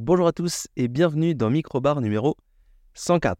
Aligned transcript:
Bonjour 0.00 0.28
à 0.28 0.32
tous 0.32 0.68
et 0.76 0.86
bienvenue 0.86 1.34
dans 1.34 1.50
Microbar 1.50 2.00
numéro 2.00 2.36
104. 2.94 3.36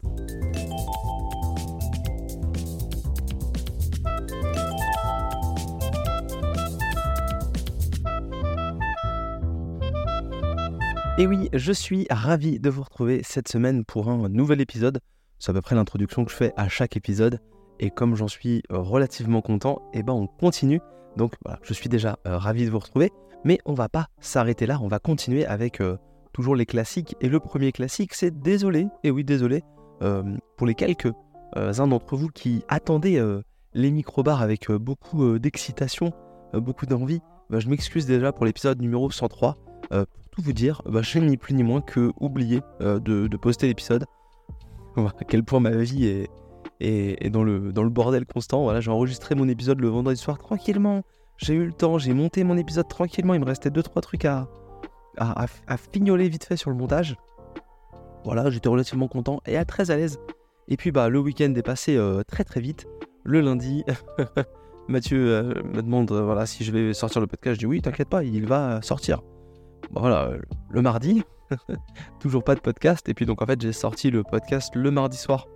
Et 11.17 11.27
oui, 11.27 11.47
je 11.53 11.71
suis 11.71 12.05
ravi 12.09 12.59
de 12.59 12.69
vous 12.69 12.83
retrouver 12.83 13.21
cette 13.23 13.47
semaine 13.47 13.85
pour 13.85 14.09
un 14.09 14.27
nouvel 14.27 14.59
épisode. 14.59 14.99
C'est 15.39 15.51
à 15.51 15.53
peu 15.53 15.61
près 15.61 15.75
l'introduction 15.75 16.25
que 16.25 16.31
je 16.31 16.35
fais 16.35 16.51
à 16.57 16.67
chaque 16.67 16.97
épisode. 16.97 17.39
Et 17.79 17.89
comme 17.89 18.15
j'en 18.15 18.27
suis 18.27 18.63
relativement 18.69 19.41
content, 19.41 19.81
eh 19.93 20.03
ben 20.03 20.11
on 20.11 20.27
continue. 20.27 20.81
Donc 21.15 21.35
voilà, 21.45 21.59
je 21.63 21.73
suis 21.73 21.87
déjà 21.87 22.19
euh, 22.27 22.37
ravi 22.37 22.65
de 22.65 22.69
vous 22.69 22.79
retrouver. 22.79 23.13
Mais 23.45 23.59
on 23.65 23.73
va 23.73 23.87
pas 23.87 24.07
s'arrêter 24.19 24.65
là, 24.65 24.79
on 24.81 24.89
va 24.89 24.99
continuer 24.99 25.45
avec 25.45 25.79
euh, 25.79 25.95
toujours 26.39 26.55
les 26.55 26.65
classiques. 26.65 27.15
Et 27.21 27.29
le 27.29 27.39
premier 27.39 27.71
classique, 27.71 28.13
c'est 28.13 28.39
désolé, 28.39 28.87
et 29.03 29.11
oui 29.11 29.23
désolé, 29.23 29.63
euh, 30.01 30.23
pour 30.57 30.67
les 30.67 30.75
quelques 30.75 31.11
uns 31.55 31.87
d'entre 31.87 32.15
vous 32.15 32.27
qui 32.29 32.63
attendaient 32.67 33.19
les 33.73 33.89
microbars 33.89 34.43
avec 34.43 34.71
beaucoup 34.71 35.39
d'excitation, 35.39 36.13
beaucoup 36.53 36.85
d'envie. 36.85 37.21
Bah, 37.49 37.59
je 37.59 37.67
m'excuse 37.67 38.05
déjà 38.05 38.31
pour 38.31 38.45
l'épisode 38.45 38.79
numéro 38.79 39.09
103 39.09 39.57
vous 40.41 40.53
dire, 40.53 40.81
bah, 40.85 41.01
je 41.01 41.19
n'ai 41.19 41.27
ni 41.27 41.37
plus 41.37 41.53
ni 41.53 41.63
moins 41.63 41.81
que 41.81 42.11
oublié 42.19 42.61
euh, 42.81 42.99
de, 42.99 43.37
poster 43.37 43.67
l'épisode. 43.67 44.05
à 44.97 45.23
quel 45.27 45.43
point 45.43 45.59
ma 45.59 45.71
vie 45.71 46.05
est, 46.05 46.29
est, 46.79 47.29
dans, 47.29 47.43
le, 47.43 47.71
dans 47.71 47.83
le 47.83 47.89
bordel 47.89 48.25
constant. 48.25 48.63
Voilà, 48.63 48.81
j'ai 48.81 48.91
enregistré 48.91 49.35
mon 49.35 49.47
épisode 49.47 49.79
le 49.79 49.87
vendredi 49.87 50.19
soir 50.19 50.37
tranquillement. 50.37 51.03
J'ai 51.37 51.53
eu 51.53 51.65
le 51.65 51.73
temps, 51.73 51.97
j'ai 51.97 52.13
monté 52.13 52.43
mon 52.43 52.57
épisode 52.57 52.87
tranquillement. 52.87 53.33
Il 53.33 53.39
me 53.39 53.45
restait 53.45 53.69
2-3 53.69 54.01
trucs 54.01 54.25
à, 54.25 54.47
à, 55.19 55.45
à, 55.67 55.77
fignoler 55.77 56.29
vite 56.29 56.45
fait 56.45 56.57
sur 56.57 56.69
le 56.69 56.75
montage. 56.75 57.17
Voilà, 58.23 58.49
j'étais 58.49 58.69
relativement 58.69 59.07
content 59.07 59.41
et 59.45 59.57
à 59.57 59.65
très 59.65 59.91
à 59.91 59.95
l'aise. 59.95 60.19
Et 60.67 60.77
puis 60.77 60.91
bah 60.91 61.09
le 61.09 61.19
week-end 61.19 61.53
est 61.55 61.63
passé 61.63 61.95
euh, 61.95 62.23
très 62.23 62.43
très 62.43 62.61
vite. 62.61 62.87
Le 63.23 63.41
lundi, 63.41 63.83
Mathieu 64.87 65.29
euh, 65.29 65.53
me 65.63 65.81
demande 65.81 66.11
voilà 66.11 66.45
si 66.45 66.63
je 66.63 66.71
vais 66.71 66.93
sortir 66.93 67.21
le 67.21 67.27
podcast. 67.27 67.55
Je 67.55 67.59
dis 67.59 67.65
oui, 67.65 67.81
t'inquiète 67.81 68.09
pas, 68.09 68.23
il 68.23 68.45
va 68.45 68.81
sortir 68.81 69.21
voilà, 69.91 70.33
le 70.69 70.81
mardi, 70.81 71.23
toujours 72.19 72.43
pas 72.43 72.55
de 72.55 72.59
podcast. 72.59 73.09
Et 73.09 73.13
puis 73.13 73.25
donc 73.25 73.41
en 73.41 73.45
fait 73.45 73.59
j'ai 73.61 73.73
sorti 73.73 74.11
le 74.11 74.23
podcast 74.23 74.75
le 74.75 74.91
mardi 74.91 75.17
soir 75.17 75.47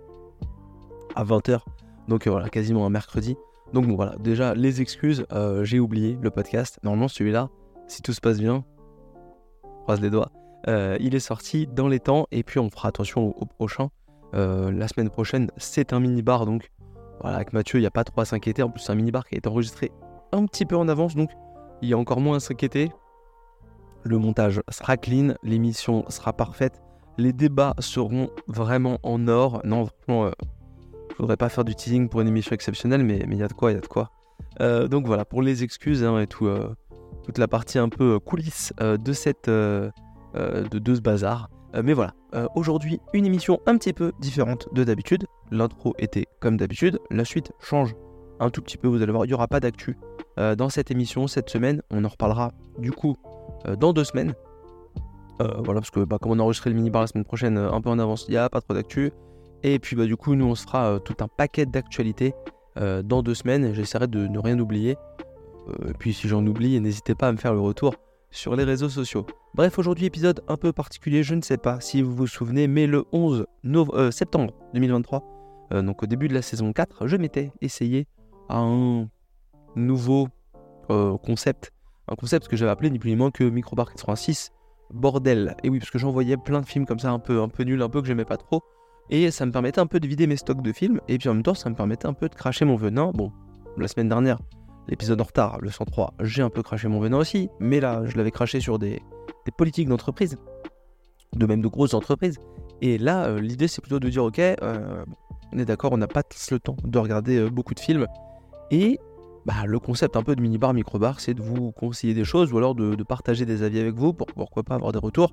à 1.14 1.24
20h. 1.24 1.60
Donc 2.08 2.26
euh, 2.26 2.30
voilà, 2.30 2.48
quasiment 2.48 2.86
un 2.86 2.90
mercredi. 2.90 3.36
Donc 3.72 3.86
bon 3.86 3.96
voilà, 3.96 4.16
déjà 4.18 4.54
les 4.54 4.80
excuses, 4.80 5.26
euh, 5.32 5.64
j'ai 5.64 5.80
oublié 5.80 6.18
le 6.20 6.30
podcast. 6.30 6.78
Normalement 6.82 7.08
celui-là, 7.08 7.48
si 7.86 8.02
tout 8.02 8.12
se 8.12 8.20
passe 8.20 8.38
bien, 8.40 8.64
croise 9.84 10.00
les 10.00 10.10
doigts, 10.10 10.30
euh, 10.68 10.96
il 11.00 11.14
est 11.14 11.20
sorti 11.20 11.66
dans 11.66 11.88
les 11.88 12.00
temps 12.00 12.26
et 12.32 12.42
puis 12.42 12.58
on 12.58 12.68
fera 12.70 12.88
attention 12.88 13.34
au, 13.40 13.46
prochain. 13.46 13.88
la 14.32 14.88
semaine 14.88 15.10
prochaine, 15.10 15.50
c'est 15.56 15.92
un 15.92 16.00
mini-bar 16.00 16.46
donc 16.46 16.70
voilà, 17.20 17.36
avec 17.36 17.52
Mathieu, 17.52 17.78
il 17.78 17.82
n'y 17.82 17.86
a 17.86 17.92
pas 17.92 18.04
trop 18.04 18.20
à 18.20 18.24
s'inquiéter. 18.24 18.62
En 18.62 18.70
plus, 18.70 18.80
c'est 18.80 18.92
un 18.92 18.96
mini-bar 18.96 19.26
qui 19.26 19.36
été 19.36 19.48
enregistré 19.48 19.92
un 20.32 20.44
petit 20.46 20.66
peu 20.66 20.76
en 20.76 20.88
avance 20.88 21.14
donc 21.14 21.30
il 21.82 21.88
y 21.88 21.92
a 21.92 21.98
encore 21.98 22.20
moins 22.20 22.38
à 22.38 22.40
s'inquiéter. 22.40 22.90
Le 24.02 24.18
montage 24.18 24.60
sera 24.68 24.96
clean, 24.96 25.34
l'émission 25.42 26.04
sera 26.10 26.32
parfaite, 26.32 26.82
les 27.18 27.32
débats 27.32 27.74
seront 27.78 28.30
vraiment 28.48 28.98
en 29.02 29.28
or. 29.28 29.60
Non, 29.64 29.86
franchement, 29.86 30.26
euh, 30.26 30.30
je 31.10 31.16
voudrais 31.18 31.36
pas 31.36 31.48
faire 31.48 31.64
du 31.64 31.74
teasing 31.74 32.08
pour 32.08 32.20
une 32.20 32.28
émission 32.28 32.52
exceptionnelle, 32.52 33.04
mais 33.04 33.18
il 33.18 33.34
y 33.34 33.42
a 33.42 33.48
de 33.48 33.52
quoi, 33.52 33.70
il 33.70 33.74
y 33.74 33.78
a 33.78 33.80
de 33.80 33.86
quoi. 33.86 34.10
Euh, 34.60 34.88
donc 34.88 35.06
voilà, 35.06 35.24
pour 35.24 35.42
les 35.42 35.62
excuses 35.62 36.04
hein, 36.04 36.20
et 36.20 36.26
tout, 36.26 36.46
euh, 36.46 36.74
toute 37.24 37.38
la 37.38 37.48
partie 37.48 37.78
un 37.78 37.88
peu 37.88 38.18
coulisse 38.18 38.72
de, 38.80 39.12
cette, 39.12 39.48
de, 39.48 39.92
de 40.34 40.94
ce 40.94 41.00
bazar. 41.00 41.48
mais 41.82 41.92
voilà, 41.92 42.14
aujourd'hui, 42.54 43.00
une 43.12 43.26
émission 43.26 43.60
un 43.66 43.76
petit 43.76 43.92
peu 43.92 44.12
différente 44.20 44.68
de 44.72 44.84
d'habitude. 44.84 45.26
L'intro 45.50 45.94
était 45.98 46.26
comme 46.40 46.56
d'habitude, 46.56 46.98
la 47.10 47.24
suite 47.24 47.52
change 47.60 47.94
un 48.40 48.50
tout 48.50 48.62
petit 48.62 48.76
peu, 48.76 48.88
vous 48.88 49.00
allez 49.02 49.12
voir, 49.12 49.24
il 49.24 49.28
n'y 49.28 49.34
aura 49.34 49.48
pas 49.48 49.60
d'actu 49.60 49.96
dans 50.36 50.68
cette 50.68 50.90
émission 50.90 51.26
cette 51.26 51.48
semaine. 51.50 51.82
On 51.90 52.04
en 52.04 52.08
reparlera 52.08 52.52
du 52.78 52.92
coup 52.92 53.16
euh, 53.66 53.76
dans 53.76 53.92
deux 53.92 54.04
semaines. 54.04 54.34
Euh, 55.40 55.48
voilà, 55.64 55.80
parce 55.80 55.90
que 55.90 56.00
bah, 56.00 56.18
comme 56.20 56.32
on 56.32 56.38
a 56.38 56.42
enregistré 56.42 56.70
le 56.70 56.76
mini-bar 56.76 57.02
la 57.02 57.06
semaine 57.08 57.24
prochaine 57.24 57.58
euh, 57.58 57.72
un 57.72 57.80
peu 57.80 57.90
en 57.90 57.98
avance, 57.98 58.26
il 58.28 58.32
n'y 58.32 58.36
a 58.36 58.48
pas 58.48 58.60
trop 58.60 58.74
d'actu. 58.74 59.10
Et 59.62 59.78
puis 59.78 59.96
bah, 59.96 60.04
du 60.04 60.16
coup, 60.16 60.34
nous 60.34 60.44
on 60.44 60.54
se 60.54 60.64
fera 60.64 61.00
tout 61.00 61.16
un 61.20 61.28
paquet 61.28 61.66
d'actualités 61.66 62.34
dans 62.76 63.22
deux 63.22 63.34
semaines. 63.34 63.72
J'essaierai 63.72 64.08
de 64.08 64.26
ne 64.26 64.38
rien 64.38 64.58
oublier. 64.58 64.96
Et 65.88 65.92
puis 65.94 66.12
si 66.12 66.28
j'en 66.28 66.46
oublie, 66.46 66.80
n'hésitez 66.80 67.14
pas 67.14 67.28
à 67.28 67.32
me 67.32 67.36
faire 67.36 67.54
le 67.54 67.60
retour 67.60 67.94
sur 68.30 68.56
les 68.56 68.64
réseaux 68.64 68.88
sociaux. 68.88 69.26
Bref, 69.54 69.78
aujourd'hui 69.78 70.06
épisode 70.06 70.42
un 70.48 70.56
peu 70.56 70.72
particulier, 70.72 71.22
je 71.22 71.34
ne 71.34 71.42
sais 71.42 71.58
pas 71.58 71.80
si 71.80 72.02
vous 72.02 72.14
vous 72.14 72.26
souvenez, 72.26 72.68
mais 72.68 72.86
le 72.86 73.04
11 73.12 73.46
septembre 74.10 74.54
2023, 74.74 75.22
donc 75.82 76.02
au 76.02 76.06
début 76.06 76.28
de 76.28 76.34
la 76.34 76.42
saison 76.42 76.72
4, 76.72 77.06
je 77.06 77.16
m'étais 77.16 77.52
essayé 77.60 78.06
à 78.48 78.58
un 78.58 79.08
nouveau 79.76 80.28
concept 80.88 81.72
un 82.08 82.16
concept 82.16 82.48
que 82.48 82.56
j'avais 82.56 82.70
appelé 82.70 82.90
ni 82.90 82.98
plus 82.98 83.10
ni 83.10 83.16
moins 83.16 83.30
que 83.30 83.44
Microbar 83.44 83.90
86 83.90 84.52
bordel. 84.90 85.56
Et 85.62 85.70
oui, 85.70 85.78
parce 85.78 85.90
que 85.90 85.98
j'envoyais 85.98 86.36
plein 86.36 86.60
de 86.60 86.66
films 86.66 86.86
comme 86.86 86.98
ça 86.98 87.10
un 87.10 87.18
peu, 87.18 87.40
un 87.40 87.48
peu 87.48 87.64
nuls, 87.64 87.80
un 87.80 87.88
peu 87.88 88.00
que 88.02 88.06
j'aimais 88.06 88.24
pas 88.24 88.36
trop. 88.36 88.62
Et 89.10 89.30
ça 89.30 89.46
me 89.46 89.52
permettait 89.52 89.80
un 89.80 89.86
peu 89.86 90.00
de 90.00 90.06
vider 90.06 90.26
mes 90.26 90.36
stocks 90.36 90.62
de 90.62 90.72
films. 90.72 91.00
Et 91.08 91.18
puis 91.18 91.28
en 91.28 91.34
même 91.34 91.42
temps, 91.42 91.54
ça 91.54 91.70
me 91.70 91.74
permettait 91.74 92.06
un 92.06 92.12
peu 92.12 92.28
de 92.28 92.34
cracher 92.34 92.64
mon 92.64 92.76
venin. 92.76 93.10
Bon, 93.14 93.32
la 93.76 93.88
semaine 93.88 94.08
dernière, 94.08 94.38
l'épisode 94.88 95.20
en 95.20 95.24
retard, 95.24 95.60
le 95.60 95.70
103, 95.70 96.14
j'ai 96.20 96.42
un 96.42 96.50
peu 96.50 96.62
craché 96.62 96.88
mon 96.88 97.00
venin 97.00 97.18
aussi. 97.18 97.48
Mais 97.60 97.80
là, 97.80 98.02
je 98.06 98.16
l'avais 98.16 98.30
craché 98.30 98.60
sur 98.60 98.78
des, 98.78 99.00
politiques 99.56 99.88
d'entreprise. 99.88 100.36
De 101.34 101.46
même 101.46 101.62
de 101.62 101.68
grosses 101.68 101.94
entreprises. 101.94 102.38
Et 102.80 102.98
là, 102.98 103.24
euh, 103.24 103.40
l'idée, 103.40 103.66
c'est 103.66 103.80
plutôt 103.80 103.98
de 103.98 104.08
dire, 104.08 104.24
ok, 104.24 104.38
euh, 104.38 105.04
on 105.52 105.58
est 105.58 105.64
d'accord, 105.64 105.92
on 105.92 105.96
n'a 105.96 106.06
pas 106.06 106.22
le 106.50 106.58
temps 106.58 106.76
de 106.84 106.98
regarder 106.98 107.38
euh, 107.38 107.50
beaucoup 107.50 107.74
de 107.74 107.80
films. 107.80 108.06
Et 108.70 108.98
bah, 109.46 109.66
le 109.66 109.78
concept 109.78 110.16
un 110.16 110.22
peu 110.22 110.36
de 110.36 110.40
mini-bar, 110.40 110.74
micro-bar, 110.74 111.20
c'est 111.20 111.34
de 111.34 111.42
vous 111.42 111.72
conseiller 111.72 112.14
des 112.14 112.24
choses 112.24 112.52
ou 112.52 112.58
alors 112.58 112.74
de, 112.74 113.02
partager 113.02 113.44
des 113.44 113.62
avis 113.62 113.80
avec 113.80 113.94
vous 113.94 114.12
pour 114.12 114.26
pourquoi 114.28 114.62
pas 114.62 114.76
avoir 114.76 114.92
des 114.92 114.98
retours. 114.98 115.32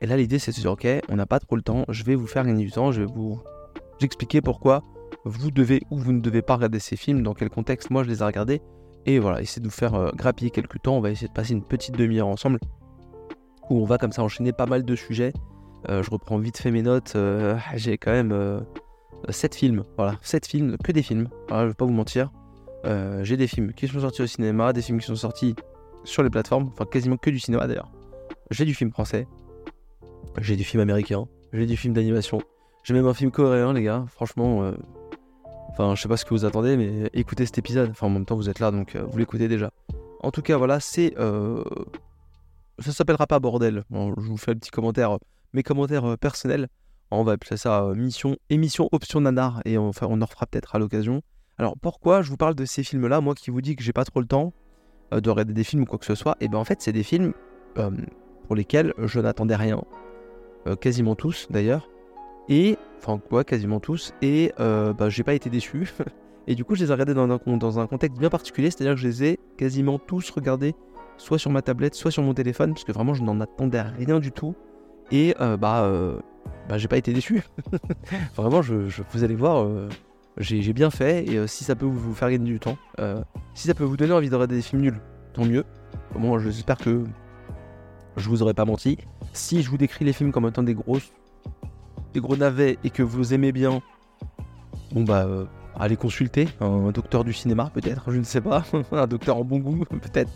Et 0.00 0.06
là, 0.06 0.16
l'idée, 0.16 0.38
c'est 0.38 0.52
de 0.52 0.56
dire, 0.56 0.72
ok, 0.72 0.86
on 1.08 1.16
n'a 1.16 1.26
pas 1.26 1.40
trop 1.40 1.56
le 1.56 1.62
temps, 1.62 1.84
je 1.88 2.04
vais 2.04 2.14
vous 2.14 2.26
faire 2.26 2.44
gagner 2.44 2.64
du 2.64 2.70
temps, 2.70 2.92
je 2.92 3.02
vais 3.02 3.12
vous 3.12 3.40
expliquer 4.00 4.40
pourquoi 4.40 4.82
vous 5.24 5.50
devez 5.50 5.82
ou 5.90 5.98
vous 5.98 6.12
ne 6.12 6.20
devez 6.20 6.42
pas 6.42 6.54
regarder 6.54 6.78
ces 6.78 6.96
films, 6.96 7.22
dans 7.22 7.34
quel 7.34 7.50
contexte 7.50 7.90
moi 7.90 8.04
je 8.04 8.08
les 8.08 8.22
ai 8.22 8.24
regardés. 8.24 8.62
Et 9.06 9.20
voilà, 9.20 9.40
essayer 9.40 9.62
de 9.62 9.66
vous 9.66 9.74
faire 9.74 9.94
euh, 9.94 10.10
grappiller 10.14 10.50
quelques 10.50 10.82
temps, 10.82 10.96
on 10.96 11.00
va 11.00 11.10
essayer 11.10 11.28
de 11.28 11.32
passer 11.32 11.52
une 11.52 11.62
petite 11.62 11.96
demi-heure 11.96 12.26
ensemble, 12.26 12.58
où 13.70 13.80
on 13.80 13.84
va 13.84 13.98
comme 13.98 14.12
ça 14.12 14.22
enchaîner 14.22 14.52
pas 14.52 14.66
mal 14.66 14.84
de 14.84 14.96
sujets. 14.96 15.32
Euh, 15.88 16.02
je 16.02 16.10
reprends 16.10 16.38
vite 16.38 16.58
fait 16.58 16.72
mes 16.72 16.82
notes, 16.82 17.12
euh, 17.14 17.56
j'ai 17.76 17.98
quand 17.98 18.10
même 18.10 18.64
7 19.28 19.54
films, 19.54 19.84
voilà, 19.96 20.16
7 20.22 20.46
films, 20.46 20.76
que 20.78 20.90
des 20.90 21.02
films, 21.02 21.28
voilà, 21.48 21.64
je 21.64 21.68
vais 21.68 21.74
pas 21.74 21.84
vous 21.84 21.92
mentir. 21.92 22.30
J'ai 23.22 23.36
des 23.36 23.48
films 23.48 23.72
qui 23.72 23.88
sont 23.88 23.98
sortis 23.98 24.22
au 24.22 24.28
cinéma, 24.28 24.72
des 24.72 24.80
films 24.80 25.00
qui 25.00 25.06
sont 25.06 25.16
sortis 25.16 25.56
sur 26.04 26.22
les 26.22 26.30
plateformes, 26.30 26.70
enfin 26.72 26.84
quasiment 26.84 27.16
que 27.16 27.30
du 27.30 27.40
cinéma 27.40 27.66
d'ailleurs. 27.66 27.90
J'ai 28.52 28.64
du 28.64 28.74
film 28.74 28.92
français, 28.92 29.26
j'ai 30.38 30.54
du 30.54 30.62
film 30.62 30.80
américain, 30.80 31.26
j'ai 31.52 31.66
du 31.66 31.76
film 31.76 31.94
d'animation, 31.94 32.40
j'ai 32.84 32.94
même 32.94 33.06
un 33.06 33.14
film 33.14 33.32
coréen, 33.32 33.72
les 33.72 33.82
gars. 33.82 34.04
Franchement, 34.08 34.72
enfin, 35.78 35.94
je 35.94 36.02
sais 36.02 36.08
pas 36.08 36.16
ce 36.16 36.24
que 36.24 36.30
vous 36.30 36.44
attendez, 36.44 36.76
mais 36.76 37.10
écoutez 37.12 37.46
cet 37.46 37.58
épisode. 37.58 37.90
Enfin, 37.90 38.06
en 38.06 38.10
même 38.10 38.24
temps, 38.26 38.36
vous 38.36 38.48
êtes 38.48 38.60
là, 38.60 38.70
donc 38.70 38.96
euh, 38.96 39.04
vous 39.04 39.18
l'écoutez 39.18 39.48
déjà. 39.48 39.70
En 40.20 40.30
tout 40.30 40.42
cas, 40.42 40.56
voilà, 40.56 40.80
c'est. 40.80 41.14
Ça 42.78 42.92
s'appellera 42.92 43.26
pas 43.26 43.38
bordel. 43.38 43.84
je 43.90 44.28
vous 44.28 44.36
fais 44.36 44.50
un 44.50 44.54
petit 44.54 44.70
commentaire, 44.70 45.18
mes 45.54 45.62
commentaires 45.62 46.18
personnels. 46.18 46.68
On 47.10 47.22
va 47.22 47.32
appeler 47.32 47.56
ça 47.56 47.92
mission, 47.94 48.36
émission 48.50 48.88
option 48.92 49.20
nanar, 49.20 49.62
et 49.64 49.78
on, 49.78 49.92
on 50.02 50.22
en 50.22 50.24
refera 50.26 50.46
peut-être 50.46 50.74
à 50.74 50.78
l'occasion. 50.78 51.22
Alors 51.58 51.76
pourquoi 51.80 52.22
je 52.22 52.30
vous 52.30 52.36
parle 52.36 52.54
de 52.54 52.64
ces 52.64 52.82
films-là, 52.82 53.20
moi 53.20 53.34
qui 53.34 53.50
vous 53.50 53.62
dis 53.62 53.76
que 53.76 53.82
j'ai 53.82 53.92
pas 53.94 54.04
trop 54.04 54.20
le 54.20 54.26
temps 54.26 54.52
euh, 55.14 55.20
de 55.20 55.30
regarder 55.30 55.54
des 55.54 55.64
films 55.64 55.82
ou 55.82 55.86
quoi 55.86 55.98
que 55.98 56.04
ce 56.04 56.14
soit, 56.14 56.32
et 56.40 56.44
eh 56.44 56.48
bien 56.48 56.58
en 56.58 56.64
fait 56.64 56.82
c'est 56.82 56.92
des 56.92 57.02
films 57.02 57.32
euh, 57.78 57.90
pour 58.46 58.56
lesquels 58.56 58.92
je 58.98 59.20
n'attendais 59.20 59.56
rien, 59.56 59.82
euh, 60.66 60.76
quasiment 60.76 61.14
tous 61.14 61.46
d'ailleurs, 61.50 61.88
et 62.48 62.76
enfin 62.98 63.18
quoi, 63.18 63.44
quasiment 63.44 63.80
tous, 63.80 64.12
et 64.22 64.52
bah, 64.58 65.08
j'ai 65.08 65.22
pas 65.22 65.34
été 65.34 65.50
déçu, 65.50 65.92
et 66.46 66.54
du 66.54 66.64
coup 66.64 66.74
je 66.74 66.84
les 66.84 66.90
ai 66.90 66.92
regardés 66.92 67.14
dans 67.14 67.78
un, 67.78 67.86
contexte 67.86 68.18
bien 68.18 68.30
particulier, 68.30 68.70
c'est-à-dire 68.70 68.94
que 68.94 69.00
je 69.00 69.08
les 69.08 69.24
ai 69.24 69.38
quasiment 69.56 69.98
tous 69.98 70.30
regardés, 70.30 70.74
soit 71.16 71.38
sur 71.38 71.50
ma 71.50 71.62
tablette, 71.62 71.94
soit 71.94 72.10
sur 72.10 72.22
mon 72.22 72.34
téléphone, 72.34 72.72
parce 72.72 72.84
que 72.84 72.92
vraiment 72.92 73.14
je 73.14 73.22
n'en 73.22 73.40
attendais 73.40 73.80
rien 73.80 74.18
du 74.18 74.32
tout, 74.32 74.54
et 75.10 75.34
bah, 75.38 75.56
bah 76.68 76.78
j'ai 76.78 76.88
pas 76.88 76.98
été 76.98 77.12
déçu, 77.12 77.42
vraiment 78.36 78.62
je, 78.62 78.74
vous 79.12 79.24
allez 79.24 79.36
voir 79.36 79.66
j'ai 80.38 80.72
bien 80.72 80.90
fait. 80.90 81.26
Et 81.26 81.36
euh, 81.36 81.46
si 81.46 81.64
ça 81.64 81.74
peut 81.74 81.86
vous 81.86 82.14
faire 82.14 82.30
gagner 82.30 82.44
du 82.44 82.60
temps, 82.60 82.76
euh, 83.00 83.22
si 83.54 83.68
ça 83.68 83.74
peut 83.74 83.84
vous 83.84 83.96
donner 83.96 84.12
envie 84.12 84.28
de 84.28 84.34
regarder 84.34 84.56
des 84.56 84.62
films 84.62 84.82
nuls, 84.82 85.00
tant 85.32 85.44
mieux. 85.44 85.64
Bon, 86.14 86.38
j'espère 86.38 86.78
que 86.78 87.04
je 88.16 88.28
vous 88.28 88.42
aurais 88.42 88.54
pas 88.54 88.64
menti. 88.64 88.98
Si 89.32 89.62
je 89.62 89.70
vous 89.70 89.78
décris 89.78 90.04
les 90.04 90.12
films 90.12 90.32
comme 90.32 90.46
étant 90.46 90.62
des 90.62 90.74
grosses, 90.74 91.12
gros 92.20 92.36
navets 92.36 92.78
et 92.84 92.90
que 92.90 93.02
vous 93.02 93.34
aimez 93.34 93.52
bien, 93.52 93.82
bon 94.92 95.04
bah 95.04 95.24
euh, 95.26 95.44
allez 95.78 95.96
consulter 95.96 96.48
un, 96.60 96.90
docteur 96.90 97.24
du 97.24 97.32
cinéma 97.32 97.70
peut-être, 97.72 98.10
je 98.10 98.18
ne 98.18 98.24
sais 98.24 98.40
pas, 98.40 98.64
un 98.92 99.06
docteur 99.06 99.36
en 99.36 99.44
bon 99.44 99.58
goût 99.58 99.84
peut-être. 99.90 100.30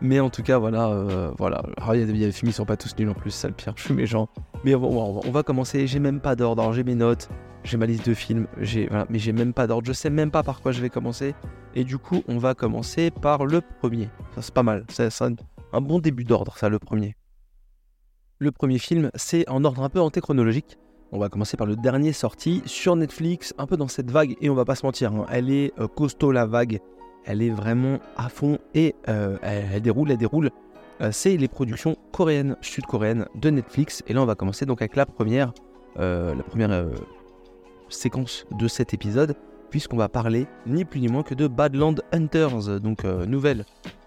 Mais 0.00 0.20
en 0.20 0.30
tout 0.30 0.44
cas, 0.44 0.58
voilà, 0.58 0.90
euh, 0.90 1.32
voilà. 1.38 1.62
Ah, 1.80 1.96
il 1.96 2.00
y, 2.00 2.02
a 2.04 2.26
des 2.26 2.32
films, 2.32 2.50
ils 2.50 2.54
sont 2.54 2.64
pas 2.64 2.76
tous 2.76 2.94
nuls 2.98 3.08
en 3.08 3.14
plus, 3.14 3.32
ça 3.32 3.48
le 3.48 3.54
pire, 3.54 3.72
je 3.76 3.82
suis 3.82 3.94
méchant. 3.94 4.28
Mais 4.64 4.74
on 4.74 5.30
va, 5.32 5.42
commencer. 5.42 5.88
J'ai 5.88 5.98
même 5.98 6.20
pas 6.20 6.36
d'ordre. 6.36 6.72
J'ai 6.72 6.84
mes 6.84 6.94
notes, 6.94 7.28
j'ai 7.64 7.76
ma 7.76 7.86
liste 7.86 8.08
de 8.08 8.14
films, 8.14 8.46
j'ai, 8.60 8.88
mais 9.08 9.18
j'ai 9.18 9.32
même 9.32 9.52
pas 9.52 9.66
d'ordre. 9.66 9.86
Je 9.86 9.92
sais 9.92 10.10
même 10.10 10.30
pas 10.30 10.44
par 10.44 10.60
quoi 10.60 10.70
je 10.70 10.80
vais 10.80 10.88
commencer. 10.88 11.34
Et 11.74 11.82
du 11.82 11.98
coup, 11.98 12.22
on 12.28 12.38
va 12.38 12.54
commencer 12.54 13.10
par 13.10 13.44
le 13.44 13.60
premier. 13.60 14.08
Ça, 14.36 14.42
c'est 14.42 14.54
pas 14.54 14.62
mal. 14.62 14.84
C'est 14.88 15.10
un 15.72 15.80
bon 15.80 15.98
début 15.98 16.24
d'ordre, 16.24 16.56
ça, 16.56 16.68
le 16.68 16.78
premier. 16.78 17.16
Le 18.38 18.52
premier 18.52 18.78
film, 18.78 19.10
c'est 19.16 19.48
en 19.48 19.64
ordre 19.64 19.82
un 19.82 19.88
peu 19.88 20.00
antéchronologique. 20.00 20.78
On 21.10 21.18
va 21.18 21.30
commencer 21.30 21.56
par 21.56 21.66
le 21.66 21.74
dernier 21.74 22.12
sorti 22.12 22.62
sur 22.66 22.94
Netflix, 22.94 23.54
un 23.56 23.66
peu 23.66 23.78
dans 23.78 23.88
cette 23.88 24.10
vague, 24.10 24.36
et 24.42 24.50
on 24.50 24.54
va 24.54 24.66
pas 24.66 24.74
se 24.74 24.84
mentir, 24.84 25.12
hein, 25.12 25.26
elle 25.30 25.50
est 25.50 25.72
euh, 25.80 25.88
costaud 25.88 26.32
la 26.32 26.44
vague, 26.44 26.80
elle 27.24 27.40
est 27.40 27.48
vraiment 27.48 27.98
à 28.16 28.28
fond 28.28 28.58
et 28.74 28.94
euh, 29.08 29.38
elle, 29.40 29.80
déroule, 29.80 30.10
elle 30.10 30.18
déroule. 30.18 30.50
Euh, 31.00 31.10
c'est 31.10 31.38
les 31.38 31.48
productions 31.48 31.96
coréennes, 32.12 32.56
sud-coréennes 32.60 33.26
de 33.36 33.48
Netflix, 33.48 34.02
et 34.06 34.12
là 34.12 34.20
on 34.20 34.26
va 34.26 34.34
commencer 34.34 34.66
donc 34.66 34.82
avec 34.82 34.96
la 34.96 35.06
première, 35.06 35.52
la 35.96 36.42
première 36.46 36.86
séquence 37.88 38.46
de 38.58 38.68
cet 38.68 38.92
épisode, 38.92 39.34
puisqu'on 39.70 39.96
va 39.96 40.08
parler 40.08 40.46
ni 40.66 40.84
plus 40.84 41.00
ni 41.00 41.08
moins 41.08 41.22
que 41.22 41.34
de 41.34 41.46
Badland 41.46 42.02
Hunters, 42.12 42.80
donc 42.80 43.04
nouvelle 43.04 43.64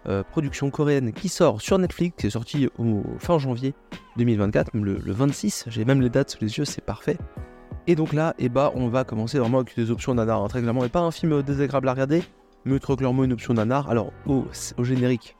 euh, 0.07 0.23
production 0.23 0.71
coréenne 0.71 1.13
qui 1.13 1.29
sort 1.29 1.61
sur 1.61 1.77
Netflix, 1.77 2.15
qui 2.17 2.25
est 2.25 2.31
sorti 2.31 2.67
au 2.79 3.03
fin 3.19 3.37
janvier 3.37 3.75
2024, 4.17 4.71
le, 4.73 4.99
26, 5.11 5.65
j'ai 5.67 5.85
même 5.85 6.01
les 6.01 6.09
dates 6.09 6.31
sous 6.31 6.39
les 6.41 6.57
yeux, 6.57 6.65
c'est 6.65 6.83
parfait. 6.83 7.17
Et 7.85 7.95
donc 7.95 8.13
là, 8.13 8.33
eh 8.39 8.49
bah, 8.49 8.71
on 8.73 8.87
va 8.87 9.03
commencer 9.03 9.37
vraiment 9.37 9.59
avec 9.59 9.75
des 9.75 9.91
options 9.91 10.15
nanar, 10.15 10.41
hein, 10.41 10.47
très 10.47 10.61
clairement, 10.61 10.83
et 10.83 10.89
pas 10.89 11.01
un 11.01 11.11
film 11.11 11.43
désagréable 11.43 11.87
à 11.87 11.91
regarder, 11.91 12.23
mais 12.65 12.79
très 12.79 12.95
clairement 12.95 13.23
une 13.23 13.33
option 13.33 13.53
nanar. 13.53 13.91
Alors, 13.91 14.11
au, 14.25 14.45
générique, 14.79 15.37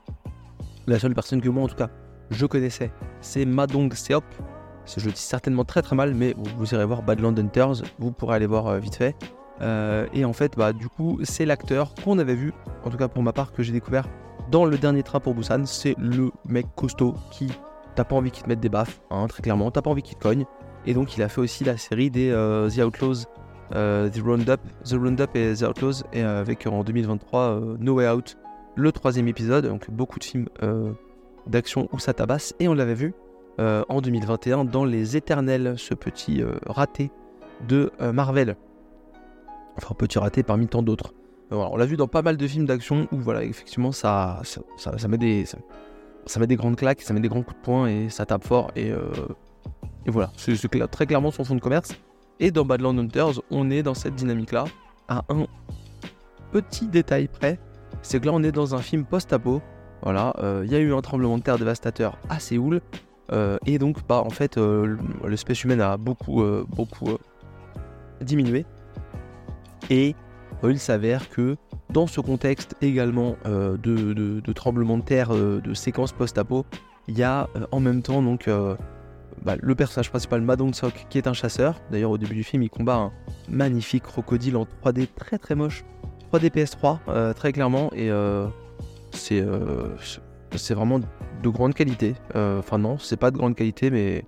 la 0.86 1.00
seule 1.00 1.14
personne 1.14 1.40
que 1.40 1.48
moi 1.48 1.64
en 1.64 1.68
tout 1.68 1.76
cas, 1.76 1.90
je 2.30 2.46
connaissais, 2.46 2.92
c'est 3.20 3.44
Madong 3.44 3.92
Seok. 3.92 4.24
Je 4.96 5.04
le 5.04 5.12
dis 5.12 5.20
certainement 5.20 5.64
très 5.64 5.82
très 5.82 5.96
mal, 5.96 6.14
mais 6.14 6.36
vous, 6.56 6.72
irez 6.72 6.84
voir 6.84 7.02
Badland 7.02 7.36
Hunters, 7.36 7.82
vous 7.98 8.12
pourrez 8.12 8.36
aller 8.36 8.46
voir 8.46 8.68
euh, 8.68 8.78
vite 8.78 8.94
fait. 8.94 9.16
Euh, 9.62 10.06
et 10.12 10.24
en 10.24 10.32
fait, 10.32 10.56
bah, 10.56 10.72
du 10.72 10.88
coup, 10.88 11.20
c'est 11.22 11.44
l'acteur 11.44 11.94
qu'on 12.04 12.18
avait 12.18 12.34
vu, 12.34 12.52
en 12.84 12.90
tout 12.90 12.96
cas 12.96 13.08
pour 13.08 13.22
ma 13.22 13.32
part, 13.32 13.52
que 13.52 13.62
j'ai 13.62 13.72
découvert 13.72 14.06
dans 14.50 14.64
le 14.64 14.76
dernier 14.76 15.02
train 15.02 15.20
pour 15.20 15.34
Busan, 15.34 15.64
c'est 15.66 15.94
le 15.98 16.30
mec 16.46 16.66
costaud 16.74 17.14
qui 17.30 17.48
t'as 17.94 18.04
pas 18.04 18.16
envie 18.16 18.30
qu'il 18.30 18.44
te 18.44 18.48
mette 18.48 18.60
des 18.60 18.68
baffes, 18.68 19.00
hein, 19.10 19.26
très 19.28 19.42
clairement, 19.42 19.70
t'as 19.70 19.82
pas 19.82 19.90
envie 19.90 20.02
qu'il 20.02 20.16
te 20.16 20.22
cogne. 20.22 20.44
Et 20.86 20.94
donc 20.94 21.16
il 21.16 21.22
a 21.22 21.28
fait 21.28 21.40
aussi 21.40 21.62
la 21.64 21.76
série 21.76 22.10
des 22.10 22.30
euh, 22.30 22.68
The 22.68 22.78
Outlaws, 22.78 23.24
euh, 23.74 24.08
The 24.08 24.20
Roundup, 24.20 24.60
The 24.84 24.94
Roundup 24.94 25.36
et 25.36 25.54
The 25.54 25.62
Outlaws, 25.62 26.02
et 26.12 26.22
avec 26.22 26.66
en 26.66 26.82
2023 26.82 27.60
No 27.78 27.94
Way 27.94 28.10
Out, 28.10 28.36
le 28.74 28.90
troisième 28.90 29.28
épisode, 29.28 29.66
donc 29.66 29.90
beaucoup 29.90 30.18
de 30.18 30.24
films 30.24 30.48
d'action 31.46 31.88
où 31.92 31.98
ça 31.98 32.12
tabasse, 32.14 32.54
et 32.58 32.68
on 32.68 32.74
l'avait 32.74 32.94
vu 32.94 33.14
en 33.58 34.00
2021 34.00 34.64
dans 34.64 34.84
Les 34.84 35.16
Éternels, 35.16 35.74
ce 35.76 35.94
petit 35.94 36.42
raté 36.66 37.10
de 37.68 37.92
Marvel. 38.00 38.56
Enfin, 39.76 39.94
petit 39.94 40.18
raté 40.18 40.42
parmi 40.42 40.66
tant 40.68 40.82
d'autres 40.82 41.14
on 41.52 41.76
l'a 41.76 41.86
vu 41.86 41.96
dans 41.96 42.08
pas 42.08 42.22
mal 42.22 42.36
de 42.36 42.46
films 42.46 42.66
d'action 42.66 43.08
où 43.12 43.18
voilà, 43.18 43.44
effectivement, 43.44 43.92
ça, 43.92 44.40
ça, 44.76 45.08
met 45.08 45.18
des, 45.18 45.44
ça, 45.44 46.40
met 46.40 46.46
des 46.46 46.56
grandes 46.56 46.76
claques, 46.76 47.02
ça 47.02 47.12
met 47.12 47.20
des 47.20 47.28
grands 47.28 47.42
coups 47.42 47.58
de 47.58 47.62
poing 47.62 47.86
et 47.86 48.08
ça 48.08 48.26
tape 48.26 48.44
fort. 48.44 48.70
Et, 48.76 48.90
euh, 48.90 49.10
et 50.06 50.10
voilà, 50.10 50.30
c'est 50.36 50.56
très 50.90 51.06
clairement 51.06 51.30
son 51.30 51.44
fond 51.44 51.54
de 51.54 51.60
commerce. 51.60 51.94
Et 52.40 52.50
dans 52.50 52.64
Badland 52.64 52.98
Hunters, 52.98 53.40
on 53.50 53.70
est 53.70 53.82
dans 53.82 53.94
cette 53.94 54.14
dynamique-là, 54.14 54.64
à 55.08 55.24
un 55.28 55.46
petit 56.50 56.86
détail 56.86 57.28
près, 57.28 57.58
c'est 58.02 58.20
que 58.20 58.26
là, 58.26 58.32
on 58.34 58.42
est 58.42 58.52
dans 58.52 58.74
un 58.74 58.80
film 58.80 59.04
post-apo. 59.04 59.60
Voilà, 60.02 60.34
euh, 60.38 60.62
il 60.64 60.72
y 60.72 60.74
a 60.74 60.80
eu 60.80 60.92
un 60.92 61.00
tremblement 61.00 61.38
de 61.38 61.42
terre 61.42 61.58
dévastateur 61.58 62.18
à 62.28 62.40
Séoul. 62.40 62.80
Euh, 63.30 63.58
et 63.66 63.78
donc, 63.78 63.98
bah, 64.08 64.22
en 64.24 64.30
fait, 64.30 64.58
l'espèce 65.28 65.62
humaine 65.62 65.80
a 65.80 65.96
beaucoup, 65.96 66.42
beaucoup 66.68 67.10
diminué. 68.20 68.64
Et 69.90 70.14
il 70.70 70.78
s'avère 70.78 71.28
que 71.28 71.56
dans 71.90 72.06
ce 72.06 72.20
contexte 72.20 72.76
également 72.80 73.36
euh, 73.46 73.76
de, 73.76 74.52
tremblement 74.52 74.98
de 74.98 75.02
terre, 75.02 75.34
euh, 75.34 75.60
de 75.60 75.74
séquence 75.74 76.12
post-apo, 76.12 76.64
il 77.08 77.18
y 77.18 77.22
a 77.22 77.48
euh, 77.56 77.66
en 77.72 77.80
même 77.80 78.02
temps 78.02 78.22
donc 78.22 78.48
bah, 79.42 79.56
le 79.60 79.74
personnage 79.74 80.10
principal 80.10 80.40
Madong 80.40 80.74
Sok 80.74 81.06
qui 81.08 81.18
est 81.18 81.26
un 81.26 81.32
chasseur. 81.32 81.80
D'ailleurs 81.90 82.10
au 82.10 82.18
début 82.18 82.34
du 82.34 82.44
film 82.44 82.62
il 82.62 82.70
combat 82.70 82.96
un 82.96 83.12
magnifique 83.48 84.04
crocodile 84.04 84.56
en 84.56 84.64
3D 84.84 85.08
très 85.14 85.38
très 85.38 85.54
moche, 85.54 85.84
3D 86.32 86.50
PS3 86.50 87.34
très 87.34 87.52
clairement 87.52 87.90
et 87.94 88.10
c'est 89.12 89.40
vraiment 90.74 91.00
de 91.00 91.48
grande 91.48 91.74
qualité. 91.74 92.14
Enfin 92.34 92.78
non, 92.78 92.98
c'est 92.98 93.16
pas 93.16 93.30
de 93.30 93.36
grande 93.36 93.56
qualité 93.56 93.90
mais 93.90 94.24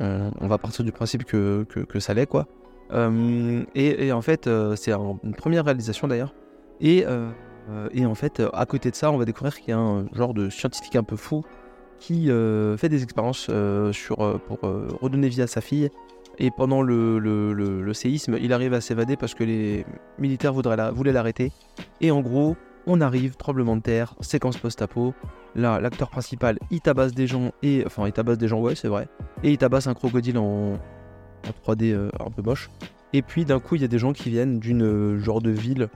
on 0.00 0.46
va 0.46 0.56
partir 0.56 0.84
du 0.84 0.92
principe 0.92 1.24
que, 1.24 1.64
que 1.64 2.00
ça 2.00 2.14
l'est 2.14 2.26
quoi. 2.26 2.46
Euh, 2.92 3.64
et, 3.74 4.12
en 4.12 4.22
fait, 4.22 4.46
euh, 4.46 4.76
c'est 4.76 4.92
une 4.92 5.34
première 5.36 5.64
réalisation 5.64 6.08
d'ailleurs. 6.08 6.34
Et, 6.80 7.04
euh, 7.06 7.30
et, 7.92 8.06
en 8.06 8.14
fait, 8.14 8.42
à 8.52 8.66
côté 8.66 8.90
de 8.90 8.96
ça, 8.96 9.10
on 9.12 9.18
va 9.18 9.24
découvrir 9.24 9.58
qu'il 9.58 9.70
y 9.70 9.72
a 9.72 9.78
un 9.78 10.06
genre 10.12 10.34
de 10.34 10.48
scientifique 10.48 10.96
un 10.96 11.02
peu 11.02 11.16
fou 11.16 11.44
qui 11.98 12.30
fait 12.76 12.88
des 12.88 13.02
expériences 13.02 13.50
sur, 13.92 14.40
pour 14.42 14.58
redonner 15.00 15.28
vie 15.28 15.42
à 15.42 15.48
sa 15.48 15.60
fille. 15.60 15.90
Et 16.38 16.52
pendant 16.52 16.82
le, 16.82 17.92
séisme, 17.92 18.36
il 18.40 18.52
arrive 18.52 18.72
à 18.72 18.80
s'évader 18.80 19.16
parce 19.16 19.34
que 19.34 19.42
les 19.42 19.84
militaires 20.18 20.52
voulaient 20.52 21.12
l'arrêter. 21.12 21.52
Et 22.00 22.12
en 22.12 22.20
gros, 22.20 22.56
on 22.86 23.00
arrive, 23.00 23.36
tremblement 23.36 23.76
de 23.76 23.82
terre, 23.82 24.14
séquence 24.20 24.56
post-apo. 24.56 25.12
Là, 25.56 25.80
l'acteur 25.80 26.08
principal, 26.08 26.58
il 26.70 26.80
tabasse 26.80 27.12
des 27.12 27.26
gens, 27.26 27.50
et 27.62 27.82
enfin, 27.84 28.06
il 28.06 28.12
tabasse 28.12 28.38
des 28.38 28.48
gens, 28.48 28.60
ouais, 28.60 28.76
c'est 28.76 28.88
vrai. 28.88 29.08
Et 29.42 29.50
il 29.50 29.58
tabasse 29.58 29.88
un 29.88 29.94
crocodile 29.94 30.38
en, 30.38 30.78
en 31.46 31.72
3D 31.72 31.92
euh, 31.92 32.10
un 32.20 32.30
peu 32.30 32.42
moche. 32.42 32.70
Et 33.12 33.22
puis 33.22 33.44
d'un 33.44 33.60
coup, 33.60 33.74
il 33.76 33.82
y 33.82 33.84
a 33.84 33.88
des 33.88 33.98
gens 33.98 34.12
qui 34.12 34.30
viennent 34.30 34.58
d'une 34.58 34.82
euh, 34.82 35.18
genre 35.18 35.40
de 35.40 35.50
ville 35.50 35.88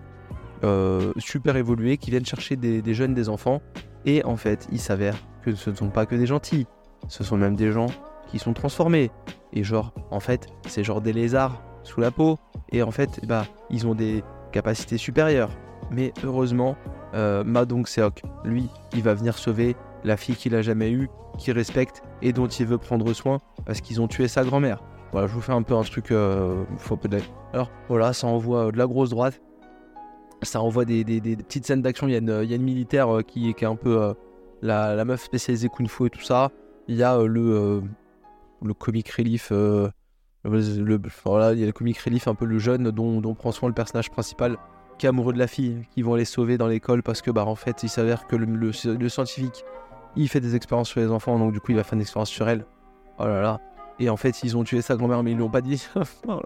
euh, 0.65 1.13
super 1.19 1.57
évoluée, 1.57 1.97
qui 1.97 2.11
viennent 2.11 2.25
chercher 2.25 2.57
des, 2.57 2.95
jeunes, 2.95 3.15
des 3.15 3.29
enfants. 3.29 3.61
Et 4.07 4.25
en 4.25 4.37
fait, 4.37 4.69
il 4.73 4.81
s'avère 4.81 5.17
que 5.43 5.55
ce 5.55 5.71
ne 5.71 5.75
sont 5.75 5.91
pas 5.91 6.07
que 6.07 6.15
des 6.15 6.27
gentils, 6.27 6.67
ce 7.09 7.25
sont 7.25 7.37
même 7.37 7.57
des 7.57 7.73
gens 7.73 7.87
qui 8.29 8.39
sont 8.39 8.53
transformés. 8.53 9.11
Et 9.53 9.65
genre, 9.65 9.93
en 10.11 10.21
fait, 10.21 10.49
c'est 10.67 10.85
genre 10.85 11.01
des 11.01 11.13
lézards 11.13 11.63
sous 11.83 12.01
la 12.01 12.11
peau. 12.11 12.39
Et 12.71 12.83
en 12.83 12.91
fait, 12.91 13.21
bah, 13.27 13.45
ils 13.71 13.87
ont 13.87 13.95
des 13.95 14.23
capacités 14.53 14.99
supérieures. 14.99 15.51
Mais 15.91 16.13
heureusement, 16.25 16.77
euh, 17.15 17.45
Madong 17.45 17.87
Seok, 17.87 18.23
lui, 18.45 18.69
il 18.95 19.03
va 19.03 19.15
venir 19.15 19.37
sauver 19.37 19.77
la 20.05 20.17
fille 20.17 20.37
qu'il 20.37 20.55
a 20.55 20.63
jamais 20.63 20.91
eue, 20.91 21.11
qu'il 21.39 21.53
respecte 21.53 22.03
et 22.23 22.33
dont 22.33 22.47
il 22.47 22.67
veut 22.67 22.79
prendre 22.79 23.13
soin 23.13 23.39
parce 23.67 23.81
qu'ils 23.81 24.01
ont 24.01 24.09
tué 24.09 24.29
sa 24.29 24.45
grand-mère. 24.45 24.83
Voilà, 25.13 25.27
je 25.27 25.35
vous 25.35 25.43
fais 25.43 25.53
un 25.53 25.63
peu 25.63 25.75
un 25.75 25.83
truc. 25.83 26.11
Euh, 26.11 26.65
faut 26.79 26.99
Alors 27.53 27.71
voilà, 27.89 28.15
ça 28.15 28.27
envoie 28.27 28.67
euh, 28.67 28.73
de 28.73 28.79
la 28.79 28.87
grosse 28.87 29.11
droite. 29.11 29.41
Ça 30.41 30.61
envoie 30.61 30.85
des, 30.85 31.05
petites 31.05 31.67
scènes 31.67 31.83
d'action. 31.83 32.09
Il, 32.09 32.15
y 32.15 32.17
a 32.17 32.57
une 32.57 32.63
militaire 32.63 33.15
euh, 33.17 33.23
qui, 33.23 33.51
est 33.51 33.65
un 33.65 33.77
peu 33.77 34.15
la, 34.63 35.05
meuf 35.05 35.23
spécialisée 35.23 35.69
Kung 35.69 35.89
Fu 35.89 36.07
et 36.07 36.11
tout 36.11 36.23
ça. 36.23 36.51
Il 36.89 36.97
y 36.97 37.03
a 37.03 37.23
le, 37.23 37.83
le 38.63 38.75
comic 38.75 39.09
relief. 39.11 39.51
Le, 39.51 39.93
voilà, 41.25 41.53
il 41.53 41.61
y 41.61 41.63
a 41.63 41.67
le 41.67 41.73
comic 41.73 41.99
relief, 41.99 42.27
un 42.27 42.35
peu 42.35 42.47
le 42.47 42.59
jeune 42.59 42.91
dont, 42.91 43.35
prend 43.35 43.53
soin 43.53 43.69
le 43.69 43.75
personnage 43.75 44.11
principal 44.11 44.57
qui 44.99 45.07
est 45.07 45.09
amoureux 45.09 45.33
de 45.33 45.39
la 45.39 45.47
fille, 45.47 45.87
qui 45.95 46.03
vont 46.03 46.17
les 46.17 46.25
sauver 46.25 46.59
dans 46.59 46.67
l'école 46.67 47.03
parce 47.03 47.23
que 47.23 47.31
bah 47.31 47.47
en 47.47 47.55
fait 47.55 47.83
il 47.83 47.89
s'avère 47.89 48.27
que 48.27 48.37
le, 48.37 48.47
le, 48.47 49.09
scientifique 49.09 49.65
il 50.17 50.29
fait 50.29 50.41
des 50.41 50.55
expériences 50.55 50.91
sur 50.91 51.01
les 51.01 51.11
enfants 51.11 51.39
donc 51.39 51.53
du 51.53 51.61
coup 51.61 51.73
il 51.73 51.77
va 51.77 51.83
faire 51.83 51.95
une 51.95 52.03
expérience 52.03 52.29
sur 52.29 52.49
elle. 52.49 52.67
Oh 53.19 53.25
là 53.25 53.41
là, 53.41 53.61
et 54.03 54.11
en 54.11 54.17
fait, 54.17 54.43
ils 54.43 54.57
ont 54.57 54.65
tué 54.65 54.83
sa 54.83 54.97
grand-mère, 54.97 55.23
mais 55.23 55.31
ils 55.31 55.39
l'ont 55.39 55.49
pas 55.49 55.61
dit. 55.61 55.87
Oh 56.29 56.41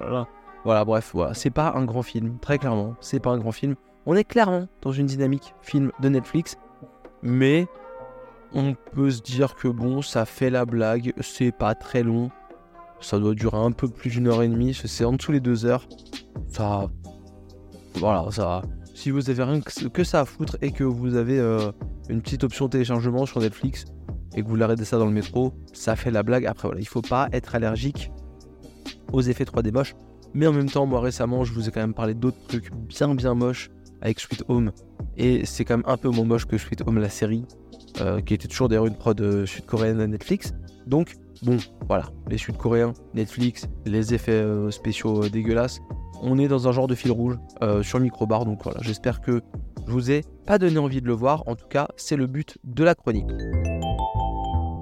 voilà, 0.65 0.85
bref, 0.85 1.13
voilà. 1.15 1.33
C'est 1.33 1.51
pas 1.51 1.73
un 1.77 1.85
grand 1.85 2.03
film, 2.03 2.39
très 2.41 2.59
clairement. 2.59 2.97
C'est 3.01 3.21
pas 3.21 3.31
un 3.31 3.39
grand 3.39 3.53
film. 3.53 3.77
On 4.05 4.15
est 4.15 4.25
clairement 4.25 4.67
dans 4.83 4.91
une 4.91 5.07
dynamique 5.07 5.55
film 5.63 5.93
de 6.01 6.09
Netflix, 6.09 6.57
mais 7.23 7.69
on 8.53 8.75
peut 8.75 9.11
se 9.11 9.23
dire 9.23 9.55
que 9.55 9.69
bon, 9.69 10.03
ça 10.03 10.25
fait 10.25 10.51
la 10.51 10.67
blague. 10.67 11.13
C'est 11.21 11.53
pas 11.53 11.75
très 11.75 12.03
long. 12.03 12.31
Ça 13.01 13.19
doit 13.19 13.35
durer 13.35 13.59
un 13.59 13.71
peu 13.71 13.89
plus 13.89 14.11
d'une 14.11 14.27
heure 14.27 14.43
et 14.43 14.49
demie. 14.49 14.75
C'est 14.75 15.05
en 15.05 15.13
dessous 15.13 15.33
les 15.33 15.41
deux 15.41 15.65
heures. 15.67 15.87
Ça. 16.49 16.89
Voilà, 17.95 18.31
ça. 18.33 18.63
Si 18.93 19.11
vous 19.11 19.31
avez 19.31 19.45
rien 19.45 19.61
que 19.61 20.05
ça 20.05 20.21
à 20.21 20.25
foutre 20.25 20.57
et 20.63 20.73
que 20.73 20.85
vous 20.85 21.15
avez 21.15 21.39
euh, 21.39 21.71
une 22.09 22.23
petite 22.23 22.45
option 22.45 22.69
téléchargement 22.69 23.25
sur 23.25 23.41
Netflix, 23.41 23.85
et 24.35 24.43
que 24.43 24.49
vous 24.49 24.57
l'arrêtez 24.57 24.85
ça 24.85 24.99
dans 24.99 25.07
le 25.07 25.13
métro, 25.13 25.53
ça 25.73 25.97
fait 25.97 26.11
la 26.11 26.23
blague. 26.23 26.47
Après, 26.47 26.69
voilà, 26.69 26.81
il 26.81 26.89
faut 26.89 27.03
pas 27.03 27.29
être 27.33 27.55
allergique 27.55 28.11
aux 29.13 29.23
effets 29.23 29.45
3D 29.45 29.73
moches. 29.73 29.95
Mais 30.35 30.47
en 30.47 30.53
même 30.53 30.69
temps, 30.69 30.87
moi 30.87 31.01
récemment, 31.01 31.45
je 31.45 31.53
vous 31.53 31.69
ai 31.69 31.73
quand 31.73 31.81
même 31.81 31.95
parlé 31.95 32.15
d'autres 32.15 32.37
trucs 32.49 32.71
bien 32.73 33.15
bien 33.15 33.35
moches 33.35 33.71
avec 34.03 34.21
Sweet 34.21 34.45
Home. 34.49 34.73
Et 35.17 35.47
c'est 35.47 35.65
quand 35.65 35.79
même 35.79 35.87
un 35.87 35.97
peu 35.97 36.11
moins 36.11 36.25
moche 36.25 36.47
que 36.47 36.59
Sweet 36.59 36.83
Home, 36.87 36.99
la 36.99 37.09
série, 37.09 37.45
euh, 38.01 38.21
qui 38.21 38.35
était 38.35 38.49
toujours 38.49 38.69
d'ailleurs 38.69 38.87
une 38.87 38.97
prod 38.97 39.19
euh, 39.21 39.47
sud-coréenne 39.47 40.01
à 40.01 40.07
Netflix. 40.07 40.53
Donc, 40.87 41.17
bon, 41.43 41.57
voilà, 41.89 42.11
les 42.29 42.39
sud-coréens, 42.39 42.93
Netflix, 43.15 43.67
les 43.87 44.13
effets 44.13 44.33
euh, 44.33 44.71
spéciaux 44.71 45.29
dégueulasses. 45.29 45.81
On 46.23 46.39
est 46.39 46.49
dans 46.49 46.69
un 46.69 46.73
genre 46.73 46.87
de 46.87 46.95
fil 46.95 47.13
rouge 47.13 47.39
sur 47.83 48.01
microbar. 48.01 48.47
Donc 48.47 48.63
voilà, 48.65 48.79
j'espère 48.81 49.21
que 49.21 49.43
Je 49.87 49.93
vous 49.93 50.11
ai 50.11 50.23
pas 50.47 50.59
donné 50.59 50.79
envie 50.79 51.01
de 51.01 51.07
le 51.07 51.13
voir, 51.13 51.45
en 51.47 51.55
tout 51.55 51.69
cas, 51.69 51.87
c'est 51.97 52.17
le 52.17 52.27
but 52.27 52.59
de 52.65 52.83
la 52.83 52.97
chronique. 52.97 53.31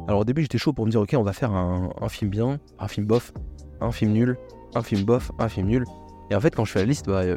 Alors 0.09 0.21
au 0.21 0.25
début, 0.25 0.43
j'étais 0.43 0.59
chaud 0.59 0.73
pour 0.73 0.87
me 0.87 0.91
dire, 0.91 1.01
ok, 1.01 1.15
on 1.19 1.23
va 1.23 1.35
faire 1.35 1.53
un, 1.53 2.09
film 2.09 2.31
bien, 2.31 2.59
un 2.79 2.89
film 2.89 3.07
bof, 3.07 3.33
un 3.81 3.91
film 3.91 4.13
nul, 4.13 4.39
un 4.75 4.83
film 4.83 5.03
bof, 5.03 5.31
un 5.39 5.49
film 5.49 5.69
nul. 5.69 5.85
Et 6.31 6.35
en 6.35 6.41
fait, 6.41 6.55
quand 6.55 6.65
je 6.65 6.73
fais 6.73 6.81
la 6.81 6.87
liste, 6.87 7.07
bah, 7.07 7.21
euh, 7.23 7.37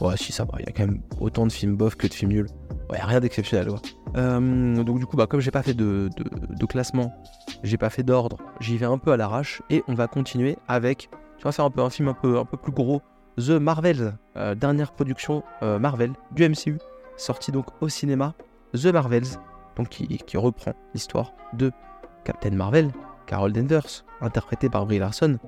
ouais, 0.00 0.16
si 0.16 0.32
ça 0.32 0.44
va, 0.44 0.58
il 0.58 0.66
y 0.66 0.68
a 0.68 0.72
quand 0.72 0.86
même 0.86 1.02
autant 1.20 1.46
de 1.46 1.52
films 1.52 1.76
bof 1.76 1.94
que 1.94 2.08
de 2.08 2.14
films 2.14 2.32
nuls. 2.32 2.48
Ouais, 2.90 2.98
rien 3.00 3.20
d'exceptionnel. 3.20 3.68
Euh, 4.16 4.82
donc 4.82 4.98
du 4.98 5.06
coup, 5.06 5.16
bah, 5.16 5.26
comme 5.26 5.40
j'ai 5.40 5.52
pas 5.52 5.62
fait 5.62 5.74
de, 5.74 6.08
de, 6.16 6.66
classement, 6.66 7.12
j'ai 7.62 7.76
pas 7.76 7.90
fait 7.90 8.02
d'ordre, 8.02 8.38
j'y 8.60 8.76
vais 8.76 8.86
un 8.86 8.98
peu 8.98 9.12
à 9.12 9.16
l'arrache 9.16 9.62
et 9.70 9.84
on 9.86 9.94
va 9.94 10.08
continuer 10.08 10.56
avec, 10.68 11.10
tu 11.38 11.44
vas 11.44 11.52
faire 11.52 11.64
un 11.64 11.70
peu 11.70 11.82
un 11.82 11.90
film 11.90 12.08
un 12.08 12.14
peu, 12.14 12.38
un 12.38 12.44
peu 12.44 12.56
plus 12.56 12.72
gros, 12.72 13.02
The 13.38 13.50
Marvels, 13.50 14.14
dernière 14.56 14.92
production 14.92 15.42
Marvel 15.60 16.12
du 16.32 16.48
MCU, 16.48 16.78
sorti 17.16 17.52
donc 17.52 17.66
au 17.80 17.88
cinéma, 17.88 18.34
The 18.72 18.86
Marvels, 18.86 19.38
donc 19.76 19.88
qui, 19.88 20.36
reprend 20.36 20.72
l'histoire 20.94 21.32
de 21.52 21.70
Captain 22.24 22.50
Marvel, 22.50 22.90
Carol 23.26 23.52
Danvers, 23.52 24.04
interprétée 24.20 24.68
par 24.68 24.86
Brie 24.86 24.98
Larson. 24.98 25.38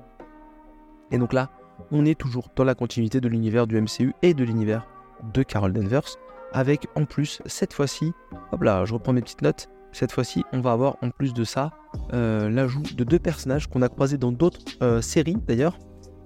Et 1.11 1.17
donc 1.17 1.33
là, 1.33 1.49
on 1.91 2.05
est 2.05 2.17
toujours 2.17 2.49
dans 2.55 2.63
la 2.63 2.75
continuité 2.75 3.19
de 3.21 3.27
l'univers 3.27 3.67
du 3.67 3.81
MCU 3.81 4.13
et 4.21 4.33
de 4.33 4.43
l'univers 4.43 4.87
de 5.33 5.43
Carol 5.43 5.73
Danvers, 5.73 6.17
avec 6.53 6.87
en 6.95 7.05
plus, 7.05 7.41
cette 7.45 7.73
fois-ci, 7.73 8.13
hop 8.51 8.61
là, 8.63 8.85
je 8.85 8.93
reprends 8.93 9.13
mes 9.13 9.21
petites 9.21 9.41
notes, 9.41 9.69
cette 9.91 10.11
fois-ci, 10.11 10.43
on 10.53 10.61
va 10.61 10.71
avoir 10.71 10.97
en 11.01 11.09
plus 11.09 11.33
de 11.33 11.43
ça 11.43 11.71
euh, 12.13 12.49
l'ajout 12.49 12.83
de 12.95 13.03
deux 13.03 13.17
personnages 13.17 13.67
qu'on 13.67 13.81
a 13.81 13.89
croisés 13.89 14.17
dans 14.17 14.31
d'autres 14.31 14.59
euh, 14.83 15.01
séries 15.01 15.37
d'ailleurs, 15.47 15.77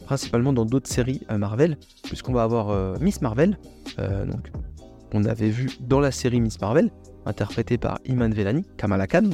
principalement 0.06 0.54
dans 0.54 0.66
d'autres 0.66 0.90
séries 0.90 1.22
euh, 1.32 1.38
Marvel, 1.38 1.78
puisqu'on 2.04 2.34
va 2.34 2.44
avoir 2.44 3.00
Miss 3.00 3.22
Marvel, 3.22 3.58
donc 3.98 4.52
on 5.14 5.26
avait 5.26 5.50
vu 5.50 5.70
dans 5.80 6.00
la 6.00 6.12
série 6.12 6.42
Miss 6.42 6.60
Marvel, 6.60 6.92
interprétée 7.26 7.78
par 7.78 8.00
Iman 8.06 8.34
Velani, 8.34 8.66
Kamala 8.78 9.08
Khan, 9.08 9.30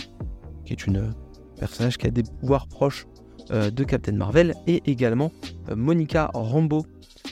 qui 0.66 0.74
est 0.74 0.86
une 0.86 1.14
personnage 1.60 1.98
qui 1.98 2.08
a 2.08 2.12
des 2.12 2.24
pouvoirs 2.24 2.68
proches 2.68 3.08
euh, 3.52 3.72
de 3.72 3.84
Captain 3.84 4.14
Marvel, 4.14 4.54
et 4.68 4.84
également 4.86 5.32
euh, 5.70 5.76
Monica 5.76 6.30
Rambeau, 6.34 6.86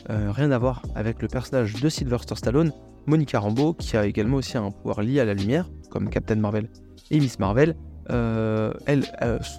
euh, 0.09 0.31
rien 0.31 0.51
à 0.51 0.57
voir 0.57 0.81
avec 0.95 1.21
le 1.21 1.27
personnage 1.27 1.81
de 1.81 1.89
Sylvester 1.89 2.35
Stallone, 2.35 2.71
Monica 3.05 3.39
Rambeau, 3.39 3.73
qui 3.73 3.97
a 3.97 4.05
également 4.05 4.37
aussi 4.37 4.57
un 4.57 4.71
pouvoir 4.71 5.01
lié 5.01 5.19
à 5.19 5.25
la 5.25 5.33
lumière, 5.33 5.69
comme 5.89 6.09
Captain 6.09 6.35
Marvel 6.35 6.69
et 7.11 7.19
Miss 7.19 7.39
Marvel. 7.39 7.75
Elle, 8.09 9.03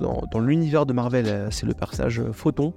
dans, 0.01 0.41
l'univers 0.41 0.87
de 0.87 0.93
Marvel, 0.93 1.49
c'est 1.51 1.67
le 1.67 1.75
personnage 1.75 2.23
Photon. 2.33 2.73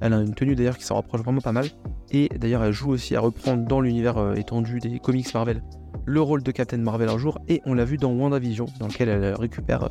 Elle 0.00 0.12
a 0.12 0.20
une 0.20 0.34
tenue 0.34 0.54
d'ailleurs 0.54 0.78
qui 0.78 0.84
s'en 0.84 0.96
rapproche 0.96 1.22
vraiment 1.22 1.40
pas 1.40 1.52
mal. 1.52 1.66
Et 2.10 2.28
d'ailleurs, 2.38 2.64
elle 2.64 2.72
joue 2.72 2.90
aussi 2.90 3.16
à 3.16 3.20
reprendre 3.20 3.66
dans 3.66 3.80
l'univers 3.80 4.34
étendu 4.36 4.78
des 4.78 4.98
comics 4.98 5.32
Marvel 5.34 5.62
le 6.04 6.20
rôle 6.20 6.42
de 6.42 6.50
Captain 6.50 6.78
Marvel 6.78 7.08
un 7.08 7.18
jour, 7.18 7.38
et 7.48 7.62
on 7.64 7.74
l'a 7.74 7.84
vu 7.84 7.96
dans 7.96 8.12
WandaVision, 8.12 8.66
dans 8.78 8.88
lequel 8.88 9.08
elle 9.08 9.34
récupère 9.34 9.84
euh, 9.84 9.88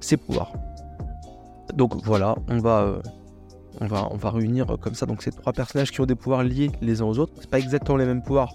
ses 0.00 0.16
pouvoirs. 0.16 0.52
Donc 1.74 1.94
voilà, 2.04 2.36
on 2.48 2.58
va, 2.58 2.82
euh, 2.82 3.02
on 3.80 3.86
va, 3.86 4.08
on 4.10 4.16
va 4.16 4.30
réunir 4.30 4.70
euh, 4.70 4.76
comme 4.76 4.94
ça 4.94 5.06
donc 5.06 5.22
ces 5.22 5.30
trois 5.30 5.52
personnages 5.52 5.90
qui 5.90 6.00
ont 6.00 6.06
des 6.06 6.14
pouvoirs 6.14 6.42
liés 6.42 6.70
les 6.80 7.00
uns 7.00 7.06
aux 7.06 7.18
autres. 7.18 7.32
C'est 7.40 7.50
pas 7.50 7.58
exactement 7.58 7.96
les 7.96 8.06
mêmes 8.06 8.22
pouvoirs, 8.22 8.54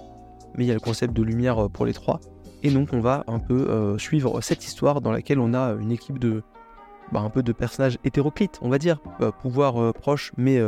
mais 0.56 0.66
il 0.66 0.68
y 0.68 0.72
a 0.72 0.74
le 0.74 0.80
concept 0.80 1.14
de 1.14 1.24
lumière 1.24 1.70
pour 1.70 1.86
les 1.86 1.94
trois. 1.94 2.20
Et 2.68 2.72
donc 2.72 2.90
on 2.92 3.00
va 3.00 3.24
un 3.28 3.40
peu 3.40 3.98
suivre 3.98 4.42
cette 4.42 4.66
histoire 4.66 5.00
dans 5.02 5.12
laquelle 5.12 5.40
on 5.40 5.54
a 5.54 5.74
une 5.80 5.92
équipe 5.92 6.20
de, 6.20 6.44
bah, 7.12 7.22
un 7.22 7.30
peu 7.30 7.42
de 7.42 7.54
personnages 7.54 7.98
hétéroclites, 8.04 8.60
on 8.62 8.70
va 8.70 8.78
dire, 8.78 9.00
pouvoirs 9.42 9.94
proches, 9.94 10.34
mais 10.38 10.60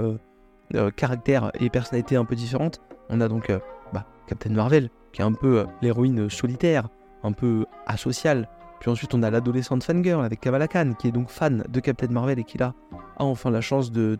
caractères 0.95 1.51
et 1.59 1.69
personnalités 1.69 2.15
un 2.15 2.25
peu 2.25 2.35
différentes. 2.35 2.79
On 3.09 3.19
a 3.21 3.27
donc 3.27 3.51
bah, 3.91 4.05
Captain 4.27 4.51
Marvel, 4.51 4.89
qui 5.11 5.21
est 5.21 5.25
un 5.25 5.33
peu 5.33 5.59
euh, 5.59 5.65
l'héroïne 5.81 6.29
solitaire, 6.29 6.89
un 7.23 7.31
peu 7.31 7.65
asociale. 7.85 8.47
Puis 8.79 8.89
ensuite, 8.89 9.13
on 9.13 9.23
a 9.23 9.29
l'adolescente 9.29 9.83
fangirl 9.83 10.23
avec 10.23 10.39
Kamala 10.39 10.67
Khan, 10.67 10.93
qui 10.97 11.07
est 11.07 11.11
donc 11.11 11.29
fan 11.29 11.63
de 11.67 11.79
Captain 11.79 12.07
Marvel 12.07 12.39
et 12.39 12.43
qui 12.43 12.61
a 12.61 12.73
enfin 13.17 13.51
la 13.51 13.61
chance 13.61 13.91
de, 13.91 14.17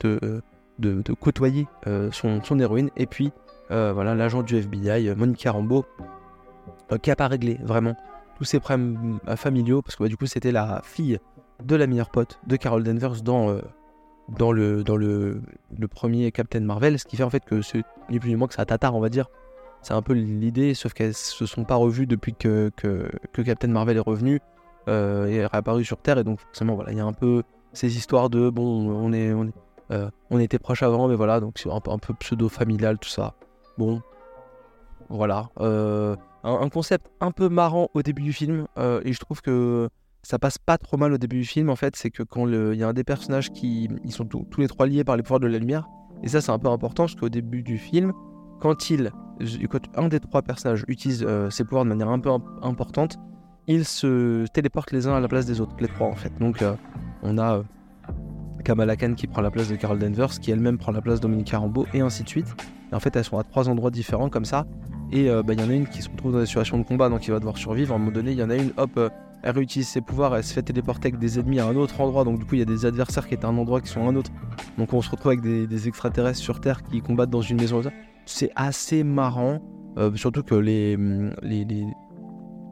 côtoyer 1.19 1.67
euh, 1.88 2.12
son, 2.12 2.59
héroïne. 2.59 2.89
Et 2.98 3.05
puis, 3.05 3.31
euh, 3.71 3.93
voilà, 3.93 4.15
l'agent 4.15 4.43
du 4.43 4.57
FBI, 4.57 5.15
Monica 5.15 5.51
Rambeau, 5.51 5.86
qui 6.98 7.10
n'a 7.10 7.15
pas 7.15 7.27
réglé 7.27 7.60
vraiment 7.63 7.96
tous 8.38 8.46
ses 8.46 8.60
problèmes 8.60 9.19
familiaux, 9.36 9.81
parce 9.81 9.96
que 9.96 10.03
bah, 10.03 10.10
du 10.10 10.17
coup, 10.17 10.25
c'était 10.25 10.51
la 10.51 10.81
fille 10.84 11.19
de 11.63 11.75
la 11.75 11.88
meilleure 11.88 12.10
pote 12.10 12.39
de 12.48 12.55
Carol 12.55 12.84
Danvers 12.84 13.22
dans, 13.22 13.60
dans, 14.38 14.51
le, 14.51 14.84
premier 15.89 16.31
Captain 16.31 16.62
Marvel, 16.62 17.00
ce 17.00 17.05
qui 17.05 17.17
fait 17.17 17.24
en 17.24 17.29
fait 17.29 17.43
que 17.43 17.62
c'est 17.62 17.84
ni 18.10 18.19
plus 18.19 18.29
ni 18.29 18.36
moins 18.36 18.48
que 18.48 18.53
ça 18.53 18.65
tatar, 18.65 18.96
on 18.96 19.00
va 19.00 19.10
dire, 19.10 19.27
c'est 19.81 19.93
un 19.93 20.01
peu 20.01 20.13
l'idée, 20.13 20.74
sauf 20.74 20.93
qu'elles 20.93 21.13
se 21.13 21.46
sont 21.46 21.63
pas 21.63 21.75
revues 21.75 22.05
depuis 22.05 22.34
que, 22.34 22.72
Captain 23.34 23.67
Marvel 23.67 23.98
est 23.98 24.01
revenu 24.01 24.39
euh, 24.88 25.27
et 25.27 25.36
est 25.36 25.46
réapparu 25.46 25.84
sur 25.86 25.98
Terre. 25.98 26.17
Et 26.17 26.24
donc 26.24 26.39
forcément, 26.39 26.75
voilà, 26.75 26.91
il 26.91 26.98
y 26.98 27.01
a 27.01 27.05
un 27.05 27.13
peu 27.13 27.43
ces 27.74 27.98
histoires 27.98 28.29
de 28.29 28.50
bon, 28.50 28.89
on 28.89 29.13
est, 29.13 29.34
on, 29.34 29.51
euh, 29.91 30.10
était 30.39 30.60
proches 30.60 30.84
avant, 30.84 31.08
mais 31.08 31.15
voilà, 31.15 31.39
donc 31.39 31.58
c'est 31.58 31.69
un, 31.69 31.79
peu 31.79 32.13
pseudo-familial, 32.13 32.98
tout 32.98 33.10
ça. 33.10 33.36
Bon, 33.77 34.01
voilà. 35.10 35.50
Euh, 35.60 36.15
un, 36.43 36.69
concept 36.69 37.08
un 37.19 37.31
peu 37.31 37.50
marrant 37.50 37.89
au 37.93 38.01
début 38.01 38.22
du 38.22 38.34
film, 38.34 38.67
et 38.77 39.13
je 39.13 39.19
trouve 39.19 39.41
que 39.41 39.89
ça 40.22 40.38
passe 40.38 40.58
pas 40.58 40.77
trop 40.77 40.98
mal 40.98 41.13
au 41.13 41.17
début 41.17 41.39
du 41.39 41.46
film, 41.46 41.69
en 41.69 41.75
fait, 41.75 41.96
c'est 41.96 42.10
que 42.10 42.24
quand 42.24 42.48
il 42.48 42.75
y 42.75 42.84
a 42.84 42.88
un 42.88 42.93
des 42.93 43.03
personnages 43.03 43.51
qui 43.51 43.89
ils 44.03 44.12
sont 44.12 44.25
tous 44.25 44.60
les 44.60 44.67
trois 44.67 44.88
liés 44.88 45.03
par 45.03 45.17
les 45.17 45.24
pouvoirs 45.24 45.39
de 45.39 45.48
la 45.48 45.58
lumière, 45.58 45.88
et 46.24 46.27
ça 46.27 46.41
c'est 46.41 46.51
un 46.51 46.60
peu 46.60 46.67
important 46.67 47.03
parce 47.03 47.15
qu'au 47.15 47.29
début 47.29 47.63
du 47.63 47.77
film, 47.77 48.13
quand 48.60 48.89
il 48.89 49.12
quand 49.69 49.79
un 49.96 50.10
des 50.10 50.19
trois 50.19 50.41
personnages 50.41 50.84
utilise 50.88 51.24
euh, 51.25 51.50
ses 51.50 51.63
pouvoirs 51.63 51.86
de 51.86 51.89
manière 51.89 52.10
un 52.10 52.19
peu 52.19 52.29
importante, 52.62 53.17
ils 53.67 53.86
se 53.86 54.46
téléportent 54.48 54.91
les 54.91 55.08
uns 55.08 55.15
à 55.15 55.19
la 55.19 55.27
place 55.27 55.46
des 55.46 55.62
autres, 55.62 55.75
les 55.79 55.88
trois 55.88 56.08
en 56.08 56.15
fait. 56.15 56.31
Donc 56.39 56.62
euh, 56.62 56.74
on 57.24 57.38
a 57.38 57.58
euh, 57.58 57.63
Kamala 58.63 58.98
Khan 58.98 59.13
qui 59.15 59.27
prend 59.27 59.41
la 59.41 59.51
place 59.51 59.69
de 59.69 59.75
Carol 59.75 60.00
Danvers, 60.00 60.39
qui 60.39 60.51
elle-même 60.51 60.77
prend 60.77 60.91
la 60.91 61.01
place 61.01 61.19
de 61.19 61.24
Dominique 61.24 61.51
Rambeau, 61.51 61.86
et 61.93 62.01
ainsi 62.01 62.24
de 62.24 62.29
suite. 62.29 62.48
Et 62.91 62.96
en 62.96 63.00
fait, 63.00 63.15
elles 63.15 63.24
sont 63.24 63.38
à 63.38 63.43
trois 63.43 63.69
endroits 63.69 63.91
différents 63.91 64.29
comme 64.29 64.46
ça. 64.46 64.65
Et 65.12 65.28
bah, 65.28 65.54
il 65.54 65.60
y 65.60 65.63
en 65.63 65.70
a 65.70 65.74
une 65.74 65.88
qui 65.88 66.01
se 66.01 66.10
retrouve 66.10 66.34
dans 66.34 66.39
des 66.39 66.46
situations 66.46 66.78
de 66.78 66.84
combat, 66.84 67.10
donc 67.10 67.25
il 67.28 67.32
va 67.32 67.39
devoir 67.39 67.58
survivre. 67.58 67.94
À 67.94 67.96
un 67.96 68.00
moment 68.00 68.12
donné, 68.12 68.32
il 68.32 68.38
y 68.38 68.44
en 68.44 68.50
a 68.50 68.56
une, 68.56 68.72
hop, 68.78 69.00
elle 69.42 69.56
réutilise 69.56 69.88
ses 69.88 70.01
pouvoirs, 70.01 70.36
elle 70.36 70.44
se 70.44 70.54
fait 70.54 70.62
téléporter 70.62 71.08
avec 71.08 71.20
des 71.20 71.39
ennemis 71.39 71.60
à 71.60 71.68
un 71.68 71.75
autre 71.75 72.00
endroit. 72.01 72.24
Donc 72.24 72.39
du 72.39 72.46
coup, 72.46 72.56
il 72.56 72.60
y 72.60 72.62
a 72.62 72.66
des 72.66 72.86
adversaires 72.86 73.28
qui 73.28 73.34
étaient 73.34 73.46
à 73.46 73.50
un 73.50 73.58
endroit 73.58 73.82
qui 73.82 73.88
sont 73.88 74.06
à 74.06 74.10
un 74.10 74.16
autre. 74.16 74.32
Donc 74.78 74.94
on 74.94 75.01
se 75.01 75.10
retrouve 75.10 75.32
avec 75.32 75.42
des, 75.42 75.88
extraterrestres 75.88 76.39
sur 76.39 76.60
Terre 76.60 76.84
qui 76.84 77.01
combattent 77.01 77.30
dans 77.30 77.42
une 77.42 77.60
maison 77.60 77.82
c'est 78.25 78.51
assez 78.56 79.04
marrant, 79.04 79.60
euh, 79.98 80.16
surtout 80.16 80.44
que 80.44 80.56
les, 80.56 80.98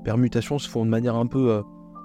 permutations 0.04 0.60
se 0.60 0.70
font 0.70 0.86
de 0.86 0.90
manière 0.90 1.16
un 1.16 1.26
peu, 1.26 1.52
euh, 1.52 1.62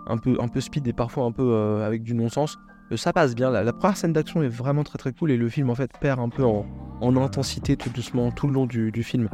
un 0.06 0.16
peu, 0.16 0.36
un 0.40 0.48
peu 0.48 0.60
speed 0.60 0.86
et 0.88 0.92
parfois 0.92 1.24
un 1.24 1.32
peu 1.32 1.52
euh, 1.52 1.86
avec 1.86 2.02
du 2.02 2.14
non-sens. 2.14 2.58
ça 2.96 3.12
passe 3.12 3.34
bien. 3.34 3.50
La, 3.50 3.72
première 3.72 3.96
scène 3.96 4.12
d'action 4.12 4.42
est 4.42 4.48
vraiment 4.48 4.84
très 4.84 4.98
très 4.98 5.12
cool 5.12 5.30
et 5.30 5.36
le 5.36 5.48
film 5.48 5.70
en 5.70 5.74
fait 5.74 5.90
perd 6.00 6.18
un 6.18 6.28
peu 6.28 6.44
en, 6.44 6.64
intensité 7.16 7.76
tout 7.76 7.90
doucement 7.90 8.30
tout 8.30 8.46
le 8.46 8.54
long 8.54 8.66
du, 8.66 9.02
film. 9.02 9.28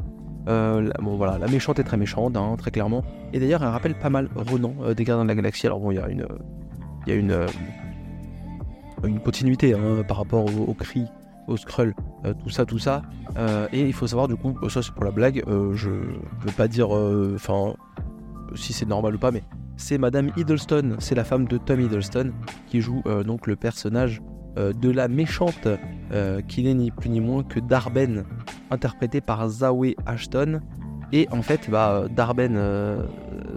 La, 0.48 0.94
bon 1.00 1.16
voilà, 1.16 1.38
la 1.38 1.46
méchante 1.46 1.78
est 1.78 1.84
très 1.84 1.96
méchante, 1.96 2.36
hein, 2.36 2.56
très 2.58 2.70
clairement. 2.70 3.04
Et 3.32 3.38
d'ailleurs, 3.38 3.62
elle 3.62 3.68
rappelle 3.68 3.94
pas 3.94 4.10
mal 4.10 4.28
Renan 4.34 4.74
des 4.96 5.04
Gardiens 5.04 5.24
de 5.24 5.28
la 5.28 5.34
Galaxie. 5.34 5.66
Alors 5.66 5.78
bon, 5.78 5.90
il 5.90 5.96
y 5.96 6.00
a 6.00 6.08
une, 6.08 6.26
il 7.06 7.12
y 7.12 7.16
a 7.16 7.18
une, 7.18 7.46
continuité 9.20 9.74
hein, 9.74 10.02
par 10.06 10.16
rapport 10.16 10.46
au, 10.46 10.70
au 10.70 10.74
cri 10.74 11.04
au 11.48 11.56
Skrull, 11.56 11.94
euh, 12.24 12.34
tout 12.34 12.50
ça, 12.50 12.64
tout 12.64 12.78
ça. 12.78 13.02
Euh, 13.36 13.66
et 13.72 13.80
il 13.80 13.92
faut 13.92 14.06
savoir, 14.06 14.28
du 14.28 14.36
coup, 14.36 14.56
ça 14.68 14.82
c'est 14.82 14.92
pour 14.92 15.04
la 15.04 15.10
blague, 15.10 15.42
euh, 15.48 15.74
je 15.74 15.90
veux 15.90 16.52
pas 16.56 16.68
dire, 16.68 16.90
enfin, 16.90 17.74
si 18.54 18.72
c'est 18.72 18.86
normal 18.86 19.16
ou 19.16 19.18
pas, 19.18 19.32
mais 19.32 19.42
c'est 19.76 19.98
Madame 19.98 20.30
Hiddleston, 20.36 20.96
c'est 20.98 21.14
la 21.14 21.24
femme 21.24 21.46
de 21.46 21.56
Tom 21.56 21.80
Hiddleston, 21.80 22.32
qui 22.66 22.80
joue 22.80 23.02
donc 23.24 23.46
le 23.46 23.56
personnage 23.56 24.22
de 24.56 24.90
la 24.90 25.08
méchante, 25.08 25.68
qui 26.48 26.64
n'est 26.64 26.74
ni 26.74 26.90
plus 26.90 27.10
ni 27.10 27.20
moins 27.20 27.44
que 27.44 27.60
Darben, 27.60 28.24
interprété 28.70 29.20
par 29.20 29.48
Zawe 29.48 29.94
Ashton. 30.06 30.60
Et 31.12 31.26
en 31.30 31.42
fait, 31.42 31.70
bah, 31.70 32.04
Darben 32.14 32.56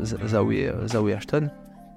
Zawe 0.04 1.12
Ashton, 1.16 1.50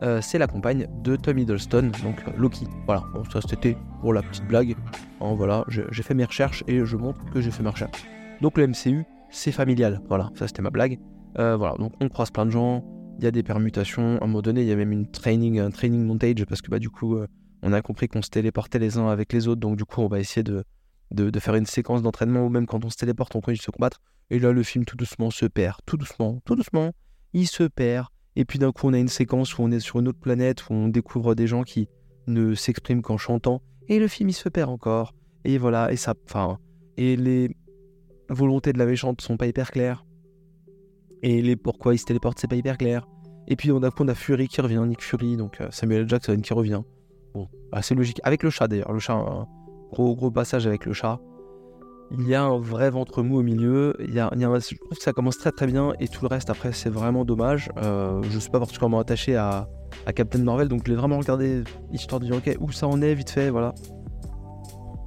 euh, 0.02 0.20
c'est 0.20 0.38
la 0.38 0.46
compagne 0.46 0.88
de 1.02 1.16
Tom 1.16 1.38
Hiddleston, 1.38 1.92
donc 2.02 2.22
euh, 2.26 2.32
Loki. 2.36 2.66
Voilà, 2.86 3.04
bon, 3.14 3.22
ça 3.24 3.40
c'était 3.40 3.76
pour 4.00 4.12
la 4.12 4.22
petite 4.22 4.46
blague. 4.46 4.76
Hein, 5.20 5.34
voilà, 5.34 5.64
j'ai 5.68 6.02
fait 6.02 6.14
mes 6.14 6.24
recherches 6.24 6.64
et 6.66 6.84
je 6.84 6.96
montre 6.96 7.18
que 7.32 7.40
j'ai 7.40 7.50
fait 7.50 7.62
mes 7.62 7.70
recherches. 7.70 8.04
Donc 8.40 8.58
le 8.58 8.66
MCU, 8.66 9.04
c'est 9.30 9.52
familial. 9.52 10.00
Voilà, 10.08 10.30
ça 10.34 10.48
c'était 10.48 10.62
ma 10.62 10.70
blague. 10.70 10.98
Euh, 11.38 11.56
voilà, 11.56 11.76
donc 11.76 11.92
on 12.00 12.08
croise 12.08 12.30
plein 12.30 12.44
de 12.44 12.50
gens, 12.50 12.84
il 13.18 13.24
y 13.24 13.26
a 13.26 13.30
des 13.30 13.42
permutations. 13.42 14.18
À 14.20 14.24
un 14.24 14.26
moment 14.26 14.42
donné, 14.42 14.62
il 14.62 14.68
y 14.68 14.72
a 14.72 14.76
même 14.76 14.92
une 14.92 15.10
training, 15.10 15.70
training 15.70 16.04
montage 16.04 16.44
parce 16.44 16.60
que 16.60 16.70
bah, 16.70 16.80
du 16.80 16.90
coup, 16.90 17.16
on 17.62 17.72
a 17.72 17.80
compris 17.80 18.08
qu'on 18.08 18.22
se 18.22 18.30
téléportait 18.30 18.80
les 18.80 18.98
uns 18.98 19.08
avec 19.08 19.32
les 19.32 19.46
autres. 19.46 19.60
Donc 19.60 19.76
du 19.76 19.84
coup, 19.84 20.00
on 20.00 20.08
va 20.08 20.18
essayer 20.18 20.42
de, 20.42 20.64
de, 21.10 21.38
faire 21.38 21.54
une 21.54 21.66
séquence 21.66 22.02
d'entraînement 22.02 22.44
ou 22.44 22.48
même 22.48 22.66
quand 22.66 22.84
on 22.84 22.90
se 22.90 22.96
téléporte, 22.96 23.34
on 23.36 23.40
continue 23.40 23.58
de 23.58 23.62
se 23.62 23.70
combattre. 23.70 24.00
Et 24.30 24.38
là, 24.38 24.52
le 24.52 24.62
film 24.62 24.84
tout 24.84 24.96
doucement 24.96 25.30
se 25.30 25.46
perd, 25.46 25.78
tout 25.86 25.96
doucement, 25.96 26.40
tout 26.44 26.56
doucement. 26.56 26.92
Il 27.32 27.46
se 27.46 27.64
perd 27.64 28.08
et 28.36 28.44
puis 28.44 28.58
d'un 28.58 28.72
coup, 28.72 28.88
on 28.88 28.92
a 28.92 28.98
une 28.98 29.08
séquence 29.08 29.56
où 29.58 29.62
on 29.62 29.70
est 29.70 29.80
sur 29.80 30.00
une 30.00 30.08
autre 30.08 30.18
planète, 30.18 30.68
où 30.68 30.74
on 30.74 30.88
découvre 30.88 31.34
des 31.34 31.46
gens 31.46 31.62
qui 31.62 31.88
ne 32.26 32.54
s'expriment 32.54 33.02
qu'en 33.02 33.16
chantant. 33.16 33.62
Et 33.88 33.98
le 33.98 34.08
film, 34.08 34.28
il 34.28 34.34
se 34.34 34.48
perd 34.48 34.70
encore. 34.70 35.14
Et 35.44 35.58
voilà, 35.58 35.92
et 35.92 35.96
ça. 35.96 36.14
Enfin. 36.26 36.58
Et 36.96 37.16
les 37.16 37.54
volontés 38.28 38.72
de 38.72 38.78
la 38.78 38.86
méchante 38.86 39.20
sont 39.20 39.36
pas 39.36 39.46
hyper 39.46 39.70
claires. 39.70 40.04
Et 41.22 41.42
les 41.42 41.56
pourquoi 41.56 41.94
il 41.94 41.98
se 41.98 42.04
téléporte, 42.04 42.38
c'est 42.38 42.48
pas 42.48 42.56
hyper 42.56 42.76
clair. 42.76 43.06
Et 43.46 43.56
puis 43.56 43.70
on 43.72 43.82
a, 43.82 43.90
on 43.98 44.08
a 44.08 44.14
Fury 44.14 44.48
qui 44.48 44.60
revient, 44.60 44.82
Nick 44.86 45.02
Fury, 45.02 45.36
donc 45.36 45.60
euh, 45.60 45.68
Samuel 45.70 46.08
Jackson 46.08 46.40
qui 46.42 46.54
revient. 46.54 46.82
Bon, 47.34 47.48
assez 47.72 47.94
logique. 47.94 48.20
Avec 48.24 48.42
le 48.42 48.50
chat 48.50 48.68
d'ailleurs, 48.68 48.92
le 48.92 48.98
chat, 48.98 49.14
un 49.14 49.46
gros 49.90 50.14
gros 50.14 50.30
passage 50.30 50.66
avec 50.66 50.86
le 50.86 50.92
chat. 50.92 51.18
Il 52.10 52.28
y 52.28 52.34
a 52.34 52.44
un 52.44 52.58
vrai 52.58 52.90
ventre 52.90 53.22
mou 53.22 53.38
au 53.38 53.42
milieu. 53.42 53.96
Il 54.00 54.14
y 54.14 54.20
a, 54.20 54.30
je 54.32 54.76
trouve 54.76 54.96
que 54.96 55.02
ça 55.02 55.12
commence 55.12 55.38
très 55.38 55.50
très 55.50 55.66
bien 55.66 55.94
et 56.00 56.08
tout 56.08 56.22
le 56.22 56.28
reste 56.28 56.50
après 56.50 56.72
c'est 56.72 56.90
vraiment 56.90 57.24
dommage. 57.24 57.70
Euh, 57.78 58.22
je 58.22 58.34
ne 58.34 58.40
suis 58.40 58.50
pas 58.50 58.58
particulièrement 58.58 59.00
attaché 59.00 59.36
à, 59.36 59.68
Captain 60.14 60.40
Marvel 60.40 60.68
donc 60.68 60.82
je 60.84 60.90
l'ai 60.90 60.96
vraiment 60.96 61.18
regardé 61.18 61.62
histoire 61.92 62.20
de 62.20 62.26
dire 62.26 62.36
ok 62.36 62.56
où 62.60 62.72
ça 62.72 62.86
en 62.88 63.00
est 63.00 63.14
vite 63.14 63.30
fait 63.30 63.50
voilà. 63.50 63.74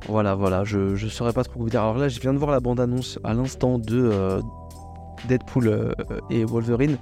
Voilà 0.07 0.35
voilà 0.35 0.63
je 0.63 0.79
ne 0.79 1.09
saurais 1.09 1.33
pas 1.33 1.43
trop 1.43 1.59
vous 1.59 1.69
dire. 1.69 1.81
Alors 1.81 1.97
là 1.97 2.09
je 2.09 2.19
viens 2.19 2.33
de 2.33 2.39
voir 2.39 2.51
la 2.51 2.59
bande 2.59 2.79
annonce 2.79 3.19
à 3.23 3.33
l'instant 3.33 3.79
de 3.79 4.09
euh, 4.11 4.41
Deadpool 5.27 5.93
et 6.29 6.45
Wolverine. 6.45 6.97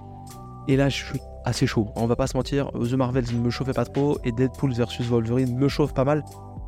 Et 0.67 0.77
là, 0.77 0.89
je 0.89 0.95
suis 0.95 1.21
assez 1.43 1.67
chaud. 1.67 1.87
On 1.95 2.07
va 2.07 2.15
pas 2.15 2.27
se 2.27 2.35
mentir, 2.35 2.71
The 2.71 2.93
Marvels 2.93 3.25
ne 3.31 3.39
me 3.39 3.49
chauffait 3.49 3.73
pas 3.73 3.85
trop 3.85 4.17
et 4.23 4.31
Deadpool 4.31 4.73
versus 4.73 5.07
Wolverine 5.07 5.55
me 5.55 5.67
chauffe 5.67 5.93
pas 5.93 6.03
mal. 6.03 6.23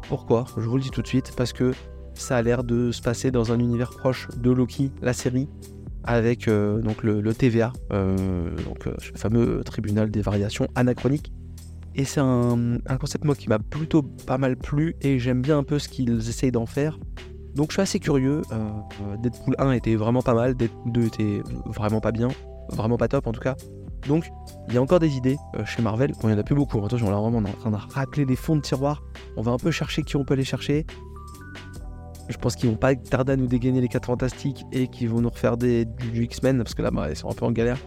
Pourquoi? 0.08 0.46
Je 0.58 0.68
vous 0.68 0.77
le 0.77 0.84
dis 0.84 0.92
tout 0.92 1.01
de 1.01 1.08
suite, 1.08 1.34
parce 1.36 1.54
que 1.54 1.74
ça 2.13 2.38
a 2.38 2.42
l'air 2.42 2.63
de 2.63 2.92
se 2.92 3.01
passer 3.01 3.32
dans 3.32 3.51
un 3.51 3.60
univers 3.60 3.92
proche 3.92 4.27
de 4.38 4.51
Loki, 4.51 4.92
la 5.01 5.13
série, 5.13 5.48
avec 6.04 6.48
euh, 6.48 6.82
le, 7.04 7.34
TVA, 7.34 7.74
euh, 7.92 8.56
donc, 8.66 8.88
euh, 8.88 8.96
le 9.12 9.18
fameux 9.18 9.62
tribunal 9.63 10.10
des 10.10 10.22
variations 10.22 10.68
anachroniques. 10.75 11.32
Et 11.96 12.06
c'est 12.06 12.22
un, 12.22 12.80
concept 13.00 13.25
moi 13.25 13.36
qui 13.36 13.50
m'a 13.50 13.60
plutôt 13.60 14.04
pas 14.04 14.38
mal 14.38 14.56
plu 14.56 14.96
et 15.01 15.20
j'aime 15.20 15.42
bien 15.42 15.58
un 15.58 15.63
peu 15.63 15.80
ce 15.80 15.89
qu'ils 15.89 16.30
essayent 16.30 16.51
d'en 16.51 16.68
faire. 16.68 17.00
Donc 17.56 17.72
je 17.72 17.74
suis 17.74 17.82
assez 17.82 18.00
curieux. 18.00 18.44
Deadpool 19.24 19.56
1 19.58 19.72
était 19.72 19.96
vraiment 19.96 20.22
pas 20.22 20.36
mal, 20.36 20.54
Deadpool 20.56 20.92
2 20.92 21.06
était 21.06 21.42
vraiment 21.66 22.00
pas 22.00 22.12
bien, 22.12 22.27
vraiment 22.70 22.98
pas 22.98 23.08
top 23.08 23.25
en 23.25 23.32
tout 23.32 23.42
cas. 23.42 23.56
Donc, 24.08 24.30
il 24.68 24.74
y 24.74 24.77
a 24.77 24.82
encore 24.82 25.00
des 25.00 25.16
idées 25.16 25.38
euh, 25.56 25.66
chez 25.66 25.82
Marvel. 25.82 26.12
Bon, 26.13 26.27
il 26.27 26.27
n'y 26.27 26.34
en 26.34 26.39
a 26.39 26.44
plus 26.44 26.56
beaucoup. 26.56 26.84
Attention, 26.84 27.10
là, 27.10 27.18
vraiment, 27.18 27.39
on 27.39 27.46
est 27.46 27.50
en 27.50 27.54
train 27.54 27.72
de 27.72 27.94
racler 27.94 28.25
des 28.25 28.36
fonds 28.36 28.56
de 28.56 28.62
tiroir. 28.62 29.01
On 29.36 29.42
va 29.42 29.51
un 29.51 29.58
peu 29.58 29.72
chercher 29.72 30.04
qui 30.04 30.16
on 30.16 30.25
peut 30.25 30.34
aller 30.34 30.44
chercher. 30.44 30.86
Je 32.30 32.38
pense 32.38 32.56
qu'ils 32.56 32.70
vont 32.70 32.75
pas 32.75 32.94
tarder 32.96 33.34
à 33.34 33.36
nous 33.38 33.48
dégainer 33.48 33.80
les 33.80 33.88
4 33.88 34.06
fantastiques 34.06 34.66
et 34.72 34.88
qu'ils 34.88 35.10
vont 35.10 35.22
nous 35.22 35.30
refaire 35.30 35.56
des, 35.56 35.86
du, 35.86 36.25
X-Men 36.25 36.58
parce 36.58 36.74
que 36.74 36.82
là, 36.82 36.92
bah, 36.92 37.10
ils 37.10 37.16
sont 37.16 37.30
un 37.30 37.34
peu 37.34 37.46
en 37.46 37.51
galère. 37.51 37.77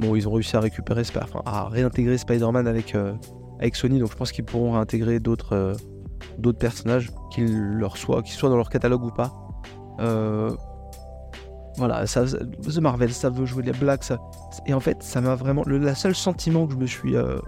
Bon, 0.00 0.14
ils 0.14 0.28
ont 0.28 0.32
réussi 0.32 0.56
à 0.56 0.60
récupérer, 0.60 1.02
enfin, 1.16 1.42
à 1.46 1.68
réintégrer 1.68 2.18
Spider-Man 2.18 2.66
avec, 2.66 2.94
euh, 2.94 3.14
avec 3.58 3.74
Sony, 3.74 3.98
donc 3.98 4.10
je 4.12 4.16
pense 4.16 4.30
qu'ils 4.30 4.44
pourront 4.44 4.72
réintégrer 4.72 5.18
d'autres 5.20 5.54
euh, 5.54 5.74
d'autres 6.38 6.58
personnages, 6.58 7.10
qu'ils 7.32 7.52
leur 7.52 7.96
soient, 7.96 8.22
qu'ils 8.22 8.34
soient 8.34 8.50
dans 8.50 8.56
leur 8.56 8.68
catalogue 8.68 9.04
ou 9.04 9.10
pas. 9.10 9.32
Voilà, 11.78 12.04
The 12.06 12.78
Marvel, 12.78 13.12
ça 13.12 13.30
veut 13.30 13.46
jouer 13.46 13.62
les 13.62 13.72
blagues, 13.72 14.02
ça. 14.02 14.18
Et 14.66 14.74
en 14.74 14.80
fait, 14.80 15.00
ça 15.00 15.20
m'a 15.20 15.36
vraiment. 15.36 15.62
Le 15.64 15.94
seul 15.94 16.14
sentiment 16.14 16.66
que 16.66 16.74
je 16.74 16.78
me 16.78 16.86
suis. 16.86 17.16
Euh, 17.16 17.38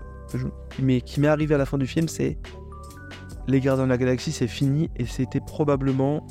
mais 0.81 1.01
qui 1.01 1.19
m'est 1.19 1.27
arrivé 1.27 1.57
à 1.57 1.59
la 1.59 1.67
fin 1.67 1.79
du 1.79 1.87
film, 1.87 2.07
c'est. 2.07 2.39
Les 3.49 3.61
Gardiens 3.61 3.85
de 3.85 3.91
la 3.91 3.99
Galaxie, 3.99 4.31
c'est 4.31 4.47
fini. 4.47 4.89
Et 4.97 5.05
c'était 5.05 5.41
probablement. 5.41 6.25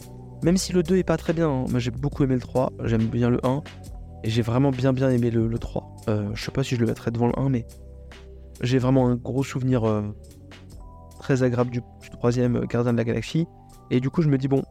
Même 0.44 0.56
si 0.56 0.72
le 0.72 0.82
2 0.82 0.96
est 0.96 1.04
pas 1.04 1.18
très 1.18 1.34
bien, 1.34 1.50
hein, 1.50 1.66
j'ai 1.76 1.92
beaucoup 1.92 2.24
aimé 2.24 2.36
le 2.36 2.40
3, 2.40 2.72
j'aime 2.86 3.08
bien 3.08 3.30
le 3.30 3.46
1. 3.46 3.62
Et 4.24 4.30
j'ai 4.30 4.42
vraiment 4.42 4.72
bien 4.72 4.94
bien 4.94 5.10
aimé 5.10 5.30
le, 5.30 5.60
3. 5.60 5.96
Euh, 6.08 6.30
je 6.34 6.42
sais 6.42 6.52
pas 6.52 6.64
si 6.64 6.76
je 6.76 6.80
le 6.80 6.88
mettrais 6.88 7.12
devant 7.12 7.28
le 7.28 7.38
1, 7.38 7.50
mais. 7.50 7.66
J'ai 8.62 8.78
vraiment 8.78 9.08
un 9.08 9.16
gros 9.16 9.44
souvenir 9.44 9.86
euh, 9.86 10.02
très 11.20 11.44
agréable 11.44 11.72
du, 11.72 11.82
du 12.02 12.10
troisième 12.10 12.66
Gardien 12.66 12.94
de 12.94 12.98
la 12.98 13.04
Galaxie. 13.04 13.46
Et 13.92 14.00
du 14.00 14.10
coup, 14.10 14.22
je 14.22 14.30
me 14.30 14.38
dis, 14.38 14.48
bon, 14.48 14.64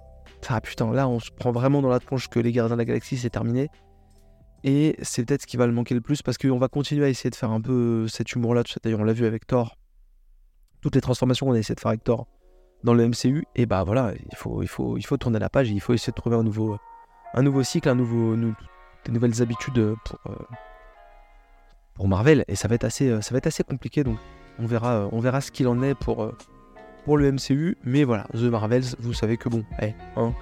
ah 0.49 0.61
putain, 0.61 0.93
là 0.93 1.09
on 1.09 1.21
se 1.21 1.31
prend 1.31 1.53
vraiment 1.53 1.83
dans 1.83 1.89
la 1.89 2.01
tronche 2.01 2.29
que 2.29 2.39
les 2.39 2.53
Gardiens 2.53 2.77
de 2.77 2.79
la 2.81 2.85
Galaxie 2.85 3.17
c'est 3.17 3.31
terminé. 3.31 3.69
Et 4.65 4.97
c'est 5.03 5.25
peut-être 5.25 5.43
ce 5.43 5.47
qui 5.47 5.57
va 5.57 5.67
le 5.67 5.73
manquer 5.73 5.95
le 5.95 6.01
plus 6.01 6.23
parce 6.23 6.37
qu'on 6.37 6.59
va 6.59 6.69
continuer 6.69 7.05
à 7.05 7.09
essayer 7.09 7.31
de 7.31 7.37
faire 7.37 7.51
un 7.51 7.61
peu 7.61 8.09
cet 8.09 8.33
humour-là. 8.33 8.63
D'ailleurs, 8.83 9.01
on 9.01 9.05
l'a 9.05 9.13
vu 9.13 9.25
avec 9.25 9.47
Thor. 9.47 9.77
Toutes 10.81 10.95
les 10.95 11.01
transformations 11.01 11.47
qu'on 11.47 11.53
a 11.53 11.59
essayé 11.59 11.75
de 11.75 11.81
faire 11.81 11.91
avec 11.91 12.03
Thor 12.03 12.27
dans 12.83 12.95
le 12.95 13.07
MCU. 13.09 13.45
Et 13.55 13.67
bah 13.67 13.85
voilà, 13.85 14.13
il 14.31 14.37
faut, 14.67 15.17
tourner 15.17 15.39
la 15.39 15.49
page. 15.49 15.71
il 15.71 15.81
faut 15.81 15.95
essayer 15.95 16.11
de 16.11 16.17
trouver 16.17 16.37
un 16.37 16.43
nouveau, 16.43 16.77
un 17.35 17.43
nouveau 17.43 17.63
cycle, 17.63 17.89
un 17.89 17.95
nouveau, 17.95 18.37
des 19.05 19.13
nouvelles 19.13 19.43
habitudes 19.43 19.95
pour, 20.05 20.19
euh, 20.27 20.37
pour 21.95 22.09
Marvel. 22.09 22.45
Et 22.49 22.57
ça 22.57 22.67
va 22.67 22.75
être 22.75 22.85
assez, 22.85 23.23
ça 23.23 23.33
va 23.33 23.39
être 23.39 23.47
assez 23.47 23.63
compliqué. 23.63 24.03
Donc 24.03 24.19
on 24.59 24.67
verra, 24.67 25.09
on 25.13 25.21
verra 25.21 25.41
ce 25.41 25.53
qu'il 25.53 25.69
en 25.69 25.83
est 25.83 25.95
pour, 25.95 26.25
euh, 26.25 26.37
pour 27.05 27.17
le 27.17 27.33
MCU, 27.33 27.77
mais 27.85 28.05
voilà, 28.05 28.27
The 28.35 28.43
Marvels, 28.43 28.97
vous 28.99 29.13
savez 29.13 29.37
que 29.37 29.49
bon, 29.49 29.65
eh, 29.81 29.95
hein, 30.17 30.35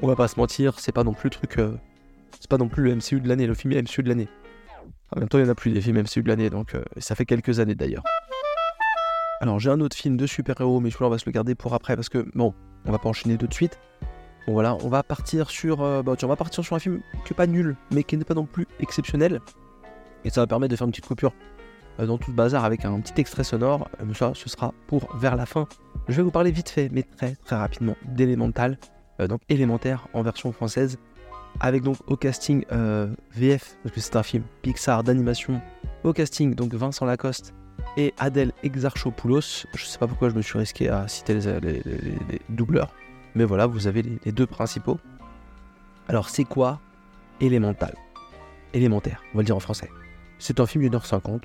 on 0.00 0.06
va 0.06 0.16
pas 0.16 0.28
se 0.28 0.38
mentir, 0.38 0.78
c'est 0.80 0.92
pas 0.92 1.04
non 1.04 1.14
plus 1.14 1.28
le 1.28 1.30
truc, 1.30 1.58
euh, 1.58 1.76
c'est 2.40 2.50
pas 2.50 2.58
non 2.58 2.68
plus 2.68 2.82
le 2.82 2.96
MCU 2.96 3.20
de 3.20 3.28
l'année, 3.28 3.46
le 3.46 3.54
film 3.54 3.74
MCU 3.74 4.02
de 4.02 4.08
l'année. 4.08 4.28
En 5.14 5.20
même 5.20 5.28
temps, 5.28 5.38
il 5.38 5.44
y 5.44 5.46
en 5.46 5.50
a 5.50 5.54
plus 5.54 5.70
des 5.70 5.80
films 5.80 5.98
MCU 5.98 6.22
de 6.22 6.28
l'année, 6.28 6.50
donc 6.50 6.74
euh, 6.74 6.82
ça 6.96 7.14
fait 7.14 7.26
quelques 7.26 7.60
années 7.60 7.74
d'ailleurs. 7.74 8.02
Alors 9.40 9.58
j'ai 9.58 9.70
un 9.70 9.80
autre 9.80 9.96
film 9.96 10.16
de 10.16 10.26
super-héros, 10.26 10.80
mais 10.80 10.90
je 10.90 10.94
crois 10.94 11.08
on 11.08 11.10
va 11.10 11.18
se 11.18 11.26
le 11.26 11.32
garder 11.32 11.54
pour 11.54 11.74
après 11.74 11.96
parce 11.96 12.08
que 12.08 12.24
bon, 12.34 12.54
on 12.84 12.92
va 12.92 12.98
pas 12.98 13.08
enchaîner 13.08 13.36
tout 13.36 13.48
de 13.48 13.54
suite. 13.54 13.78
Bon 14.46 14.52
voilà, 14.52 14.76
on 14.82 14.88
va 14.88 15.02
partir 15.02 15.50
sur, 15.50 15.82
euh, 15.82 16.02
bah, 16.02 16.14
on 16.22 16.26
va 16.26 16.36
partir 16.36 16.64
sur 16.64 16.76
un 16.76 16.78
film 16.78 17.00
qui 17.24 17.32
est 17.32 17.36
pas 17.36 17.46
nul, 17.46 17.76
mais 17.92 18.04
qui 18.04 18.16
n'est 18.16 18.24
pas 18.24 18.34
non 18.34 18.46
plus 18.46 18.66
exceptionnel. 18.80 19.40
Et 20.24 20.30
ça 20.30 20.40
va 20.40 20.46
permettre 20.46 20.70
de 20.70 20.76
faire 20.76 20.86
une 20.86 20.92
petite 20.92 21.06
coupure 21.06 21.32
dans 21.98 22.18
tout 22.18 22.30
le 22.30 22.36
bazar 22.36 22.64
avec 22.64 22.84
un 22.84 23.00
petit 23.00 23.20
extrait 23.20 23.44
sonore. 23.44 23.88
Euh, 24.00 24.14
ça, 24.14 24.32
ce 24.34 24.48
sera 24.48 24.72
pour 24.86 25.14
vers 25.16 25.36
la 25.36 25.46
fin. 25.46 25.66
Je 26.08 26.16
vais 26.16 26.22
vous 26.22 26.30
parler 26.30 26.50
vite 26.50 26.68
fait, 26.68 26.88
mais 26.92 27.02
très 27.02 27.36
très 27.44 27.56
rapidement, 27.56 27.96
d'Elemental, 28.04 28.78
euh, 29.20 29.26
donc 29.26 29.40
élémentaire 29.48 30.08
en 30.12 30.22
version 30.22 30.52
française, 30.52 30.98
avec 31.60 31.82
donc 31.82 31.98
au 32.06 32.16
casting 32.16 32.64
VF, 33.34 33.76
parce 33.82 33.94
que 33.94 34.00
c'est 34.00 34.16
un 34.16 34.22
film 34.22 34.44
Pixar 34.62 35.04
d'animation, 35.04 35.60
au 36.02 36.12
casting 36.12 36.54
donc 36.54 36.74
Vincent 36.74 37.04
Lacoste 37.04 37.54
et 37.96 38.14
Adèle 38.18 38.52
Exarchopoulos. 38.62 39.66
Je 39.74 39.84
sais 39.84 39.98
pas 39.98 40.06
pourquoi 40.06 40.30
je 40.30 40.34
me 40.34 40.42
suis 40.42 40.58
risqué 40.58 40.88
à 40.88 41.08
citer 41.08 41.34
les, 41.34 41.82
doubleurs, 42.48 42.94
mais 43.34 43.44
voilà, 43.44 43.66
vous 43.66 43.86
avez 43.86 44.02
les, 44.02 44.32
deux 44.32 44.46
principaux. 44.46 44.98
Alors 46.08 46.28
c'est 46.28 46.44
quoi 46.44 46.80
Élémental 47.40 47.94
Élémentaire, 48.72 49.22
on 49.32 49.38
va 49.38 49.42
le 49.42 49.46
dire 49.46 49.56
en 49.56 49.60
français. 49.60 49.90
C'est 50.38 50.60
un 50.60 50.66
film 50.66 50.84
d'une 50.84 50.94
heure 50.94 51.06
cinquante, 51.06 51.42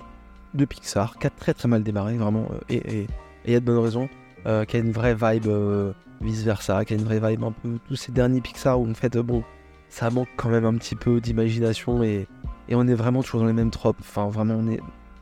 de 0.53 0.65
Pixar, 0.65 1.17
qui 1.17 1.27
a 1.27 1.29
très 1.29 1.53
très 1.53 1.67
mal 1.67 1.83
démarré, 1.83 2.17
vraiment, 2.17 2.47
euh, 2.51 2.60
et 2.69 3.07
il 3.45 3.53
y 3.53 3.55
a 3.55 3.60
de 3.60 3.65
bonnes 3.65 3.79
raisons, 3.79 4.10
euh, 4.45 4.65
qui 4.65 4.77
a 4.77 4.79
une 4.79 4.91
vraie 4.91 5.15
vibe 5.15 5.47
euh, 5.47 5.93
vice-versa, 6.21 6.86
qui 6.86 6.93
a 6.93 6.97
une 6.97 7.03
vraie 7.03 7.19
vibe 7.19 7.43
un 7.43 7.51
peu 7.51 7.79
tous 7.88 7.95
ces 7.95 8.12
derniers 8.12 8.41
Pixar 8.41 8.79
où 8.79 8.89
en 8.89 8.93
fait, 8.93 9.17
bon, 9.17 9.43
ça 9.89 10.10
manque 10.10 10.29
quand 10.36 10.49
même 10.49 10.65
un 10.65 10.75
petit 10.75 10.95
peu 10.95 11.21
d'imagination 11.21 12.03
et, 12.03 12.27
on 12.69 12.86
est 12.88 12.95
vraiment 12.95 13.23
toujours 13.23 13.41
dans 13.41 13.47
les 13.47 13.53
mêmes 13.53 13.71
tropes. 13.71 13.95
Enfin, 14.01 14.27
vraiment, 14.27 14.55
on 14.55 14.67
est. 14.67 14.81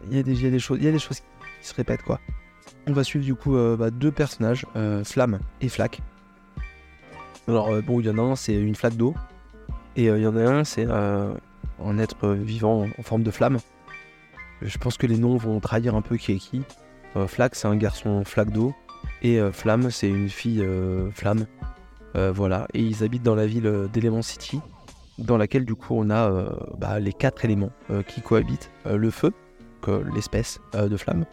Il 0.09 0.17
y, 0.17 0.19
a 0.19 0.23
des, 0.23 0.43
y 0.43 0.47
a 0.47 0.49
des 0.49 0.57
choses, 0.57 0.79
il 0.79 0.85
y 0.85 0.88
a 0.88 0.91
des 0.91 0.99
choses 0.99 1.19
qui 1.19 1.67
se 1.67 1.75
répètent, 1.75 2.01
quoi. 2.01 2.19
On 2.88 2.93
va 2.93 3.03
suivre 3.03 3.23
du 3.23 3.35
coup 3.35 3.55
bah, 3.77 3.91
deux 3.91 4.11
personnages, 4.11 4.65
Flamme 5.03 5.39
et 5.61 5.69
Flaque. 5.69 6.01
Alors, 7.47 7.69
bon, 7.83 7.99
il 7.99 8.07
y 8.07 8.09
en 8.09 8.17
a 8.17 8.21
un, 8.21 8.35
c'est 8.35 8.55
une 8.55 8.73
flaque 8.73 8.95
d'eau, 8.95 9.13
et 9.95 10.05
il 10.05 10.17
y 10.17 10.27
en 10.27 10.35
a 10.35 10.41
un, 10.41 10.63
c'est 10.63 10.88
un 10.89 11.99
être 11.99 12.29
vivant 12.29 12.88
en 12.97 13.03
forme 13.03 13.21
de 13.21 13.29
flamme. 13.29 13.59
Je 14.62 14.78
pense 14.78 14.98
que 14.98 15.08
les 15.08 15.18
noms 15.18 15.38
vont 15.38 15.60
trahir 15.60 15.96
un 15.96 16.02
peu 16.02 16.18
qui 16.18 16.34
est 16.34 16.38
qui. 16.38 16.62
Euh, 17.15 17.28
Flack, 17.28 17.56
c'est 17.56 17.68
un 17.68 17.76
garçon 17.76 18.24
flaque 18.24 18.52
d'eau. 18.52 18.74
Et 19.22 19.39
euh, 19.39 19.52
Flamme, 19.52 19.91
c'est 19.91 20.10
une 20.10 20.30
fille 20.30 20.62
euh, 20.62 21.10
flamme. 21.12 21.46
voilà. 22.13 22.68
Et 22.74 22.82
ils 22.82 23.04
habitent 23.04 23.24
dans 23.24 23.36
la 23.36 23.46
ville 23.46 23.89
d'Element 23.91 24.22
City, 24.22 24.62
dans 25.18 25.38
laquelle 25.38 25.65
du 25.65 25.76
coup 25.76 25.96
on 25.98 26.10
a 26.10 26.50
bah, 26.78 27.00
les 27.00 27.12
quatre 27.12 27.44
éléments 27.44 27.72
qui 28.08 28.22
cohabitent. 28.22 28.72
le 28.86 29.10
feu, 29.10 29.34
l'espèce 30.13 30.60
de 30.74 30.96
flamme. 30.96 31.26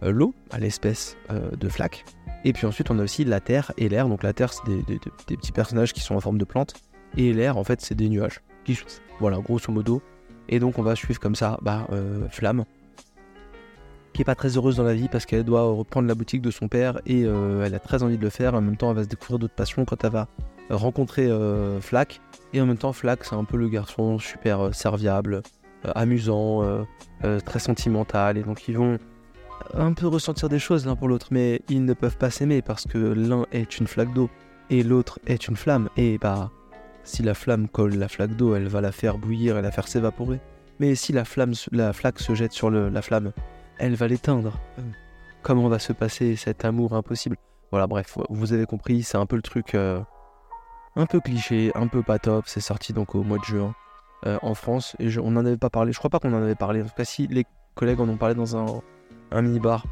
L'eau, 0.00 0.32
l'espèce 0.56 1.16
de 1.28 1.68
flaque. 1.68 2.04
Et 2.44 2.52
puis 2.52 2.68
ensuite 2.68 2.88
on 2.92 3.00
a 3.00 3.02
aussi 3.02 3.24
la 3.24 3.40
terre 3.40 3.72
et 3.78 3.88
l'air. 3.88 4.08
Donc 4.08 4.22
la 4.22 4.32
terre, 4.32 4.52
c'est 4.52 4.64
des, 4.86 5.00
petits 5.26 5.50
personnages 5.50 5.92
qui 5.92 6.02
sont 6.02 6.14
en 6.14 6.20
forme 6.20 6.38
de 6.38 6.44
plantes. 6.44 6.74
Et 7.16 7.32
l'air, 7.32 7.56
en 7.56 7.64
fait, 7.64 7.80
c'est 7.80 7.94
des 7.94 8.08
nuages 8.08 8.40
qui 8.64 8.78
Voilà, 9.18 9.38
grosso 9.38 9.72
modo, 9.72 10.02
et 10.48 10.58
donc 10.58 10.78
on 10.78 10.82
va 10.82 10.94
suivre 10.94 11.20
comme 11.20 11.34
ça 11.34 11.58
bah, 11.62 11.86
euh, 11.92 12.28
Flamme, 12.30 12.64
qui 14.12 14.22
est 14.22 14.24
pas 14.24 14.34
très 14.34 14.56
heureuse 14.56 14.76
dans 14.76 14.84
la 14.84 14.94
vie 14.94 15.08
parce 15.08 15.26
qu'elle 15.26 15.44
doit 15.44 15.62
reprendre 15.62 16.08
la 16.08 16.14
boutique 16.14 16.42
de 16.42 16.50
son 16.50 16.68
père 16.68 17.00
et 17.06 17.24
euh, 17.24 17.64
elle 17.64 17.74
a 17.74 17.78
très 17.78 18.02
envie 18.02 18.18
de 18.18 18.22
le 18.22 18.30
faire. 18.30 18.54
En 18.54 18.60
même 18.60 18.76
temps, 18.76 18.90
elle 18.90 18.96
va 18.96 19.04
se 19.04 19.08
découvrir 19.08 19.38
d'autres 19.38 19.54
passions 19.54 19.84
quand 19.84 20.02
elle 20.04 20.12
va 20.12 20.28
rencontrer 20.70 21.26
euh, 21.26 21.80
Flack. 21.80 22.20
Et 22.52 22.60
en 22.60 22.66
même 22.66 22.78
temps, 22.78 22.92
Flack, 22.92 23.24
c'est 23.24 23.34
un 23.34 23.44
peu 23.44 23.56
le 23.56 23.68
garçon 23.68 24.18
super 24.18 24.74
serviable, 24.74 25.42
amusant, 25.94 26.62
très 27.44 27.58
sentimental. 27.58 28.38
Et 28.38 28.42
donc 28.42 28.68
ils 28.68 28.76
vont 28.76 28.98
un 29.74 29.92
peu 29.92 30.06
ressentir 30.06 30.48
des 30.48 30.58
choses 30.58 30.86
l'un 30.86 30.96
pour 30.96 31.08
l'autre, 31.08 31.28
mais 31.30 31.60
ils 31.68 31.84
ne 31.84 31.92
peuvent 31.92 32.16
pas 32.16 32.30
s'aimer 32.30 32.62
parce 32.62 32.86
que 32.86 32.98
l'un 32.98 33.44
est 33.52 33.78
une 33.78 33.86
flaque 33.86 34.12
d'eau 34.14 34.30
et 34.70 34.82
l'autre 34.82 35.20
est 35.26 35.48
une 35.48 35.56
flamme. 35.56 35.88
Et 35.96 36.18
bah 36.18 36.50
si 37.08 37.22
la 37.22 37.34
flamme 37.34 37.68
colle 37.68 37.94
la 37.94 38.08
flaque 38.08 38.36
d'eau, 38.36 38.54
elle 38.54 38.68
va 38.68 38.80
la 38.80 38.92
faire 38.92 39.18
bouillir 39.18 39.56
et 39.58 39.62
la 39.62 39.70
faire 39.70 39.88
s'évaporer. 39.88 40.40
Mais 40.78 40.94
si 40.94 41.12
la, 41.12 41.24
flamme, 41.24 41.54
la 41.72 41.92
flaque 41.92 42.18
se 42.20 42.34
jette 42.34 42.52
sur 42.52 42.70
la 42.70 43.02
flamme, 43.02 43.32
elle 43.78 43.94
va 43.94 44.06
l'éteindre. 44.06 44.58
Comment 45.42 45.68
va 45.68 45.78
se 45.78 45.92
passer 45.92 46.36
cet 46.36 46.64
amour 46.64 46.92
impossible? 46.94 47.36
Voilà, 47.70 47.86
bref, 47.86 48.16
vous 48.28 48.52
avez 48.52 48.66
compris, 48.66 49.02
c'est 49.02 49.16
un 49.18 49.26
peu 49.26 49.36
le 49.36 49.42
truc 49.42 49.74
un 49.74 51.06
peu 51.06 51.20
cliché, 51.20 51.72
un 51.74 51.86
peu 51.86 52.02
pas 52.02 52.18
top. 52.18 52.44
C'est 52.46 52.60
sorti 52.60 52.92
donc 52.92 53.14
au 53.14 53.22
mois 53.22 53.38
de 53.38 53.44
juin. 53.44 53.74
euh, 54.26 54.38
en 54.42 54.54
France. 54.54 54.96
Et 54.98 55.16
on 55.18 55.30
n'en 55.30 55.44
avait 55.44 55.56
pas 55.56 55.70
parlé. 55.70 55.92
Je 55.92 55.98
crois 55.98 56.10
pas 56.10 56.18
qu'on 56.18 56.32
en 56.32 56.42
avait 56.42 56.54
parlé. 56.54 56.82
En 56.82 56.86
tout 56.86 56.94
cas, 56.96 57.04
si 57.04 57.26
les 57.26 57.44
collègues 57.74 58.00
en 58.00 58.08
ont 58.08 58.16
parlé 58.16 58.34
dans 58.34 58.56
un, 58.56 58.80
un 59.30 59.42
mini-bar, 59.42 59.84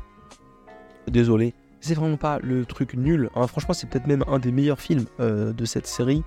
désolé. 1.09 1.55
C'est 1.81 1.95
vraiment 1.95 2.17
pas 2.17 2.39
le 2.43 2.65
truc 2.65 2.95
nul. 2.95 3.31
hein. 3.37 3.47
Franchement, 3.47 3.75
c'est 3.75 3.89
peut-être 3.89 4.07
même 4.07 4.25
un 4.27 4.39
des 4.39 4.51
meilleurs 4.51 4.81
films 4.81 5.05
euh, 5.21 5.53
de 5.53 5.65
cette 5.65 5.87
série, 5.87 6.25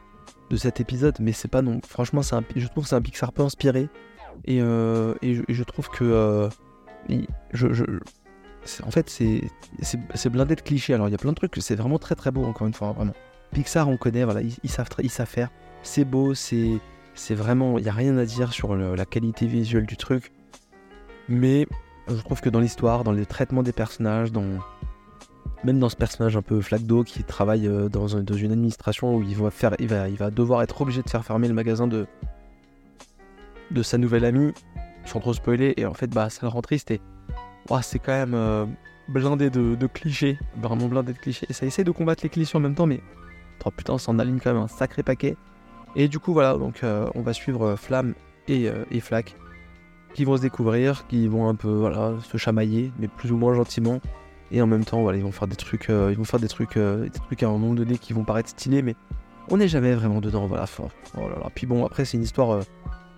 de 0.50 0.58
cet 0.58 0.80
épisode. 0.80 1.18
Mais 1.20 1.32
c'est 1.32 1.48
pas 1.48 1.62
non. 1.62 1.80
Franchement, 1.88 2.22
un, 2.32 2.44
je 2.56 2.68
trouve 2.68 2.84
que 2.84 2.90
c'est 2.90 2.96
un 2.96 3.02
Pixar 3.02 3.32
peu 3.34 3.44
inspiré. 3.44 3.90
Et, 4.46 4.62
euh, 4.62 5.16
et, 5.22 5.36
je, 5.48 5.64
trouve 5.64 5.90
que. 5.90 6.04
euh, 6.04 6.50
en 8.84 8.92
fait, 8.92 9.10
c'est 9.10 10.30
blindé 10.30 10.56
de 10.56 10.62
clichés. 10.62 10.94
Alors, 10.94 11.08
il 11.08 11.12
y 11.12 11.16
a 11.16 11.18
plein 11.18 11.32
de 11.32 11.38
trucs. 11.38 11.56
C'est 11.60 11.76
vraiment 11.76 12.00
très 12.00 12.16
très 12.16 12.32
beau, 12.32 12.44
encore 12.46 12.68
une 12.68 12.74
fois, 12.74 12.92
vraiment. 12.92 13.14
Pixar, 13.52 13.90
on 13.90 13.98
connaît, 13.98 14.24
voilà, 14.24 14.42
ils, 14.42 14.56
ils 14.64 14.70
savent, 14.70 14.88
ils 15.00 15.10
savent 15.10 15.28
faire. 15.28 15.50
C'est 15.82 16.06
beau, 16.06 16.34
c'est 16.36 16.80
vraiment. 17.30 17.78
Il 17.78 17.84
n'y 17.84 17.90
a 17.90 17.94
rien 17.94 18.18
à 18.18 18.26
dire 18.26 18.54
sur 18.54 18.76
la 18.76 19.06
qualité 19.06 19.48
visuelle 19.48 19.86
du 19.86 19.98
truc. 19.98 20.32
Mais 21.28 21.68
je 22.08 22.22
trouve 22.22 22.42
que 22.42 22.50
dans 22.50 22.60
l'histoire, 22.60 23.04
dans 23.04 23.12
les 23.12 23.26
traitements 23.26 23.64
des 23.64 23.74
personnages, 23.74 24.32
dans. 24.32 24.60
Même 25.64 25.80
dans 25.80 25.90
ce 25.90 25.96
personnage 25.96 26.38
un 26.38 26.42
peu 26.42 26.62
flaque 26.62 26.84
d'eau 26.84 27.04
qui 27.04 27.24
travaille 27.24 27.68
euh, 27.68 27.90
dans, 27.90 28.16
un- 28.16 28.24
dans 28.24 28.36
une 28.36 28.52
administration 28.52 29.16
où 29.16 29.24
il 29.24 29.36
va, 29.36 30.32
devoir 30.32 30.62
être 30.62 30.82
obligé 30.82 31.02
de 31.02 31.10
faire 31.10 31.26
fermer 31.26 31.48
le 31.48 31.54
magasin 31.54 31.88
de, 31.88 32.08
de 33.72 33.84
sa 33.84 33.98
nouvelle 33.98 34.24
amie, 34.26 34.54
sans 35.06 35.20
trop 35.20 35.34
spoiler, 35.34 35.74
et 35.78 35.86
en 35.86 35.94
fait, 35.94 36.08
bah, 36.08 36.30
ça 36.30 36.40
le 36.44 36.48
rend 36.48 36.62
triste 36.62 36.92
et 36.92 37.02
c'est 37.82 38.00
quand 38.00 38.14
même 38.14 38.34
euh, 38.34 38.66
blindé 39.10 39.50
de, 39.50 39.88
clichés, 39.88 40.40
vraiment 40.62 40.88
blindé 40.88 41.14
de 41.14 41.18
clichés. 41.20 41.46
Et 41.50 41.54
ça 41.54 41.66
essaie 41.66 41.84
de 41.84 41.92
combattre 41.92 42.24
les 42.24 42.30
clichés 42.30 42.58
en 42.58 42.62
même 42.62 42.76
temps, 42.76 42.88
mais 42.88 43.02
oh, 43.66 43.72
putain, 43.72 43.94
on 43.94 43.98
s'en 43.98 44.18
aligne 44.18 44.40
quand 44.40 44.54
même 44.54 44.64
un 44.64 44.68
sacré 44.68 45.04
paquet. 45.04 45.36
Et 45.96 46.08
du 46.08 46.20
coup, 46.20 46.34
voilà, 46.34 46.54
donc 46.58 46.84
euh, 46.84 47.08
on 47.16 47.22
va 47.22 47.34
suivre 47.34 47.76
Flamme 47.76 48.14
et, 48.48 48.68
euh, 48.68 48.86
et 48.92 49.00
Flack 49.00 49.36
qui 50.14 50.26
vont 50.26 50.38
se 50.38 50.42
découvrir, 50.42 51.06
qui 51.08 51.28
vont 51.28 51.48
un 51.48 51.56
peu 51.56 51.92
se 52.24 52.38
chamailler, 52.38 52.92
mais 52.98 53.08
plus 53.08 53.32
ou 53.32 53.38
moins 53.38 53.54
gentiment. 53.54 54.00
Et 54.52 54.62
en 54.62 54.68
même 54.68 54.84
temps, 54.86 55.02
voilà, 55.02 55.18
ils 55.18 55.24
vont 55.24 55.32
faire 55.32 55.48
des 55.48 55.56
trucs, 55.56 55.90
euh, 55.90 56.10
ils 56.12 56.18
vont 56.18 56.24
faire 56.24 56.40
des 56.40 56.48
trucs, 56.48 56.76
euh, 56.78 57.04
des 57.04 57.10
trucs 57.20 57.44
à 57.44 57.48
un 57.48 57.52
moment 57.52 57.74
donné 57.74 57.98
qui 57.98 58.14
vont 58.14 58.24
paraître 58.24 58.50
stylés, 58.50 58.82
mais 58.82 58.96
on 59.50 59.58
n'est 59.58 59.68
jamais 59.68 59.94
vraiment 59.94 60.22
dedans. 60.22 60.48
Voilà. 60.48 60.66
Oh 60.80 61.30
là 61.30 61.36
là. 61.40 61.50
Puis 61.54 61.68
bon, 61.68 61.86
après, 61.86 62.06
c'est 62.06 62.18
une 62.18 62.24
histoire 62.24 62.52
euh, 62.52 62.62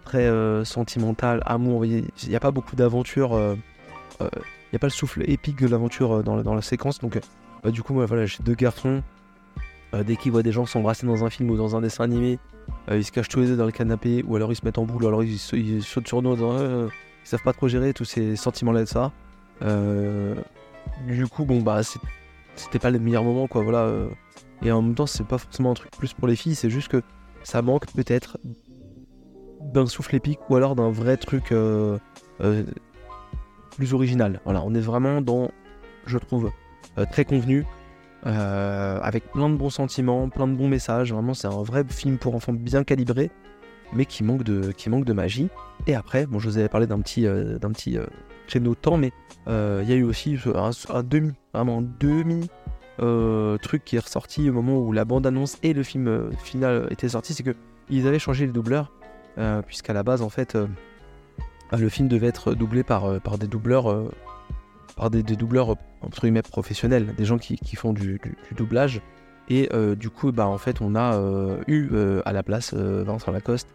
très 0.03 0.29
sentimentale, 0.65 1.41
amour. 1.45 1.85
Il 1.85 2.05
n'y 2.27 2.35
a 2.35 2.39
pas 2.39 2.51
beaucoup 2.51 2.75
d'aventures. 2.75 3.31
il 4.19 4.25
n'y 4.25 4.75
a 4.75 4.79
pas 4.79 4.87
le 4.87 4.91
souffle 4.91 5.23
épique 5.29 5.61
de 5.61 5.67
l'aventure 5.67 6.23
dans, 6.23 6.41
dans 6.41 6.53
la 6.55 6.61
séquence. 6.61 6.99
Donc, 6.99 7.19
bah, 7.63 7.71
du 7.71 7.81
coup, 7.81 7.93
moi, 7.93 8.05
voilà, 8.05 8.25
j'ai 8.25 8.43
deux 8.43 8.55
garçons. 8.55 9.01
Dès 10.05 10.15
qu'ils 10.15 10.31
voient 10.31 10.41
des 10.43 10.53
gens 10.53 10.65
s'embrasser 10.65 11.05
dans 11.05 11.25
un 11.25 11.29
film 11.29 11.49
ou 11.49 11.57
dans 11.57 11.75
un 11.75 11.81
dessin 11.81 12.05
animé, 12.05 12.39
ils 12.89 13.03
se 13.03 13.11
cachent 13.11 13.27
tous 13.27 13.41
les 13.41 13.47
deux 13.47 13.57
dans 13.57 13.65
le 13.65 13.73
canapé, 13.73 14.23
ou 14.25 14.37
alors 14.37 14.49
ils 14.53 14.55
se 14.55 14.63
mettent 14.63 14.77
en 14.77 14.85
boule, 14.85 15.03
ou 15.03 15.07
alors 15.07 15.21
ils, 15.21 15.37
sa- 15.37 15.57
ils 15.57 15.83
sautent 15.83 16.07
sur 16.07 16.21
nous 16.21 16.33
euh, 16.41 16.87
ils 17.25 17.27
savent 17.27 17.43
pas 17.43 17.51
trop 17.51 17.67
gérer 17.67 17.93
tous 17.93 18.05
ces 18.05 18.37
sentiments-là 18.37 18.81
de 18.81 18.85
ça. 18.85 19.11
Du 21.07 21.27
coup, 21.27 21.45
bon, 21.45 21.61
bah, 21.61 21.81
c'était 22.55 22.79
pas 22.79 22.91
le 22.91 22.99
meilleur 22.99 23.23
moment, 23.23 23.47
quoi, 23.47 23.63
voilà. 23.63 23.79
euh. 23.79 24.09
et 24.61 24.71
en 24.71 24.81
même 24.81 24.95
temps, 24.95 25.07
c'est 25.07 25.25
pas 25.25 25.37
forcément 25.37 25.71
un 25.71 25.73
truc 25.73 25.91
plus 25.91 26.13
pour 26.13 26.27
les 26.27 26.35
filles, 26.35 26.55
c'est 26.55 26.69
juste 26.69 26.89
que 26.89 27.01
ça 27.43 27.61
manque 27.61 27.91
peut-être 27.93 28.37
d'un 29.73 29.87
souffle 29.87 30.15
épique 30.15 30.39
ou 30.49 30.55
alors 30.55 30.75
d'un 30.75 30.91
vrai 30.91 31.17
truc 31.17 31.51
euh, 31.51 31.97
euh, 32.41 32.63
plus 33.77 33.93
original. 33.93 34.41
Voilà, 34.45 34.61
on 34.63 34.73
est 34.73 34.81
vraiment 34.81 35.21
dans, 35.21 35.51
je 36.05 36.17
trouve, 36.17 36.51
très 37.11 37.25
convenu, 37.25 37.65
avec 38.23 39.31
plein 39.31 39.49
de 39.49 39.55
bons 39.55 39.69
sentiments, 39.71 40.29
plein 40.29 40.47
de 40.47 40.55
bons 40.55 40.67
messages. 40.67 41.11
Vraiment, 41.11 41.33
c'est 41.33 41.47
un 41.47 41.63
vrai 41.63 41.83
film 41.87 42.17
pour 42.17 42.35
enfants 42.35 42.53
bien 42.53 42.83
calibré, 42.83 43.31
mais 43.93 44.05
qui 44.05 44.23
manque 44.23 44.43
de, 44.43 44.71
qui 44.71 44.89
manque 44.89 45.05
de 45.05 45.13
magie. 45.13 45.49
Et 45.87 45.95
après, 45.95 46.27
bon, 46.27 46.37
je 46.37 46.47
vous 46.47 46.57
avais 46.57 46.69
parlé 46.69 46.85
d'un 46.85 46.99
petit, 46.99 47.23
d'un 47.23 47.71
petit 47.71 47.97
créneau 48.51 48.75
temps, 48.75 48.97
mais 48.97 49.11
euh, 49.47 49.79
il 49.83 49.89
y 49.89 49.93
a 49.93 49.95
eu 49.95 50.03
aussi 50.03 50.37
un, 50.53 51.03
demi, 51.03 51.31
vraiment 51.53 51.81
demi 51.81 52.49
euh, 53.01 53.57
truc 53.57 53.85
qui 53.85 53.95
est 53.95 53.99
ressorti 53.99 54.49
au 54.49 54.53
moment 54.53 54.77
où 54.77 54.91
la 54.91 55.05
bande-annonce 55.05 55.57
et 55.63 55.71
le 55.73 55.83
film 55.83 56.07
euh, 56.07 56.31
final 56.43 56.87
étaient 56.91 57.07
sortis, 57.09 57.33
c'est 57.33 57.43
que 57.43 57.55
ils 57.89 58.07
avaient 58.07 58.19
changé 58.19 58.45
les 58.45 58.51
doubleurs, 58.53 58.91
puisqu'à 59.67 59.91
la 59.93 60.03
base, 60.03 60.21
en 60.21 60.29
fait, 60.29 60.57
le 61.77 61.89
film 61.89 62.07
devait 62.07 62.27
être 62.27 62.53
doublé 62.53 62.83
par, 62.83 63.19
par 63.19 63.37
des 63.37 63.47
doubleurs, 63.47 64.05
par 64.95 65.09
des, 65.09 65.23
des 65.23 65.35
doubleurs 65.35 65.75
entre 66.01 66.21
guillemets 66.21 66.41
professionnels, 66.41 67.13
des 67.15 67.25
gens 67.25 67.37
qui, 67.37 67.57
qui 67.57 67.75
font 67.75 67.91
du, 67.91 68.17
du- 68.23 68.37
du 68.47 68.55
doublage. 68.55 69.01
Et 69.49 69.67
du 69.97 70.09
coup, 70.09 70.31
bah, 70.31 70.47
en 70.47 70.57
fait, 70.57 70.79
on 70.79 70.95
a 70.95 71.19
eu 71.67 71.89
à 72.23 72.31
la 72.31 72.43
place 72.43 72.73
Vincent 72.73 73.31
Lacoste 73.33 73.67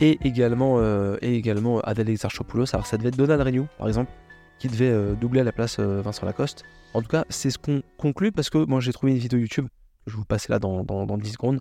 et 0.00 0.18
également, 0.22 0.76
euh, 0.78 1.16
et 1.22 1.34
également 1.34 1.80
Adèle 1.80 2.08
Exarchopoulos. 2.08 2.74
Alors, 2.74 2.86
ça 2.86 2.96
devait 2.96 3.08
être 3.08 3.16
Donald 3.16 3.40
Renew, 3.42 3.66
par 3.78 3.88
exemple, 3.88 4.12
qui 4.58 4.68
devait 4.68 4.90
euh, 4.90 5.14
doubler 5.14 5.40
à 5.40 5.44
la 5.44 5.52
place 5.52 5.78
euh, 5.78 6.00
Vincent 6.02 6.26
Lacoste. 6.26 6.64
En 6.94 7.02
tout 7.02 7.08
cas, 7.08 7.24
c'est 7.28 7.50
ce 7.50 7.58
qu'on 7.58 7.82
conclut 7.96 8.32
parce 8.32 8.50
que 8.50 8.64
moi, 8.64 8.80
j'ai 8.80 8.92
trouvé 8.92 9.12
une 9.12 9.18
vidéo 9.18 9.38
YouTube, 9.38 9.66
je 10.06 10.16
vous 10.16 10.24
passer 10.24 10.52
là 10.52 10.58
dans, 10.58 10.84
dans, 10.84 11.06
dans 11.06 11.18
10 11.18 11.32
secondes, 11.32 11.60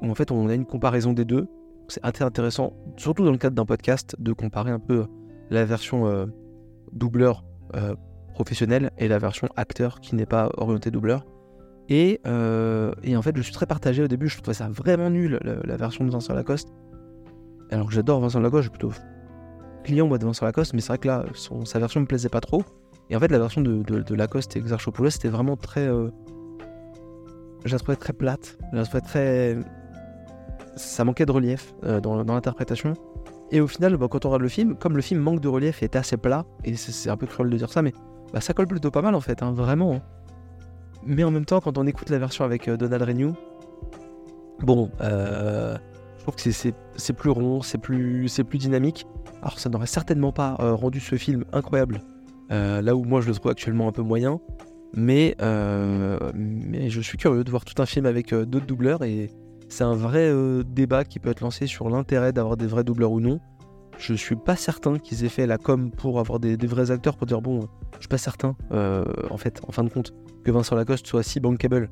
où 0.00 0.10
en 0.10 0.14
fait, 0.14 0.30
on 0.30 0.48
a 0.48 0.54
une 0.54 0.66
comparaison 0.66 1.12
des 1.12 1.24
deux. 1.24 1.46
C'est 1.88 2.04
assez 2.04 2.24
intéressant, 2.24 2.72
surtout 2.96 3.24
dans 3.24 3.32
le 3.32 3.38
cadre 3.38 3.56
d'un 3.56 3.66
podcast, 3.66 4.16
de 4.18 4.32
comparer 4.32 4.70
un 4.70 4.78
peu 4.78 5.06
la 5.50 5.64
version 5.64 6.06
euh, 6.06 6.26
doubleur 6.92 7.44
euh, 7.76 7.94
professionnel 8.34 8.90
et 8.98 9.08
la 9.08 9.18
version 9.18 9.48
acteur 9.56 10.00
qui 10.00 10.16
n'est 10.16 10.26
pas 10.26 10.50
orienté 10.56 10.90
doubleur. 10.90 11.26
Et, 11.88 12.20
euh, 12.26 12.92
et 13.02 13.16
en 13.16 13.22
fait, 13.22 13.36
je 13.36 13.42
suis 13.42 13.52
très 13.52 13.66
partagé 13.66 14.02
au 14.02 14.08
début. 14.08 14.28
Je 14.28 14.38
trouvais 14.38 14.54
ça 14.54 14.68
vraiment 14.68 15.10
nul, 15.10 15.38
la 15.42 15.76
version 15.76 16.04
de 16.04 16.10
Vincent 16.10 16.32
Lacoste. 16.32 16.68
Alors 17.72 17.86
que 17.86 17.92
j'adore 17.92 18.20
Vincent 18.20 18.38
Lacoste, 18.38 18.64
je 18.64 18.70
suis 18.70 18.78
plutôt 18.78 18.94
client 19.82 20.06
moi 20.06 20.18
de 20.18 20.24
Vincent 20.24 20.44
Lacoste, 20.44 20.74
mais 20.74 20.80
c'est 20.80 20.88
vrai 20.88 20.98
que 20.98 21.08
là, 21.08 21.24
sa 21.64 21.78
version 21.78 22.00
me 22.00 22.06
plaisait 22.06 22.28
pas 22.28 22.40
trop. 22.40 22.62
Et 23.10 23.16
en 23.16 23.20
fait, 23.20 23.28
la 23.28 23.38
version 23.38 23.60
de, 23.60 24.14
Lacoste 24.14 24.56
et 24.56 24.58
Exarchopoulos, 24.60 25.10
c'était 25.10 25.28
vraiment 25.28 25.56
très. 25.56 25.88
euh, 25.88 26.10
je 27.64 27.76
très 27.76 28.12
plate. 28.12 28.58
Je 28.72 28.78
la 28.78 29.00
très. 29.00 29.58
Ça 30.76 31.04
manquait 31.04 31.26
de 31.26 31.32
relief 31.32 31.74
euh, 31.84 32.00
dans, 32.00 32.22
l'interprétation. 32.22 32.94
Et 33.50 33.60
au 33.60 33.66
final, 33.66 33.96
bah, 33.96 34.06
quand 34.10 34.24
on 34.24 34.30
regarde 34.30 34.42
le 34.42 34.48
film, 34.48 34.76
comme 34.76 34.96
le 34.96 35.02
film 35.02 35.20
manque 35.20 35.40
de 35.40 35.48
relief 35.48 35.82
et 35.82 35.86
est 35.86 35.96
assez 35.96 36.16
plat, 36.16 36.44
et 36.64 36.74
c'est 36.76 36.92
c'est 36.92 37.10
un 37.10 37.16
peu 37.16 37.26
cruel 37.26 37.50
de 37.50 37.56
dire 37.56 37.70
ça, 37.70 37.82
mais 37.82 37.92
bah, 38.32 38.40
ça 38.40 38.54
colle 38.54 38.66
plutôt 38.66 38.90
pas 38.90 39.02
mal 39.02 39.14
en 39.14 39.20
fait, 39.20 39.42
hein, 39.42 39.52
vraiment. 39.52 39.94
hein. 39.94 40.02
Mais 41.04 41.24
en 41.24 41.30
même 41.30 41.44
temps, 41.44 41.60
quand 41.60 41.78
on 41.78 41.86
écoute 41.86 42.10
la 42.10 42.18
version 42.18 42.44
avec 42.44 42.68
euh, 42.68 42.76
Donald 42.76 43.02
Renew, 43.02 43.34
bon, 44.60 44.90
euh, 45.00 45.76
je 46.22 46.26
trouve 46.26 46.36
que 46.36 46.52
c'est- 46.52 47.12
plus 47.14 47.30
rond, 47.30 47.62
c'est 47.62 47.78
plus, 47.78 48.28
dynamique. 48.54 49.06
Alors 49.40 49.58
ça 49.58 49.68
n'aurait 49.68 49.88
certainement 49.88 50.30
pas 50.30 50.56
euh, 50.60 50.72
rendu 50.72 51.00
ce 51.00 51.16
film 51.16 51.44
incroyable, 51.52 52.00
euh, 52.52 52.80
là 52.80 52.94
où 52.94 53.02
moi 53.02 53.20
je 53.20 53.26
le 53.26 53.34
trouve 53.34 53.50
actuellement 53.50 53.88
un 53.88 53.92
peu 53.92 54.02
moyen. 54.02 54.38
Mais, 54.94 55.34
euh, 55.42 56.18
je 56.86 57.00
suis 57.00 57.18
curieux 57.18 57.42
de 57.42 57.50
voir 57.50 57.64
tout 57.64 57.82
un 57.82 57.86
film 57.86 58.06
avec 58.06 58.32
d'autres 58.32 58.66
doubleurs 58.66 59.02
et 59.02 59.30
c'est 59.68 59.82
un 59.82 59.96
vrai 59.96 60.32
débat 60.64 61.02
qui 61.04 61.18
peut 61.18 61.30
être 61.30 61.40
lancé 61.40 61.66
sur 61.66 61.90
l'intérêt 61.90 62.32
d'avoir 62.32 62.56
des 62.56 62.68
vrais 62.68 62.84
doubleurs 62.84 63.10
ou 63.10 63.18
non. 63.18 63.40
Je 63.98 64.14
suis 64.14 64.36
pas 64.36 64.54
certain 64.54 64.98
qu'ils 64.98 65.24
aient 65.24 65.28
fait 65.28 65.48
la 65.48 65.58
com 65.58 65.90
pour 65.90 66.20
avoir 66.20 66.38
des, 66.38 66.56
vrais 66.68 66.92
acteurs 66.92 67.16
pour 67.16 67.26
dire 67.26 67.42
bon, 67.42 67.66
je 67.94 68.02
suis 68.02 68.08
pas 68.08 68.18
certain 68.18 68.54
en 68.70 69.36
fait, 69.38 69.60
en 69.66 69.72
fin 69.72 69.82
de 69.82 69.90
compte, 69.90 70.14
que 70.44 70.52
Vincent 70.52 70.76
Lacoste 70.76 71.08
soit 71.08 71.24
si 71.24 71.40
bankable 71.40 71.90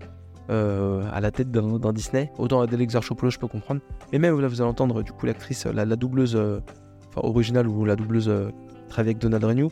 euh, 0.50 1.08
à 1.12 1.20
la 1.20 1.30
tête 1.30 1.50
d'un 1.50 1.92
Disney. 1.92 2.30
Autant 2.38 2.60
Adèle 2.60 2.80
Exarchopoulos, 2.80 3.30
je 3.30 3.38
peux 3.38 3.48
comprendre. 3.48 3.80
Mais 4.12 4.18
même 4.18 4.38
là, 4.40 4.48
vous 4.48 4.60
allez 4.60 4.70
entendre 4.70 5.02
du 5.02 5.12
coup 5.12 5.26
l'actrice, 5.26 5.66
la, 5.66 5.84
la 5.84 5.96
doubleuse, 5.96 6.36
euh, 6.36 6.60
originale 7.16 7.68
ou 7.68 7.84
la 7.84 7.96
doubleuse 7.96 8.28
euh, 8.28 8.50
avec 8.96 9.18
Donald 9.18 9.44
Renew. 9.44 9.68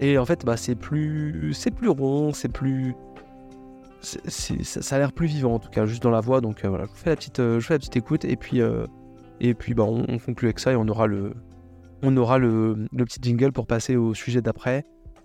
Et 0.00 0.18
en 0.18 0.24
fait, 0.24 0.44
bah, 0.44 0.56
c'est 0.56 0.74
plus, 0.74 1.52
c'est 1.54 1.70
plus 1.70 1.88
rond, 1.88 2.32
c'est 2.32 2.48
plus, 2.48 2.94
ça, 4.02 4.96
a 4.96 4.98
l'air 4.98 5.12
plus 5.12 5.26
vivant 5.26 5.54
en 5.54 5.58
tout 5.58 5.70
cas, 5.70 5.86
juste 5.86 6.02
dans 6.02 6.10
la 6.10 6.20
voix. 6.20 6.40
Donc 6.40 6.64
euh, 6.64 6.68
voilà, 6.68 6.86
je 6.92 7.00
fais 7.00 7.10
la 7.10 7.16
petite, 7.16 7.40
euh, 7.40 7.60
je 7.60 7.66
fais 7.66 7.74
la 7.74 7.78
petite 7.78 7.96
écoute 7.96 8.24
et 8.24 8.36
puis, 8.36 8.60
euh, 8.60 8.86
et 9.40 9.54
puis 9.54 9.74
bah, 9.74 9.84
on, 9.84 10.04
on 10.08 10.18
conclut 10.18 10.48
avec 10.48 10.58
ça 10.58 10.72
et 10.72 10.76
on 10.76 10.88
aura 10.88 11.06
le, 11.06 11.34
on 12.02 12.16
aura 12.16 12.38
le, 12.38 12.86
petit 12.92 13.20
jingle 13.22 13.52
pour 13.52 13.66
passer 13.66 13.96
au 13.96 14.14
sujet 14.14 14.42
d'après. 14.42 14.84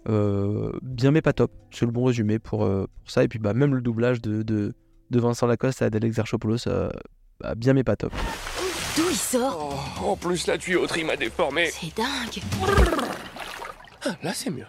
Euh, 0.09 0.71
bien 0.83 1.11
mais 1.11 1.21
pas 1.21 1.33
top, 1.33 1.51
c'est 1.71 1.85
le 1.85 1.91
bon 1.91 2.05
résumé 2.05 2.39
pour, 2.39 2.63
euh, 2.63 2.85
pour 3.01 3.11
ça. 3.11 3.23
Et 3.23 3.27
puis 3.27 3.39
bah, 3.39 3.53
même 3.53 3.75
le 3.75 3.81
doublage 3.81 4.21
de, 4.21 4.73
de 5.09 5.19
Vincent 5.19 5.47
Lacoste 5.47 5.81
à 5.81 5.85
Adèle 5.85 6.05
Exarchopoulos, 6.05 6.67
euh, 6.67 6.89
bah, 7.39 7.55
bien 7.55 7.73
mais 7.73 7.83
pas 7.83 7.95
top. 7.95 8.13
D'où 8.95 9.03
il 9.09 9.15
sort? 9.15 9.75
Oh, 10.01 10.11
en 10.11 10.15
plus, 10.15 10.47
la 10.47 10.57
tuyauterie 10.57 11.03
m'a 11.03 11.15
déformé. 11.15 11.69
C'est 11.71 11.95
dingue. 11.95 12.41
Ah, 14.05 14.15
là, 14.23 14.31
c'est 14.33 14.49
mieux. 14.49 14.65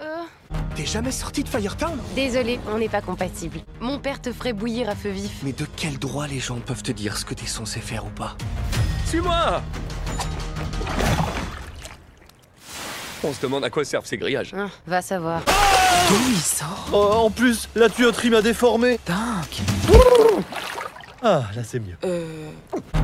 Euh, 0.00 0.22
T'es 0.74 0.86
jamais 0.86 1.12
sorti 1.12 1.44
de 1.44 1.48
Firetown? 1.48 1.98
Désolé, 2.14 2.58
on 2.72 2.78
n'est 2.78 2.88
pas 2.88 3.02
compatibles. 3.02 3.60
Mon 3.80 3.98
père 3.98 4.20
te 4.20 4.32
ferait 4.32 4.52
bouillir 4.54 4.88
à 4.88 4.94
feu 4.96 5.10
vif. 5.10 5.40
Mais 5.42 5.52
de 5.52 5.66
quel 5.76 5.98
droit 5.98 6.26
les 6.26 6.40
gens 6.40 6.58
peuvent 6.58 6.82
te 6.82 6.92
dire 6.92 7.16
ce 7.18 7.24
que 7.24 7.34
t'es 7.34 7.46
censé 7.46 7.80
faire 7.80 8.06
ou 8.06 8.10
pas? 8.10 8.36
Suis-moi 9.06 9.62
On 13.22 13.32
se 13.34 13.40
demande 13.42 13.64
à 13.64 13.70
quoi 13.70 13.84
servent 13.84 14.06
ces 14.06 14.16
grillages. 14.16 14.54
Hein, 14.54 14.70
va 14.86 15.02
savoir. 15.02 15.42
D'où 16.08 16.16
il 16.30 16.38
sort 16.40 16.88
Oh, 16.92 17.10
en 17.26 17.30
plus, 17.30 17.68
la 17.74 17.88
tuyauterie 17.88 18.30
m'a 18.30 18.40
déformé. 18.40 18.98
Dingue 19.06 19.16
Ah, 21.22 21.42
là 21.54 21.62
c'est 21.62 21.80
mieux. 21.80 21.96
Euh. 22.04 22.50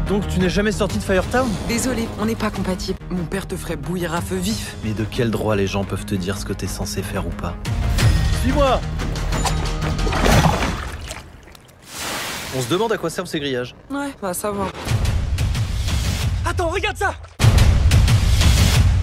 Donc 0.09 0.26
tu 0.29 0.38
n'es 0.40 0.48
jamais 0.48 0.72
sorti 0.72 0.96
de 0.98 1.02
Firetown 1.02 1.50
Désolé, 1.68 2.09
on 2.18 2.24
n'est 2.24 2.35
pas 2.37 2.50
compatible. 2.50 2.98
Mon 3.11 3.24
père 3.24 3.46
te 3.46 3.57
ferait 3.57 3.76
bouillir 3.76 4.14
à 4.14 4.22
feu 4.22 4.37
vif. 4.37 4.76
Mais 4.85 4.92
de 4.92 5.05
quel 5.05 5.31
droit 5.31 5.55
les 5.55 5.66
gens 5.66 5.85
peuvent 5.85 6.07
te 6.07 6.14
dire 6.14 6.38
ce 6.38 6.46
que 6.46 6.52
t'es 6.55 6.66
censé 6.66 7.02
faire 7.02 7.26
ou 7.26 7.31
pas? 7.31 7.55
Suis-moi 8.42 8.81
On 12.57 12.62
se 12.62 12.68
demande 12.70 12.90
à 12.92 12.96
quoi 12.96 13.11
servent 13.11 13.29
ces 13.29 13.40
grillages. 13.40 13.74
Ouais, 13.90 14.09
va 14.22 14.33
savoir. 14.33 14.68
Attends, 16.46 16.68
regarde 16.68 16.96
ça 16.96 17.12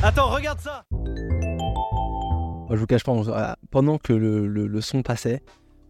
Attends, 0.05 0.31
regarde 0.31 0.59
ça 0.59 0.83
Moi, 0.91 2.67
je 2.71 2.75
vous 2.75 2.85
cache 2.85 3.05
pas, 3.05 3.13
ah, 3.33 3.55
pendant 3.71 3.97
que 3.97 4.11
le, 4.11 4.47
le- 4.47 4.81
son 4.81 5.01
passait, 5.01 5.41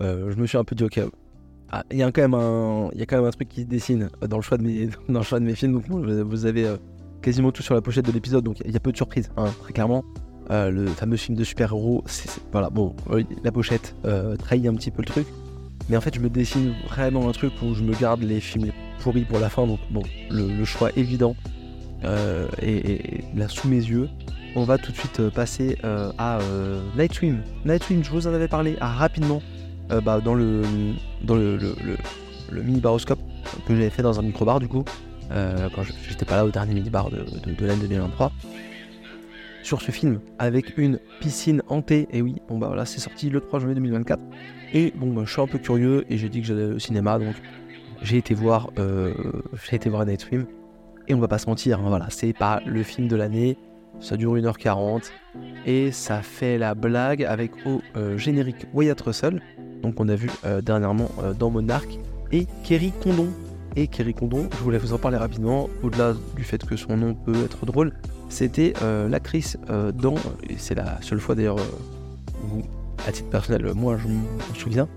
euh, 0.03 0.31
je 0.31 0.37
me 0.39 0.45
suis 0.45 0.55
un 0.55 0.63
peu 0.63 0.75
dit, 0.75 0.83
ok, 0.83 0.99
ah, 1.71 1.83
il 1.89 1.97
y 1.97 2.03
a 2.03 2.11
quand 2.11 2.21
même 2.21 2.35
un, 2.35 2.89
y 2.93 3.01
a 3.01 3.07
quand 3.07 3.15
même 3.17 3.25
un 3.25 3.31
truc 3.31 3.49
qui 3.49 3.61
se 3.61 3.65
dessine 3.65 4.11
dans 4.21 4.35
le 4.37 4.43
choix 4.43 4.59
de 4.59 4.63
mes, 4.63 4.87
dans 5.09 5.21
le 5.21 5.25
choix 5.25 5.39
de 5.39 5.45
mes 5.45 5.55
films. 5.55 5.81
Donc, 5.81 5.85
vous 5.87 6.45
avez 6.45 6.67
euh, 6.67 6.77
quasiment 7.23 7.51
tout 7.51 7.63
sur 7.63 7.73
la 7.73 7.81
pochette 7.81 8.05
de 8.05 8.11
l'épisode, 8.11 8.43
donc 8.43 8.57
il 8.63 8.71
y 8.71 8.77
a 8.77 8.79
peu 8.79 8.91
de 8.91 8.97
surprises, 8.97 9.31
hein, 9.35 9.45
très 9.63 9.73
clairement. 9.73 10.03
Euh, 10.51 10.69
le 10.69 10.85
fameux 10.85 11.17
film 11.17 11.35
de 11.35 11.43
super-héros, 11.43 12.03
voilà, 12.51 12.69
bon, 12.69 12.95
la 13.43 13.51
pochette 13.51 13.95
trahit 14.37 14.67
un 14.67 14.75
petit 14.75 14.91
peu 14.91 15.01
le 15.01 15.07
truc. 15.07 15.25
Mais 15.89 15.97
en 15.97 16.01
fait, 16.01 16.13
je 16.13 16.19
me 16.19 16.29
dessine 16.29 16.75
vraiment 16.87 17.27
un 17.27 17.31
truc 17.31 17.51
où 17.63 17.73
je 17.73 17.81
me 17.81 17.93
garde 17.99 18.21
les 18.21 18.39
films 18.39 18.71
pourris 18.99 19.25
pour 19.25 19.39
la 19.39 19.49
fin. 19.49 19.65
Donc, 19.65 19.79
bon, 19.89 20.03
le 20.29 20.63
choix 20.65 20.91
évident 20.95 21.35
euh, 22.03 22.47
est 22.61 23.23
là 23.35 23.47
sous 23.47 23.67
mes 23.67 23.77
yeux. 23.77 24.09
On 24.55 24.63
va 24.65 24.77
tout 24.77 24.91
de 24.91 24.97
suite 24.97 25.19
euh, 25.19 25.29
passer 25.31 25.77
euh, 25.83 26.11
à 26.17 26.39
euh, 26.41 26.81
Nightwing. 26.97 27.37
Nightwing, 27.65 28.03
je 28.03 28.11
vous 28.11 28.27
en 28.27 28.33
avais 28.33 28.47
parlé 28.47 28.75
ah, 28.81 28.87
rapidement 28.93 29.41
euh, 29.91 29.99
bah, 30.01 30.19
dans 30.21 30.35
le, 30.35 30.61
dans 31.23 31.35
le, 31.35 31.57
le- 31.57 31.75
le- 32.51 32.61
mini 32.61 32.79
baroscope 32.79 33.19
que 33.67 33.75
j'avais 33.75 33.89
fait 33.89 34.03
dans 34.03 34.19
un 34.19 34.23
micro-bar 34.23 34.59
du 34.59 34.67
coup, 34.67 34.83
quand 35.29 35.81
j'étais 36.07 36.25
pas 36.25 36.35
là 36.35 36.45
au 36.45 36.51
dernier 36.51 36.75
mini 36.75 36.89
bar 36.91 37.09
de, 37.09 37.17
de, 37.45 37.53
de 37.55 37.65
l'année 37.65 37.81
2023. 37.87 38.31
Sur 39.63 39.81
ce 39.81 39.91
film, 39.91 40.19
avec 40.39 40.77
une 40.77 40.99
piscine 41.21 41.63
hantée, 41.69 42.07
et 42.11 42.21
oui, 42.21 42.35
bon 42.49 42.57
bah 42.59 42.67
voilà, 42.67 42.85
c'est 42.85 42.99
sorti 42.99 43.29
le 43.29 43.39
3 43.39 43.61
janvier 43.61 43.75
2024. 43.75 44.19
Et 44.73 44.91
bon, 44.95 45.13
bah, 45.13 45.21
je 45.25 45.31
suis 45.31 45.41
un 45.41 45.47
peu 45.47 45.57
curieux 45.57 46.03
et 46.09 46.17
j'ai 46.17 46.27
dit 46.29 46.41
que 46.41 46.47
j'allais 46.47 46.65
au 46.65 46.79
cinéma, 46.79 47.17
donc 47.17 47.33
j'ai 48.01 48.17
été 48.17 48.33
voir, 48.33 48.69
euh, 48.77 49.13
j'ai 49.67 49.77
été 49.77 49.89
voir 49.89 50.05
Nightwing. 50.05 50.43
Et 51.07 51.13
on 51.13 51.19
va 51.19 51.27
pas 51.27 51.37
se 51.37 51.47
mentir, 51.47 51.79
hein, 51.79 51.85
voilà, 51.87 52.07
c'est 52.09 52.33
pas 52.33 52.61
le 52.65 52.81
film 52.81 53.07
de 53.07 53.15
l'année, 53.15 53.57
ça 53.99 54.15
dure 54.15 54.35
1h40 54.35 55.11
et 55.65 55.91
ça 55.91 56.21
fait 56.21 56.57
la 56.57 56.75
blague 56.75 57.23
avec 57.23 57.51
au 57.65 57.81
euh, 57.97 58.17
générique 58.17 58.67
Wyatt 58.73 58.99
Russell, 59.01 59.41
donc 59.81 59.99
on 59.99 60.07
a 60.07 60.15
vu 60.15 60.29
euh, 60.45 60.61
dernièrement 60.61 61.09
euh, 61.21 61.33
dans 61.33 61.49
Monarch, 61.49 61.99
et 62.31 62.47
Kerry 62.63 62.93
Condon. 63.03 63.27
Et 63.75 63.87
Kerry 63.87 64.13
Condon, 64.13 64.47
je 64.51 64.63
voulais 64.63 64.77
vous 64.77 64.93
en 64.93 64.97
parler 64.97 65.17
rapidement, 65.17 65.67
au-delà 65.81 66.13
du 66.35 66.43
fait 66.43 66.63
que 66.63 66.75
son 66.75 66.95
nom 66.95 67.15
peut 67.15 67.43
être 67.43 67.65
drôle, 67.65 67.93
c'était 68.29 68.73
l'actrice 69.09 69.57
dans, 69.95 70.15
et 70.47 70.57
c'est 70.57 70.75
la 70.75 71.01
seule 71.01 71.19
fois 71.19 71.33
d'ailleurs 71.33 71.57
où, 72.51 72.61
à 73.07 73.11
titre 73.11 73.29
personnel, 73.29 73.65
moi 73.73 73.97
je 73.97 74.07
m'en 74.07 74.21
souviens, 74.53 74.87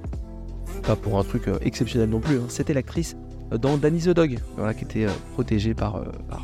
pas 0.86 0.94
pour 0.94 1.18
un 1.18 1.24
truc 1.24 1.44
exceptionnel 1.62 2.10
non 2.10 2.20
plus, 2.20 2.36
hein, 2.36 2.46
c'était 2.48 2.74
l'actrice 2.74 3.16
dans 3.50 3.76
Danny 3.76 4.00
the 4.00 4.10
Dog, 4.10 4.38
qui 4.76 4.84
était 4.84 5.06
euh, 5.06 5.12
protégée 5.34 5.74
par, 5.74 5.96
euh, 5.96 6.04
euh, 6.32 6.36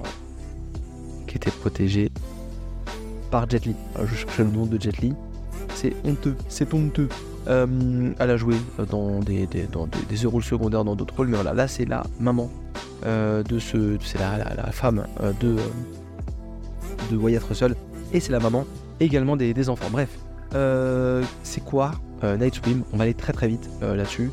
qui 1.27 1.37
était 1.37 1.51
protégée 1.51 2.11
par 3.31 3.49
Jet 3.49 3.65
Li. 3.67 3.75
Je 4.05 4.15
cherchais 4.15 4.45
le 4.45 4.51
nom 4.51 4.67
de 4.67 4.81
Jet 4.81 4.99
Li. 4.99 5.15
C'est 5.75 5.95
honteux, 6.05 6.37
c'est 6.49 6.73
honteux. 6.73 7.09
Elle 7.47 8.15
a 8.19 8.37
joué 8.37 8.55
dans 8.89 9.19
des, 9.19 9.49
dans 9.73 9.87
des, 9.87 10.27
rôles 10.27 10.45
secondaires 10.45 10.85
dans 10.85 10.95
d'autres 10.95 11.17
rôles, 11.17 11.29
mais 11.29 11.37
voilà, 11.37 11.55
là 11.55 11.67
c'est 11.67 11.87
la 11.87 12.05
maman 12.21 12.51
de 13.05 13.59
ce, 13.59 13.97
c'est 14.01 14.19
la, 14.19 14.71
femme 14.71 15.05
de, 15.41 15.57
de 17.11 17.17
Wyatt 17.17 17.43
Russell, 17.43 17.75
et 18.13 18.21
c'est 18.21 18.31
la 18.31 18.39
maman 18.39 18.65
également 19.01 19.37
des, 19.37 19.69
enfants. 19.69 19.89
Bref, 19.91 20.17
c'est 21.43 21.65
quoi 21.65 21.93
Night 22.23 22.55
Swim 22.55 22.85
On 22.93 22.97
va 22.97 23.05
aller 23.05 23.15
très 23.15 23.33
très 23.33 23.49
vite 23.49 23.69
là-dessus. 23.81 24.31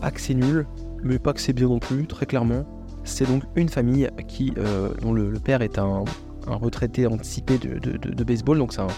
Pas 0.00 0.12
que 0.12 0.20
c'est 0.20 0.34
nul, 0.34 0.64
mais 1.02 1.18
pas 1.18 1.32
que 1.32 1.40
c'est 1.40 1.52
bien 1.52 1.68
non 1.68 1.78
plus, 1.78 2.06
très 2.06 2.26
clairement. 2.26 2.64
C'est 3.04 3.26
donc 3.26 3.42
une 3.56 3.68
famille 3.68 4.08
qui, 4.26 4.52
euh, 4.58 4.90
dont 5.00 5.12
le, 5.12 5.32
père 5.32 5.62
est 5.62 5.78
un, 5.78 6.04
un 6.46 6.54
retraité 6.56 7.06
anticipé 7.06 7.58
de, 7.58 7.78
de- 7.78 7.96
de- 7.96 8.24
baseball, 8.24 8.58
donc 8.58 8.72
c'est 8.72 8.82
un, 8.82 8.88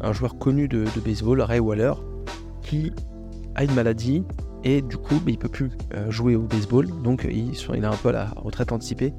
un 0.00 0.12
joueur 0.12 0.38
connu 0.38 0.68
de, 0.68 0.84
baseball, 1.04 1.40
Ray 1.40 1.60
Waller, 1.60 1.92
qui 2.62 2.92
a 3.54 3.64
une 3.64 3.74
maladie 3.74 4.24
et 4.64 4.82
du 4.82 4.96
coup 4.96 5.16
bah, 5.16 5.30
il 5.30 5.38
peut 5.38 5.48
plus 5.48 5.70
euh, 5.94 6.10
jouer 6.10 6.36
au 6.36 6.42
baseball, 6.42 6.86
donc 7.02 7.26
il, 7.30 7.52
il 7.52 7.82
est 7.82 7.86
un 7.86 7.96
peu 7.96 8.10
la 8.10 8.26
retraite 8.36 8.72
anticipée. 8.72 9.14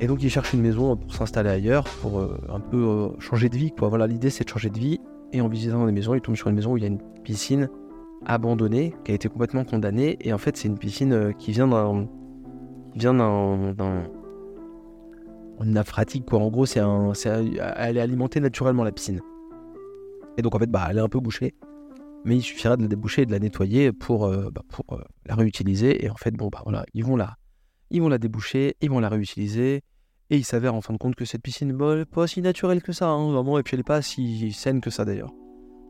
Et 0.00 0.06
donc 0.06 0.22
il 0.22 0.28
cherche 0.30 0.52
une 0.52 0.60
maison 0.60 0.96
pour 0.96 1.14
s'installer 1.14 1.50
ailleurs, 1.50 1.84
pour 2.02 2.18
euh, 2.18 2.36
un 2.52 2.60
peu 2.60 2.76
euh, 2.76 3.08
changer 3.20 3.48
de 3.48 3.56
vie. 3.56 3.70
Quoi. 3.70 3.88
Voilà, 3.88 4.06
l'idée 4.06 4.28
c'est 4.30 4.44
de 4.44 4.48
changer 4.48 4.68
de 4.70 4.78
vie. 4.78 5.00
Et 5.32 5.40
en 5.40 5.48
visitant 5.48 5.86
des 5.86 5.92
maisons, 5.92 6.14
il 6.14 6.20
tombe 6.20 6.36
sur 6.36 6.48
une 6.48 6.56
maison 6.56 6.72
où 6.72 6.76
il 6.76 6.82
y 6.82 6.84
a 6.84 6.88
une 6.88 7.00
piscine 7.22 7.68
abandonnée, 8.26 8.94
qui 9.04 9.12
a 9.12 9.14
été 9.14 9.28
complètement 9.28 9.64
condamnée. 9.64 10.16
Et 10.20 10.32
en 10.32 10.38
fait, 10.38 10.56
c'est 10.56 10.68
une 10.68 10.78
piscine 10.78 11.12
euh, 11.12 11.32
qui 11.32 11.52
vient 11.52 11.68
d'un. 11.68 12.08
vient 12.94 13.14
d'un. 13.14 14.08
une 15.60 15.70
nappe 15.72 15.88
phréatique, 15.88 16.26
quoi. 16.26 16.40
En 16.40 16.50
gros, 16.50 16.66
un, 16.78 17.12
elle 17.76 17.96
est 17.96 18.00
alimentée 18.00 18.40
naturellement, 18.40 18.84
la 18.84 18.92
piscine. 18.92 19.20
Et 20.36 20.42
donc, 20.42 20.54
en 20.54 20.58
fait, 20.58 20.70
bah, 20.70 20.86
elle 20.90 20.98
est 20.98 21.02
un 21.02 21.08
peu 21.08 21.20
bouchée. 21.20 21.54
Mais 22.24 22.36
il 22.36 22.42
suffirait 22.42 22.76
de 22.76 22.82
la 22.82 22.88
déboucher 22.88 23.22
et 23.22 23.26
de 23.26 23.32
la 23.32 23.38
nettoyer 23.38 23.92
pour, 23.92 24.24
euh, 24.24 24.50
bah, 24.50 24.62
euh, 24.92 24.96
la 25.26 25.34
réutiliser. 25.34 26.04
Et 26.04 26.10
en 26.10 26.16
fait, 26.16 26.32
bon, 26.32 26.48
bah 26.48 26.60
voilà, 26.64 26.86
ils 26.94 27.04
vont 27.04 27.16
la, 27.16 27.36
ils 27.90 28.00
vont 28.00 28.08
la 28.08 28.18
déboucher, 28.18 28.76
ils 28.80 28.90
vont 28.90 29.00
la 29.00 29.10
réutiliser. 29.10 29.82
Et 30.30 30.36
il 30.38 30.44
s'avère 30.44 30.74
en 30.74 30.80
fin 30.80 30.94
de 30.94 30.98
compte 30.98 31.16
que 31.16 31.26
cette 31.26 31.42
piscine, 31.42 31.72
bah, 31.72 31.92
elle 31.92 32.00
est 32.00 32.04
pas 32.06 32.26
si 32.26 32.40
naturelle 32.40 32.82
que 32.82 32.92
ça, 32.92 33.08
hein, 33.08 33.30
vraiment. 33.30 33.58
Et 33.58 33.62
puis 33.62 33.74
elle 33.74 33.80
est 33.80 33.84
pas 33.84 34.00
si 34.00 34.52
saine 34.52 34.80
que 34.80 34.88
ça 34.88 35.04
d'ailleurs. 35.04 35.32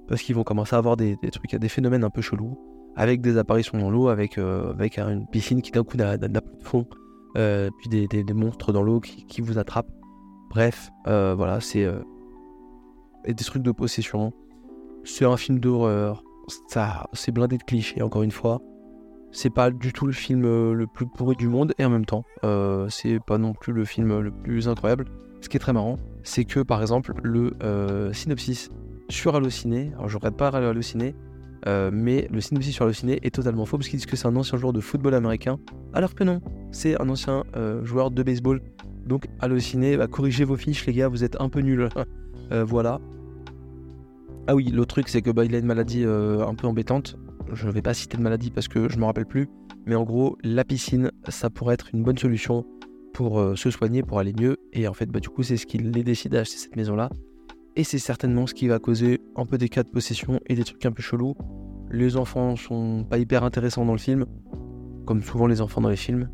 Parce 0.09 0.23
qu'ils 0.23 0.35
vont 0.35 0.45
commencer 0.45 0.75
à 0.75 0.79
avoir 0.79 0.97
des, 0.97 1.17
trucs, 1.33 1.55
des 1.55 1.69
phénomènes 1.69 2.05
un 2.05 2.11
peu 2.11 2.21
chelous, 2.21 2.59
avec 2.97 3.21
des 3.21 3.39
apparitions 3.39 3.79
dans 3.79 3.91
l'eau, 3.91 4.09
avec, 4.09 4.39
euh, 4.39 4.71
avec 4.71 4.99
une 4.99 5.27
piscine 5.27 5.63
qui 5.63 5.71
d'un 5.71 5.85
coup 5.85 5.97
n'a 5.97 6.17
plus 6.19 6.59
de 6.59 6.63
fond, 6.63 6.87
euh, 7.37 7.71
puis 7.79 8.07
des, 8.07 8.35
monstres 8.35 8.73
dans 8.73 8.83
l'eau 8.83 9.01
qui, 9.01 9.41
vous 9.41 9.59
attrapent. 9.59 9.91
Bref, 10.51 10.91
euh, 11.07 11.35
voilà, 11.35 11.61
c'est 11.61 11.87
des 13.27 13.45
trucs 13.45 13.63
de 13.63 13.73
possession. 13.73 14.33
C'est 15.05 15.25
un 15.25 15.37
film 15.37 15.59
d'horreur. 15.59 16.23
Ça, 16.69 17.07
c'est 17.13 17.33
blindé 17.33 17.57
de 17.57 17.63
clichés, 17.63 18.03
encore 18.03 18.23
une 18.23 18.31
fois. 18.31 18.61
C'est 19.33 19.51
pas 19.51 19.71
du 19.71 19.93
tout 19.93 20.07
le 20.07 20.13
film 20.13 20.43
le 20.43 20.87
plus 20.87 21.07
pourri 21.07 21.35
du 21.35 21.49
monde, 21.49 21.75
et 21.79 21.85
en 21.85 21.91
même 21.91 22.07
temps, 22.07 22.25
c'est 22.89 23.19
pas 23.21 23.39
non 23.39 23.53
plus 23.53 23.73
le 23.73 23.85
film 23.85 24.21
le 24.21 24.31
plus 24.31 24.69
incroyable. 24.69 25.07
Ce 25.41 25.49
qui 25.49 25.57
est 25.57 25.61
très 25.61 25.73
marrant, 25.73 25.97
c'est 26.23 26.45
que 26.45 26.61
par 26.61 26.81
exemple, 26.81 27.15
le 27.23 28.13
synopsis 28.13 28.71
sur 29.09 29.35
Allociné, 29.37 29.93
alors 29.95 30.09
je 30.09 30.17
regarde 30.17 30.37
pas 30.37 30.49
Allociné, 30.49 31.15
euh, 31.67 31.91
mais 31.93 32.29
le 32.31 32.41
synopsis 32.41 32.75
sur 32.75 32.85
Allociné 32.85 33.19
est 33.23 33.35
totalement 33.35 33.65
faux 33.65 33.79
parce 33.79 33.89
qu'ils 33.89 33.99
disent 33.99 34.07
que 34.07 34.17
c'est 34.17 34.27
un 34.27 34.37
ancien 34.37 34.59
joueur 34.59 34.73
de 34.73 34.81
football 34.81 35.15
américain, 35.15 35.59
alors 35.93 36.15
que 36.15 36.25
non, 36.25 36.41
c'est 36.73 37.01
un 37.01 37.09
ancien 37.09 37.45
euh, 37.57 37.85
joueur 37.85 38.11
de 38.11 38.23
baseball. 38.23 38.61
Donc 39.07 39.27
Allociné, 39.41 39.97
bah, 39.97 40.09
corrigez 40.09 40.45
vos 40.45 40.57
fiches, 40.57 40.85
les 40.87 40.93
gars, 40.93 41.09
vous 41.09 41.25
êtes 41.25 41.41
un 41.41 41.49
peu 41.49 41.61
nuls. 41.61 41.89
Euh, 42.53 42.63
voilà. 42.63 43.01
Ah 44.47 44.55
oui, 44.55 44.67
l'autre 44.67 44.97
truc, 44.97 45.09
c'est 45.09 45.23
que 45.23 45.31
bah, 45.31 45.47
il 45.47 45.55
a 45.55 45.59
une 45.59 45.65
maladie 45.65 46.05
euh, 46.05 46.47
un 46.47 46.55
peu 46.55 46.67
embêtante. 46.67 47.17
Je 47.55 47.71
vais 47.71 47.81
pas 47.81 47.95
citer 47.95 48.19
de 48.19 48.23
maladie 48.23 48.51
parce 48.51 48.69
que 48.69 48.91
je 48.91 48.99
me 48.99 49.07
rappelle 49.07 49.25
plus. 49.25 49.49
Mais 49.87 49.95
en 49.95 50.03
gros, 50.05 50.37
la 50.45 50.63
piscine, 50.63 51.11
ça 51.29 51.49
pourrait 51.49 51.73
être 51.73 51.89
une 51.95 52.03
bonne 52.03 52.19
solution 52.19 52.67
pour 53.15 53.43
se 53.57 53.71
soigner, 53.71 54.03
pour 54.03 54.19
aller 54.19 54.35
mieux. 54.39 54.59
Et 54.75 54.87
en 54.87 54.93
fait, 54.93 55.07
bah, 55.07 55.21
du 55.21 55.31
coup, 55.31 55.43
c'est 55.43 55.57
ce 55.57 55.65
qui 55.65 55.79
les 55.79 56.05
décide 56.05 56.35
à 56.35 56.41
acheter 56.41 56.59
cette 56.59 56.77
maison-là. 56.77 57.09
Et 57.77 57.85
c'est 57.85 57.99
certainement 57.99 58.47
ce 58.47 58.55
qui 58.55 58.69
va 58.69 58.79
causer 58.79 59.21
un 59.37 59.47
peu 59.47 59.59
des 59.59 59.69
cas 59.69 59.83
de 59.83 59.89
possession 59.89 60.41
et 60.47 60.55
des 60.55 60.65
trucs 60.65 60.85
un 60.87 60.93
peu 60.93 61.03
chelous. 61.03 61.35
Les 61.91 62.17
enfants 62.17 62.57
sont 62.57 63.05
pas 63.09 63.19
hyper 63.19 63.43
intéressants 63.43 63.85
dans 63.85 63.93
le 63.93 63.99
film, 63.99 64.27
comme 65.07 65.23
souvent 65.23 65.47
les 65.47 65.61
enfants 65.61 65.81
dans 65.81 65.89
les 65.89 65.97
films, 65.97 66.31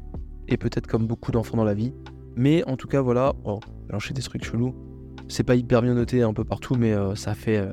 et 0.48 0.56
peut-être 0.56 0.86
comme 0.86 1.06
beaucoup 1.06 1.32
d'enfants 1.32 1.56
dans 1.56 1.64
la 1.64 1.74
vie. 1.74 1.94
Mais 2.36 2.62
en 2.64 2.76
tout 2.76 2.88
cas, 2.88 3.00
voilà, 3.00 3.34
oh, 3.44 3.58
j'ai 3.98 4.14
des 4.14 4.22
trucs 4.22 4.44
chelous. 4.44 4.74
C'est 5.28 5.44
pas 5.44 5.54
hyper 5.54 5.82
bien 5.82 5.94
noté 5.94 6.22
un 6.22 6.32
peu 6.32 6.44
partout, 6.44 6.74
mais 6.74 6.92
euh, 6.92 7.14
ça 7.14 7.34
fait 7.34 7.58
euh, 7.58 7.72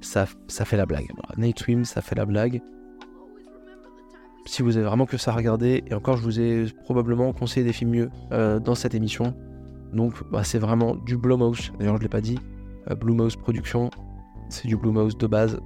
ça, 0.00 0.26
fait 0.26 0.76
la 0.76 0.86
blague. 0.86 1.08
Voilà. 1.14 1.84
Ça 1.84 2.02
fait 2.02 2.14
la 2.14 2.26
blague. 2.26 2.60
Si 4.46 4.62
vous 4.62 4.76
avez 4.76 4.86
vraiment 4.86 5.06
que 5.06 5.16
ça 5.16 5.32
à 5.32 5.34
regarder, 5.34 5.84
et 5.86 5.94
encore, 5.94 6.16
je 6.16 6.22
vous 6.22 6.40
ai 6.40 6.66
probablement 6.84 7.32
conseillé 7.32 7.64
des 7.64 7.72
films 7.72 7.90
mieux 7.90 8.10
euh, 8.32 8.58
dans 8.58 8.74
cette 8.74 8.94
émission. 8.94 9.34
Donc, 9.92 10.14
bah, 10.30 10.44
c'est 10.44 10.58
vraiment 10.58 10.96
du 10.96 11.16
Blumhouse. 11.16 11.72
D'ailleurs, 11.78 11.96
je 11.96 12.02
l'ai 12.02 12.08
pas 12.08 12.20
dit. 12.20 12.38
Euh, 12.90 12.94
Blumhouse 12.94 13.36
Production, 13.36 13.90
c'est 14.48 14.68
du 14.68 14.76
Blumhouse 14.76 15.16
de 15.16 15.26
base. 15.26 15.60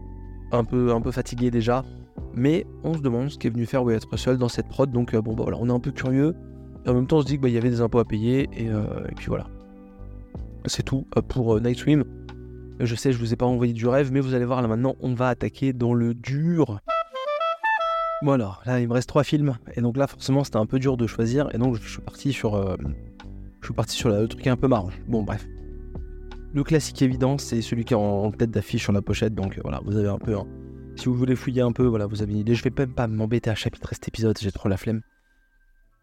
Un 0.53 0.65
peu, 0.65 0.93
un 0.93 1.01
peu 1.01 1.11
fatigué 1.11 1.51
déjà. 1.51 1.85
Mais 2.35 2.67
on 2.85 2.95
se 2.95 3.01
demande 3.01 3.31
ce 3.31 3.39
qu'est 3.39 3.51
venu 3.51 3.67
faire 3.67 3.85
Wyatt 3.85 4.05
Russell 4.05 4.39
dans 4.39 4.49
cette 4.49 4.69
prod. 4.69 4.91
Donc, 4.91 5.15
euh, 5.15 5.23
bon, 5.23 5.35
bah, 5.35 5.43
voilà, 5.45 5.59
on 5.61 5.69
est 5.69 5.73
un 5.73 5.81
peu 5.81 5.91
curieux. 5.91 6.35
Et 6.85 6.91
en 6.91 6.95
même 6.95 7.07
temps, 7.07 7.19
on 7.19 7.23
se 7.23 7.27
dit 7.27 7.39
qu'il 7.39 7.51
y 7.51 7.59
avait 7.59 7.71
des 7.71 7.81
impôts 7.81 7.99
à 7.99 8.05
payer. 8.05 8.49
Et, 8.53 8.69
euh, 8.69 8.85
puis 9.17 9.27
voilà. 9.27 9.47
C'est 10.67 10.83
tout 10.83 11.07
pour 11.29 11.61
Night 11.61 11.79
Swim. 11.79 12.05
Je 12.81 12.95
sais, 12.95 13.13
je 13.13 13.19
vous 13.19 13.33
ai 13.33 13.37
pas 13.37 13.47
envoyé 13.47 13.73
du 13.73 13.87
rêve, 13.87 14.11
mais 14.13 14.21
vous 14.21 14.35
allez 14.35 14.45
voir 14.45 14.61
là 14.61 14.67
maintenant, 14.67 14.97
on 15.01 15.15
va 15.15 15.29
attaquer 15.29 15.73
dans 15.73 15.95
le 15.95 16.13
dur. 16.13 16.81
Bon 18.23 18.33
alors, 18.33 18.63
là 18.65 18.81
il 18.81 18.89
me 18.89 18.95
reste 18.95 19.09
trois 19.09 19.23
films, 19.23 19.59
et 19.77 19.81
donc 19.81 19.97
là 19.97 20.07
forcément 20.07 20.43
c'était 20.45 20.57
un 20.57 20.67
peu 20.67 20.79
dur 20.79 20.97
de 20.97 21.07
choisir, 21.07 21.55
et 21.55 21.59
donc 21.59 21.77
je 21.77 21.89
suis 21.89 22.01
parti 22.01 22.33
sur, 22.33 22.55
euh, 22.55 22.77
je 23.61 23.67
suis 23.67 23.75
parti 23.75 23.95
sur 23.95 24.09
le 24.09 24.27
truc 24.27 24.47
un 24.47 24.57
peu 24.57 24.67
marrant. 24.67 24.89
Bon 25.07 25.23
bref. 25.23 25.47
Le 26.55 26.62
classique 26.62 27.03
évident, 27.03 27.37
c'est 27.37 27.61
celui 27.62 27.85
qui 27.85 27.95
est 27.95 27.97
en 27.97 28.31
tête 28.31 28.53
d'affiche 28.53 28.85
sur 28.85 28.93
la 28.93 29.03
pochette, 29.03 29.35
donc 29.35 29.59
euh, 29.59 29.61
voilà, 29.64 29.81
vous 29.85 29.97
avez 29.97 30.09
un 30.09 30.19
peu... 30.19 30.37
Si 30.95 31.07
vous 31.07 31.14
voulez 31.14 31.35
fouiller 31.35 31.62
un 31.62 31.73
peu, 31.73 31.85
voilà, 31.85 32.07
vous 32.07 32.23
avez 32.23 32.31
une 32.31 32.38
idée. 32.38 32.55
Je 32.55 32.62
vais 32.62 32.71
même 32.79 32.95
pas 32.95 33.09
m'embêter 33.09 33.51
à 33.51 33.57
chapitrer 33.57 33.97
cet 33.97 34.07
épisode, 34.07 34.38
j'ai 34.40 34.53
trop 34.53 34.69
la 34.69 34.77
flemme. 34.77 35.01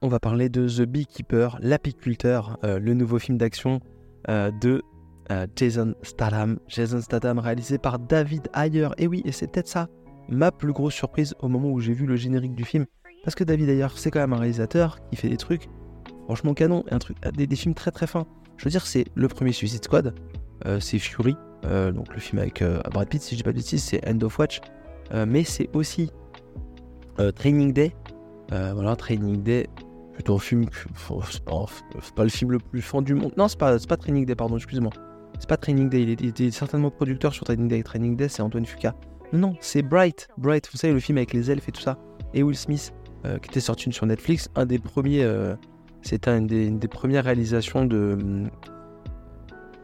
On 0.02 0.10
va 0.10 0.20
parler 0.20 0.50
de 0.50 0.68
The 0.68 0.82
Beekeeper, 0.82 1.58
l'apiculteur, 1.62 2.60
euh, 2.66 2.80
le 2.80 2.94
nouveau 2.94 3.18
film 3.18 3.38
d'action 3.38 3.80
euh, 4.28 4.52
de 4.52 4.82
Jason 5.56 5.96
Statham. 6.02 6.60
Jason 6.68 7.00
Statham 7.00 7.40
réalisé 7.40 7.78
par 7.78 7.98
David 8.00 8.50
Ayer. 8.54 8.90
Et 8.98 9.08
oui, 9.08 9.22
et 9.24 9.32
c'est 9.32 9.48
peut-être 9.48 9.70
ça 9.70 9.88
ma 10.28 10.52
plus 10.52 10.74
grosse 10.74 10.94
surprise 10.94 11.34
au 11.40 11.48
moment 11.48 11.70
où 11.70 11.80
j'ai 11.80 11.94
vu 11.94 12.06
le 12.06 12.18
générique 12.18 12.56
du 12.56 12.66
film. 12.66 12.86
Parce 13.24 13.36
que 13.36 13.46
David 13.46 13.70
Ayer, 13.70 13.88
c'est 13.96 14.12
quand 14.12 14.20
même 14.20 14.34
un 14.34 14.40
réalisateur 14.40 15.00
qui 15.10 15.16
fait 15.16 15.30
des 15.30 15.38
trucs 15.38 15.70
franchement 16.26 16.54
canon, 16.54 16.84
un 16.92 17.00
truc, 17.00 17.16
des, 17.38 17.48
des 17.48 17.56
films 17.56 17.76
très 17.76 17.92
très 17.92 18.08
fins. 18.08 18.28
Je 18.58 18.66
veux 18.66 18.72
dire, 18.72 18.86
c'est 18.86 19.06
le 19.16 19.30
premier 19.30 19.54
Suicide 19.54 19.84
Squad, 19.86 20.14
c'est 20.80 21.00
Fury, 21.00 21.36
euh, 21.65 21.91
donc 21.91 22.13
le 22.13 22.19
film 22.19 22.39
avec 22.39 22.62
euh, 22.62 22.80
Brad 22.91 23.08
Pitt, 23.08 23.21
si 23.21 23.36
je 23.36 23.38
dis 23.38 23.43
pas 23.43 23.52
de 23.52 23.58
bêtises, 23.58 23.84
c'est 23.84 24.08
End 24.08 24.19
of 24.21 24.38
Watch. 24.39 24.62
Euh, 25.13 25.26
mais 25.28 25.43
c'est 25.43 25.69
aussi 25.76 26.12
euh, 27.19 27.32
Training 27.32 27.74
Day. 27.74 27.93
Euh, 28.52 28.71
voilà, 28.74 28.95
Training 28.95 29.43
Day, 29.43 29.67
plutôt 30.13 30.36
un 30.36 30.39
film 30.39 30.65
que. 30.67 30.78
C'est 31.30 31.43
pas, 32.15 32.24
le 32.24 32.30
film 32.30 32.52
le 32.52 32.60
plus 32.60 32.82
fan 32.82 33.04
du 33.04 33.13
monde. 33.13 33.32
Non, 33.38 33.47
c'est 33.47 33.58
pas, 33.60 33.78
pas 33.80 33.97
Training 33.97 34.26
Day, 34.26 34.36
pardon, 34.36 34.58
excuse-moi. 34.58 34.91
C'est 35.39 35.47
pas 35.47 35.58
Training 35.58 35.89
Day, 35.89 36.04
il 36.04 36.26
était, 36.26 36.52
certainement 36.52 36.89
producteur 36.89 37.34
sur 37.34 37.45
Training 37.45 37.67
Day. 37.67 37.84
Training 37.84 38.15
Day, 38.15 38.28
c'est 38.28 38.41
Antoine 38.41 38.65
Fuqua. 38.65 38.95
Non, 39.34 39.56
c'est 39.60 39.82
Bright. 39.82 40.28
Bright, 40.38 40.69
vous 40.71 40.78
savez, 40.78 40.93
le 40.93 41.00
film 41.00 41.17
avec 41.17 41.34
les 41.34 41.50
elfes 41.52 41.67
et 41.69 41.71
tout 41.71 41.82
ça. 41.82 41.97
Et 42.34 42.43
Will 42.43 42.58
Smith, 42.58 42.93
euh, 43.26 43.38
qui 43.39 43.50
était 43.50 43.60
sorti 43.60 43.91
sur 43.91 44.06
Netflix. 44.06 44.50
Un 44.56 44.65
des 44.65 44.80
premiers. 44.80 45.24
euh, 45.24 45.56
C'était 46.02 46.38
une 46.38 46.47
des 46.80 46.88
premières 46.88 47.26
réalisations 47.26 47.86
de. 47.86 48.17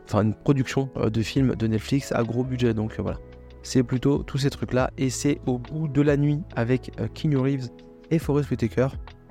Enfin, 0.07 0.23
une 0.23 0.33
production 0.33 0.89
euh, 0.95 1.09
de 1.09 1.21
films 1.21 1.55
de 1.55 1.67
Netflix 1.67 2.13
à 2.13 2.23
gros 2.23 2.43
budget. 2.43 2.73
Donc 2.73 2.93
euh, 2.97 3.01
voilà. 3.01 3.17
C'est 3.61 3.83
plutôt 3.83 4.23
tous 4.23 4.37
ces 4.37 4.49
trucs-là. 4.49 4.91
Et 4.97 5.09
c'est 5.09 5.41
au 5.45 5.57
bout 5.57 5.89
de 5.89 6.01
la 6.01 6.15
nuit 6.15 6.41
avec 6.55 6.91
euh, 6.99 7.07
Keanu 7.13 7.37
Reeves 7.37 7.67
et 8.09 8.19
Forest 8.19 8.49
Whitaker 8.49 8.87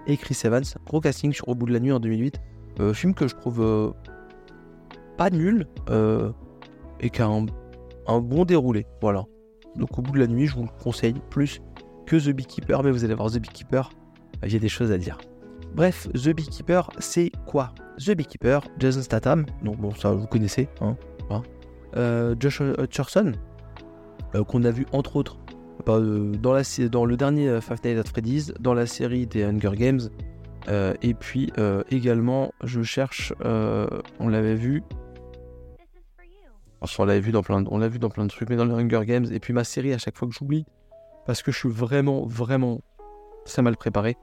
et 0.07 0.17
Chris 0.17 0.39
Evans. 0.45 0.65
Gros 0.85 1.01
casting 1.01 1.33
sur 1.33 1.49
Au 1.49 1.55
bout 1.55 1.67
de 1.67 1.73
la 1.73 1.81
nuit 1.81 1.93
en 1.93 2.01
2008. 2.01 2.41
Euh, 2.81 2.93
film 2.93 3.15
que 3.15 3.27
je 3.27 3.35
trouve 3.35 3.95
pas 5.17 5.31
nul 5.31 5.67
et 7.01 7.09
qui 7.09 7.23
a 7.23 7.27
un, 7.27 7.47
un 8.07 8.21
bon 8.21 8.45
déroulé. 8.45 8.87
Voilà. 9.01 9.25
Donc 9.77 9.99
au 9.99 10.03
bout 10.03 10.13
de 10.13 10.19
la 10.19 10.27
nuit, 10.27 10.47
je 10.47 10.57
vous 10.57 10.65
le 10.65 10.83
conseille 10.83 11.15
plus 11.31 11.63
que 12.05 12.17
The 12.17 12.35
Beekeeper, 12.35 12.83
mais 12.83 12.91
vous 12.91 13.05
allez 13.05 13.15
voir 13.15 13.31
The 13.31 13.39
Beekeeper, 13.39 13.91
il 14.45 14.53
y 14.53 14.57
a 14.57 14.59
des 14.59 14.69
choses 14.69 14.93
à 14.93 14.99
dire. 14.99 15.19
Bref, 15.75 16.09
The 16.13 16.29
Beekeeper, 16.29 16.91
c'est 16.99 17.31
quoi? 17.47 17.73
The 17.99 18.13
Beekeeper, 18.13 18.63
Jason 18.79 19.03
Statham, 19.03 19.47
donc 19.63 19.79
bon, 19.79 19.93
ça 19.95 20.13
vous 20.13 20.27
connaissez, 20.27 20.69
hein, 20.81 20.97
voilà. 21.29 21.43
Euh, 21.97 22.35
Josh 22.39 22.61
Hutcherson, 22.61 23.33
euh, 24.35 24.45
qu'on 24.45 24.65
a 24.65 24.71
vu 24.71 24.87
entre 24.93 25.17
autres 25.17 25.39
euh, 25.89 26.33
dans, 26.33 26.53
la, 26.53 26.63
dans 26.91 27.05
le 27.05 27.17
dernier 27.17 27.61
Five 27.61 27.79
Nights 27.85 27.99
at 27.99 28.11
Freddy's, 28.11 28.53
dans 28.61 28.75
la 28.75 28.87
série 28.87 29.27
des 29.27 29.45
Hunger 29.45 29.73
Games, 29.75 30.01
et 31.01 31.15
puis 31.15 31.53
également, 31.91 32.53
je 32.65 32.83
cherche, 32.83 33.33
on 33.45 34.29
l'avait 34.29 34.57
vu, 34.57 34.83
on 36.99 37.05
l'avait 37.05 37.21
vu 37.21 37.31
dans 37.31 37.43
plein 37.43 37.63
de, 37.63 37.69
on 37.71 37.79
l'a 37.79 37.89
vu 37.89 37.99
dans 37.99 38.11
plein 38.11 38.25
de 38.25 38.31
trucs, 38.31 38.51
mais 38.51 38.57
dans 38.57 38.65
les 38.65 38.75
Hunger 38.75 39.07
Games. 39.07 39.27
Et 39.31 39.39
puis 39.39 39.53
ma 39.53 39.63
série, 39.63 39.93
à 39.93 39.99
chaque 39.99 40.17
fois 40.17 40.27
que 40.27 40.35
j'oublie, 40.35 40.67
parce 41.25 41.43
que 41.43 41.53
je 41.53 41.59
suis 41.59 41.71
vraiment, 41.71 42.27
vraiment 42.27 42.81
très 43.45 43.63
mal 43.63 43.77
préparé. 43.77 44.17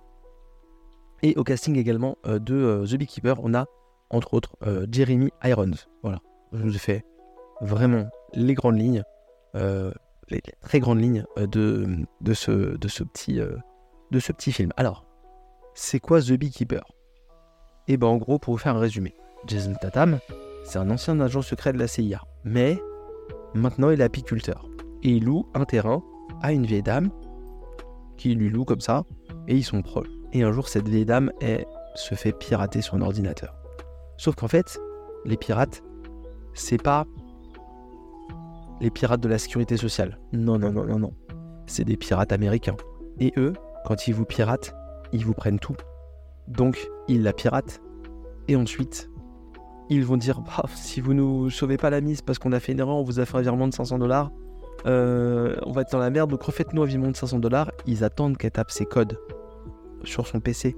Et 1.24 1.36
au 1.38 1.44
casting 1.44 1.78
également 1.78 2.18
euh, 2.28 2.38
de 2.38 2.54
euh, 2.54 2.86
The 2.86 2.96
Beekeeper, 2.96 3.40
on 3.42 3.56
a 3.56 3.66
entre 4.10 4.34
autres 4.34 4.56
euh, 4.68 4.86
Jeremy 4.92 5.30
Irons. 5.44 5.72
Voilà, 6.04 6.20
je 6.52 6.62
vous 6.62 6.76
ai 6.76 6.80
fait 6.80 7.06
vraiment 7.62 8.10
les 8.34 8.54
grandes 8.54 8.78
lignes, 8.78 9.04
les, 9.56 10.42
très 10.62 10.80
grandes 10.80 11.00
lignes 11.00 11.24
de, 11.38 12.06
de, 12.20 12.34
ce, 12.34 12.78
de, 12.78 12.88
ce 12.88 13.04
petit, 13.04 13.40
de 14.12 14.20
ce 14.20 14.32
petit 14.34 14.52
film. 14.52 14.72
Alors, 14.76 15.06
c'est 15.74 16.00
quoi 16.00 16.22
The 16.22 16.34
Beekeeper? 16.34 16.84
Et 17.88 17.96
ben 17.96 18.08
en 18.08 18.18
gros, 18.18 18.38
pour 18.38 18.54
vous 18.54 18.58
faire 18.58 18.76
un 18.76 18.80
résumé, 18.80 19.16
Jason 19.48 19.74
Tatum, 19.80 20.20
c'est 20.66 20.80
un 20.80 20.90
ancien 20.90 21.20
agent 21.20 21.42
secret 21.42 21.74
de 21.74 21.78
la 21.78 21.88
CIA, 21.88 22.22
mais 22.44 22.78
maintenant 23.54 23.92
il 23.92 24.02
est 24.02 24.04
apiculteur. 24.04 24.68
Et 25.04 25.10
il 25.10 25.26
loue 25.26 25.48
un 25.54 25.66
terrain 25.66 26.04
à 26.42 26.52
une 26.52 26.66
vieille 26.66 26.84
dame 26.84 27.12
qui 28.18 28.36
lui 28.36 28.50
loue 28.50 28.66
comme 28.66 28.82
ça, 28.82 29.04
et 29.48 29.56
ils 29.56 29.64
sont 29.64 29.82
proches. 29.82 30.23
Et 30.34 30.42
un 30.44 30.52
jour, 30.52 30.68
cette 30.68 30.88
vieille 30.88 31.06
dame 31.06 31.32
se 31.96 32.16
fait 32.16 32.34
pirater 32.34 32.82
son 32.82 33.02
ordinateur. 33.02 33.56
Sauf 34.18 34.36
qu'en 34.36 34.48
fait, 34.48 34.80
les 35.26 35.38
pirates, 35.38 35.84
c'est 36.54 36.82
pas 36.82 37.06
les 38.82 38.90
pirates 38.90 39.22
de 39.22 39.30
la 39.30 39.38
sécurité 39.38 39.78
sociale. 39.78 40.20
Non, 40.34 40.58
non, 40.58 40.72
non, 40.72 40.86
non, 40.86 41.00
non. 41.00 41.14
C'est 41.68 41.86
des 41.86 41.98
pirates 41.98 42.32
américains. 42.32 42.76
Et 43.20 43.32
eux, 43.38 43.54
quand 43.86 44.08
ils 44.08 44.14
vous 44.14 44.26
piratent, 44.26 44.76
ils 45.12 45.24
vous 45.24 45.34
prennent 45.34 45.60
tout. 45.60 45.76
Donc, 46.48 46.90
ils 47.08 47.22
la 47.22 47.32
piratent. 47.32 47.82
Et 48.48 48.56
ensuite, 48.56 49.10
ils 49.90 50.04
vont 50.04 50.18
dire 50.18 50.42
bah, 50.42 50.64
si 50.76 51.00
vous 51.00 51.14
nous 51.14 51.50
sauvez 51.52 51.78
pas 51.78 51.92
la 51.92 52.02
mise 52.02 52.22
parce 52.22 52.40
qu'on 52.40 52.52
a 52.52 52.60
fait 52.60 52.72
une 52.72 52.80
erreur, 52.80 52.96
on 52.96 53.04
vous 53.04 53.20
a 53.20 53.26
fait 53.26 53.38
un 53.38 53.42
virement 53.42 53.68
de 53.68 53.74
500 53.74 54.00
dollars, 54.00 54.32
euh, 54.86 55.56
on 55.66 55.72
va 55.72 55.82
être 55.82 55.92
dans 55.92 56.00
la 56.00 56.10
merde, 56.10 56.30
donc 56.30 56.42
refaites-nous 56.42 56.82
un 56.82 56.86
virement 56.86 57.12
de 57.12 57.16
500 57.16 57.40
dollars. 57.40 57.72
Ils 57.86 58.04
attendent 58.04 58.38
qu'elle 58.38 58.52
tape 58.52 58.72
ses 58.72 58.86
codes 58.86 59.18
sur 60.04 60.28
son 60.28 60.40
PC 60.40 60.76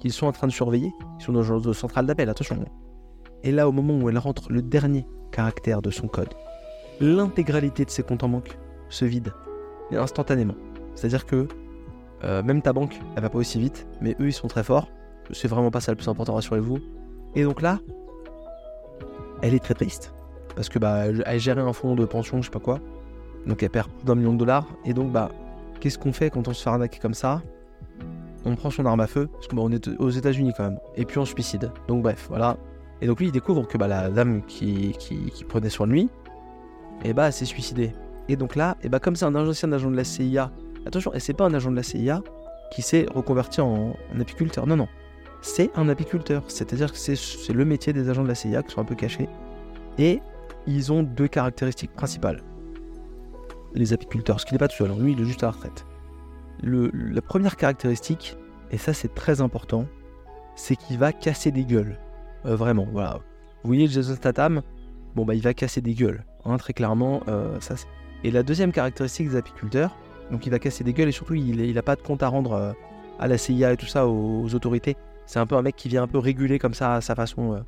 qu'ils 0.00 0.12
sont 0.12 0.26
en 0.26 0.32
train 0.32 0.46
de 0.46 0.52
surveiller. 0.52 0.92
Ils 1.18 1.24
sont 1.24 1.32
dans 1.32 1.42
genre 1.42 1.60
de 1.60 1.72
centrale 1.72 2.06
d'appel, 2.06 2.28
attention. 2.28 2.64
Et 3.42 3.52
là, 3.52 3.68
au 3.68 3.72
moment 3.72 3.98
où 3.98 4.08
elle 4.08 4.18
rentre 4.18 4.50
le 4.50 4.62
dernier 4.62 5.06
caractère 5.30 5.82
de 5.82 5.90
son 5.90 6.08
code, 6.08 6.32
l'intégralité 7.00 7.84
de 7.84 7.90
ses 7.90 8.02
comptes 8.02 8.22
en 8.22 8.28
banque 8.28 8.58
se 8.88 9.04
vide 9.04 9.32
instantanément. 9.92 10.54
C'est-à-dire 10.94 11.26
que 11.26 11.48
euh, 12.24 12.42
même 12.42 12.62
ta 12.62 12.72
banque, 12.72 12.98
elle 13.16 13.22
va 13.22 13.28
pas 13.28 13.38
aussi 13.38 13.58
vite, 13.58 13.86
mais 14.00 14.16
eux, 14.20 14.28
ils 14.28 14.32
sont 14.32 14.48
très 14.48 14.62
forts. 14.62 14.88
C'est 15.32 15.48
vraiment 15.48 15.70
pas 15.70 15.80
ça 15.80 15.92
le 15.92 15.96
plus 15.96 16.08
important, 16.08 16.34
rassurez-vous. 16.34 16.78
Et 17.34 17.44
donc 17.44 17.62
là, 17.62 17.78
elle 19.42 19.54
est 19.54 19.62
très 19.62 19.74
triste 19.74 20.14
parce 20.54 20.68
que 20.68 20.78
bah 20.78 21.06
elle 21.06 21.40
gérait 21.40 21.60
un 21.60 21.72
fonds 21.72 21.94
de 21.94 22.04
pension, 22.04 22.40
je 22.40 22.46
sais 22.46 22.50
pas 22.50 22.60
quoi. 22.60 22.78
Donc 23.46 23.62
elle 23.62 23.70
perd 23.70 23.88
plus 23.88 24.04
d'un 24.04 24.14
million 24.14 24.32
de 24.32 24.38
dollars. 24.38 24.66
Et 24.84 24.94
donc 24.94 25.12
bah 25.12 25.30
qu'est-ce 25.80 25.98
qu'on 25.98 26.12
fait 26.12 26.30
quand 26.30 26.46
on 26.48 26.52
se 26.52 26.62
fait 26.62 26.70
arnaquer 26.70 26.98
comme 26.98 27.14
ça? 27.14 27.42
On 28.44 28.56
prend 28.56 28.70
son 28.70 28.84
arme 28.86 29.00
à 29.00 29.06
feu 29.06 29.28
parce 29.32 29.46
que 29.46 29.56
bah, 29.56 29.62
on 29.64 29.72
est 29.72 29.88
aux 29.98 30.10
États-Unis 30.10 30.52
quand 30.56 30.64
même. 30.64 30.78
Et 30.96 31.04
puis 31.04 31.18
on 31.18 31.24
suicide. 31.24 31.70
Donc 31.88 32.02
bref, 32.02 32.26
voilà. 32.28 32.56
Et 33.00 33.06
donc 33.06 33.20
lui 33.20 33.26
il 33.26 33.32
découvre 33.32 33.66
que 33.66 33.76
bah 33.76 33.88
la 33.88 34.10
dame 34.10 34.42
qui, 34.46 34.94
qui, 34.98 35.30
qui 35.30 35.44
prenait 35.44 35.70
soin 35.70 35.86
de 35.86 35.92
lui, 35.92 36.08
et 37.04 37.12
bah 37.12 37.26
elle 37.26 37.32
s'est 37.32 37.44
suicidée. 37.44 37.92
Et 38.28 38.36
donc 38.36 38.56
là, 38.56 38.76
et 38.82 38.88
bah 38.88 38.98
comme 38.98 39.16
c'est 39.16 39.24
un 39.24 39.34
ancien 39.34 39.72
agent 39.72 39.90
de 39.90 39.96
la 39.96 40.04
CIA, 40.04 40.50
attention, 40.86 41.12
et 41.12 41.20
c'est 41.20 41.34
pas 41.34 41.44
un 41.44 41.54
agent 41.54 41.70
de 41.70 41.76
la 41.76 41.82
CIA 41.82 42.22
qui 42.70 42.82
s'est 42.82 43.06
reconverti 43.14 43.60
en, 43.60 43.94
apiculteur. 44.18 44.66
Non 44.66 44.76
non, 44.76 44.88
c'est 45.42 45.70
un 45.76 45.88
apiculteur. 45.88 46.44
C'est-à-dire 46.48 46.92
que 46.92 46.98
c'est 46.98 47.52
le 47.52 47.64
métier 47.64 47.92
des 47.92 48.08
agents 48.08 48.22
de 48.22 48.28
la 48.28 48.34
CIA 48.34 48.62
qui 48.62 48.72
sont 48.72 48.80
un 48.80 48.84
peu 48.84 48.94
cachés. 48.94 49.28
Et 49.98 50.20
ils 50.66 50.92
ont 50.92 51.02
deux 51.02 51.28
caractéristiques 51.28 51.92
principales. 51.92 52.42
Les 53.74 53.92
apiculteurs, 53.92 54.36
parce 54.36 54.44
qu'il 54.44 54.54
n'est 54.54 54.58
pas 54.58 54.68
tout 54.68 54.76
seul, 54.76 54.90
hein. 54.90 54.96
lui 54.98 55.12
il 55.12 55.20
est 55.20 55.24
juste 55.24 55.42
à 55.42 55.46
la 55.46 55.52
retraite. 55.52 55.84
La 56.62 57.20
première 57.22 57.56
caractéristique, 57.56 58.36
et 58.70 58.78
ça 58.78 58.94
c'est 58.94 59.14
très 59.14 59.40
important, 59.40 59.86
c'est 60.54 60.76
qu'il 60.76 60.98
va 60.98 61.12
casser 61.12 61.50
des 61.50 61.64
gueules. 61.64 61.98
Euh, 62.46 62.56
vraiment, 62.56 62.86
voilà. 62.92 63.20
Vous 63.62 63.68
voyez 63.68 63.86
Jason 63.86 64.14
Statham, 64.14 64.62
bon 65.14 65.24
bah 65.24 65.34
il 65.34 65.42
va 65.42 65.54
casser 65.54 65.80
des 65.80 65.94
gueules, 65.94 66.24
hein, 66.44 66.56
très 66.56 66.72
clairement. 66.72 67.22
euh, 67.28 67.58
ça, 67.60 67.74
et 68.22 68.30
la 68.30 68.42
deuxième 68.42 68.72
caractéristique 68.72 69.30
des 69.30 69.36
apiculteurs, 69.36 69.96
donc 70.30 70.46
il 70.46 70.50
va 70.50 70.58
casser 70.58 70.84
des 70.84 70.92
gueules 70.92 71.08
et 71.08 71.12
surtout 71.12 71.34
il 71.34 71.74
n'a 71.74 71.82
pas 71.82 71.96
de 71.96 72.02
compte 72.02 72.22
à 72.22 72.28
rendre 72.28 72.52
euh, 72.52 72.72
à 73.18 73.28
la 73.28 73.36
CIA 73.36 73.72
et 73.72 73.76
tout 73.76 73.86
ça, 73.86 74.06
aux, 74.06 74.54
autorités. 74.54 74.96
C'est 75.26 75.38
un 75.38 75.46
peu 75.46 75.56
un 75.56 75.62
mec 75.62 75.76
qui 75.76 75.88
vient 75.88 76.02
un 76.02 76.08
peu 76.08 76.18
réguler 76.18 76.58
comme 76.58 76.74
ça 76.74 76.94
à 76.94 77.00
sa 77.00 77.14
façon. 77.14 77.62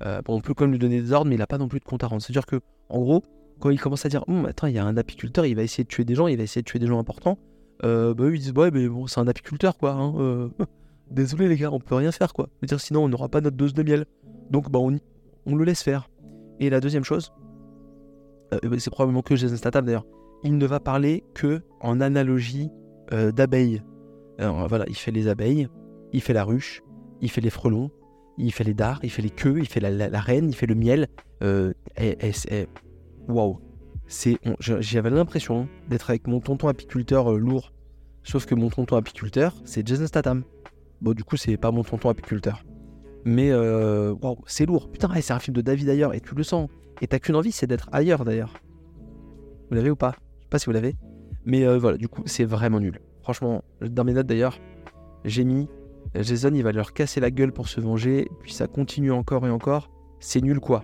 bon, 0.00 0.22
on 0.28 0.40
peut 0.40 0.54
quand 0.54 0.64
même 0.64 0.72
lui 0.72 0.78
donner 0.78 1.00
des 1.00 1.12
ordres, 1.12 1.28
mais 1.28 1.36
il 1.36 1.38
n'a 1.38 1.46
pas 1.46 1.58
non 1.58 1.68
plus 1.68 1.80
de 1.80 1.84
compte 1.84 2.04
à 2.04 2.06
rendre. 2.06 2.22
C'est-à-dire 2.22 2.46
que, 2.46 2.60
en 2.88 3.00
gros, 3.00 3.24
quand 3.60 3.70
il 3.70 3.80
commence 3.80 4.04
à 4.06 4.08
dire, 4.08 4.24
Hum, 4.28 4.46
attends, 4.46 4.66
il 4.66 4.74
y 4.74 4.78
a 4.78 4.84
un 4.84 4.96
apiculteur, 4.96 5.46
il 5.46 5.54
va 5.54 5.62
essayer 5.62 5.84
de 5.84 5.88
tuer 5.88 6.04
des 6.04 6.14
gens, 6.14 6.26
il 6.26 6.36
va 6.36 6.42
essayer 6.42 6.62
de 6.62 6.68
tuer 6.68 6.78
des 6.78 6.86
gens 6.86 6.98
importants, 6.98 7.38
euh, 7.84 8.14
bah 8.14 8.24
eux 8.24 8.34
ils 8.34 8.40
disent, 8.40 8.52
ouais, 8.52 8.70
mais 8.70 8.88
bon, 8.88 9.06
c'est 9.06 9.20
un 9.20 9.28
apiculteur, 9.28 9.76
quoi. 9.76 9.92
hein, 9.92 10.14
euh, 10.18 10.48
désolé 11.10 11.48
les 11.48 11.56
gars, 11.56 11.70
on 11.70 11.80
peut 11.80 11.94
rien 11.94 12.12
faire, 12.12 12.32
quoi. 12.32 12.48
Dire, 12.62 12.80
sinon 12.80 13.04
on 13.04 13.08
n'aura 13.08 13.28
pas 13.28 13.40
notre 13.40 13.56
dose 13.56 13.74
de 13.74 13.82
miel. 13.82 14.06
Donc, 14.50 14.70
bah, 14.70 14.78
on, 14.78 14.98
on 15.46 15.56
le 15.56 15.64
laisse 15.64 15.82
faire. 15.82 16.08
Et 16.60 16.70
la 16.70 16.80
deuxième 16.80 17.04
chose, 17.04 17.32
euh, 18.52 18.58
bah, 18.62 18.76
c'est 18.78 18.90
probablement 18.90 19.22
que 19.22 19.36
Jason 19.36 19.56
Statham 19.56 19.84
d'ailleurs, 19.84 20.06
il 20.42 20.56
ne 20.56 20.66
va 20.66 20.80
parler 20.80 21.24
que 21.34 21.62
en 21.80 22.00
analogie 22.00 22.70
euh, 23.12 23.32
d'abeilles. 23.32 23.82
Voilà, 24.38 24.84
il 24.88 24.96
fait 24.96 25.12
les 25.12 25.28
abeilles, 25.28 25.68
il 26.12 26.20
fait 26.20 26.32
la 26.32 26.42
ruche, 26.42 26.82
il 27.20 27.30
fait 27.30 27.40
les 27.40 27.50
frelons, 27.50 27.90
il 28.36 28.52
fait 28.52 28.64
les 28.64 28.74
dards, 28.74 28.98
il 29.04 29.10
fait 29.10 29.22
les 29.22 29.30
queues, 29.30 29.58
il 29.58 29.68
fait 29.68 29.78
la, 29.78 30.20
reine, 30.20 30.48
il 30.48 30.56
fait 30.56 30.66
le 30.66 30.74
miel. 30.74 31.06
Et 31.40 32.32
c'est- 34.06 34.38
J'avais 34.60 35.10
l'impression 35.10 35.68
d'être 35.88 36.10
avec 36.10 36.26
mon 36.26 36.40
tonton 36.40 36.68
apiculteur 36.68 37.32
euh, 37.32 37.38
lourd 37.38 37.72
Sauf 38.22 38.46
que 38.46 38.54
mon 38.54 38.70
tonton 38.70 38.96
apiculteur, 38.96 39.54
c'est 39.64 39.86
Jason 39.86 40.06
Statham. 40.06 40.44
Bon, 41.02 41.12
du 41.12 41.24
coup, 41.24 41.36
c'est 41.36 41.58
pas 41.58 41.70
mon 41.70 41.82
tonton 41.84 42.08
apiculteur. 42.08 42.64
Mais 43.26 43.50
euh, 43.50 44.14
wow, 44.22 44.38
c'est 44.46 44.64
lourd. 44.64 44.90
Putain, 44.90 45.10
c'est 45.20 45.32
un 45.34 45.38
film 45.38 45.54
de 45.54 45.60
David 45.60 45.88
ailleurs 45.90 46.14
et 46.14 46.20
tu 46.20 46.34
le 46.34 46.42
sens. 46.42 46.70
Et 47.02 47.06
t'as 47.06 47.18
qu'une 47.18 47.36
envie, 47.36 47.52
c'est 47.52 47.66
d'être 47.66 47.88
ailleurs 47.92 48.24
d'ailleurs. 48.24 48.54
Vous 49.68 49.74
l'avez 49.76 49.90
ou 49.90 49.96
pas? 49.96 50.12
Je 50.38 50.44
sais 50.44 50.48
pas 50.48 50.58
si 50.58 50.66
vous 50.66 50.72
l'avez. 50.72 50.96
Mais 51.44 51.66
euh, 51.66 51.76
voilà, 51.78 51.98
du 51.98 52.08
coup, 52.08 52.22
c'est 52.24 52.44
vraiment 52.44 52.80
nul. 52.80 52.98
Franchement, 53.22 53.62
dans 53.82 54.04
mes 54.04 54.12
notes 54.14 54.26
d'ailleurs, 54.26 54.58
j'ai 55.26 55.44
mis 55.44 55.68
Jason, 56.14 56.52
il 56.54 56.62
va 56.62 56.72
leur 56.72 56.92
casser 56.94 57.20
la 57.20 57.30
gueule 57.30 57.52
pour 57.52 57.68
se 57.68 57.80
venger. 57.80 58.28
Puis 58.40 58.52
ça 58.52 58.66
continue 58.66 59.12
encore 59.12 59.46
et 59.46 59.50
encore. 59.50 59.90
C'est 60.20 60.40
nul 60.40 60.60
quoi. 60.60 60.82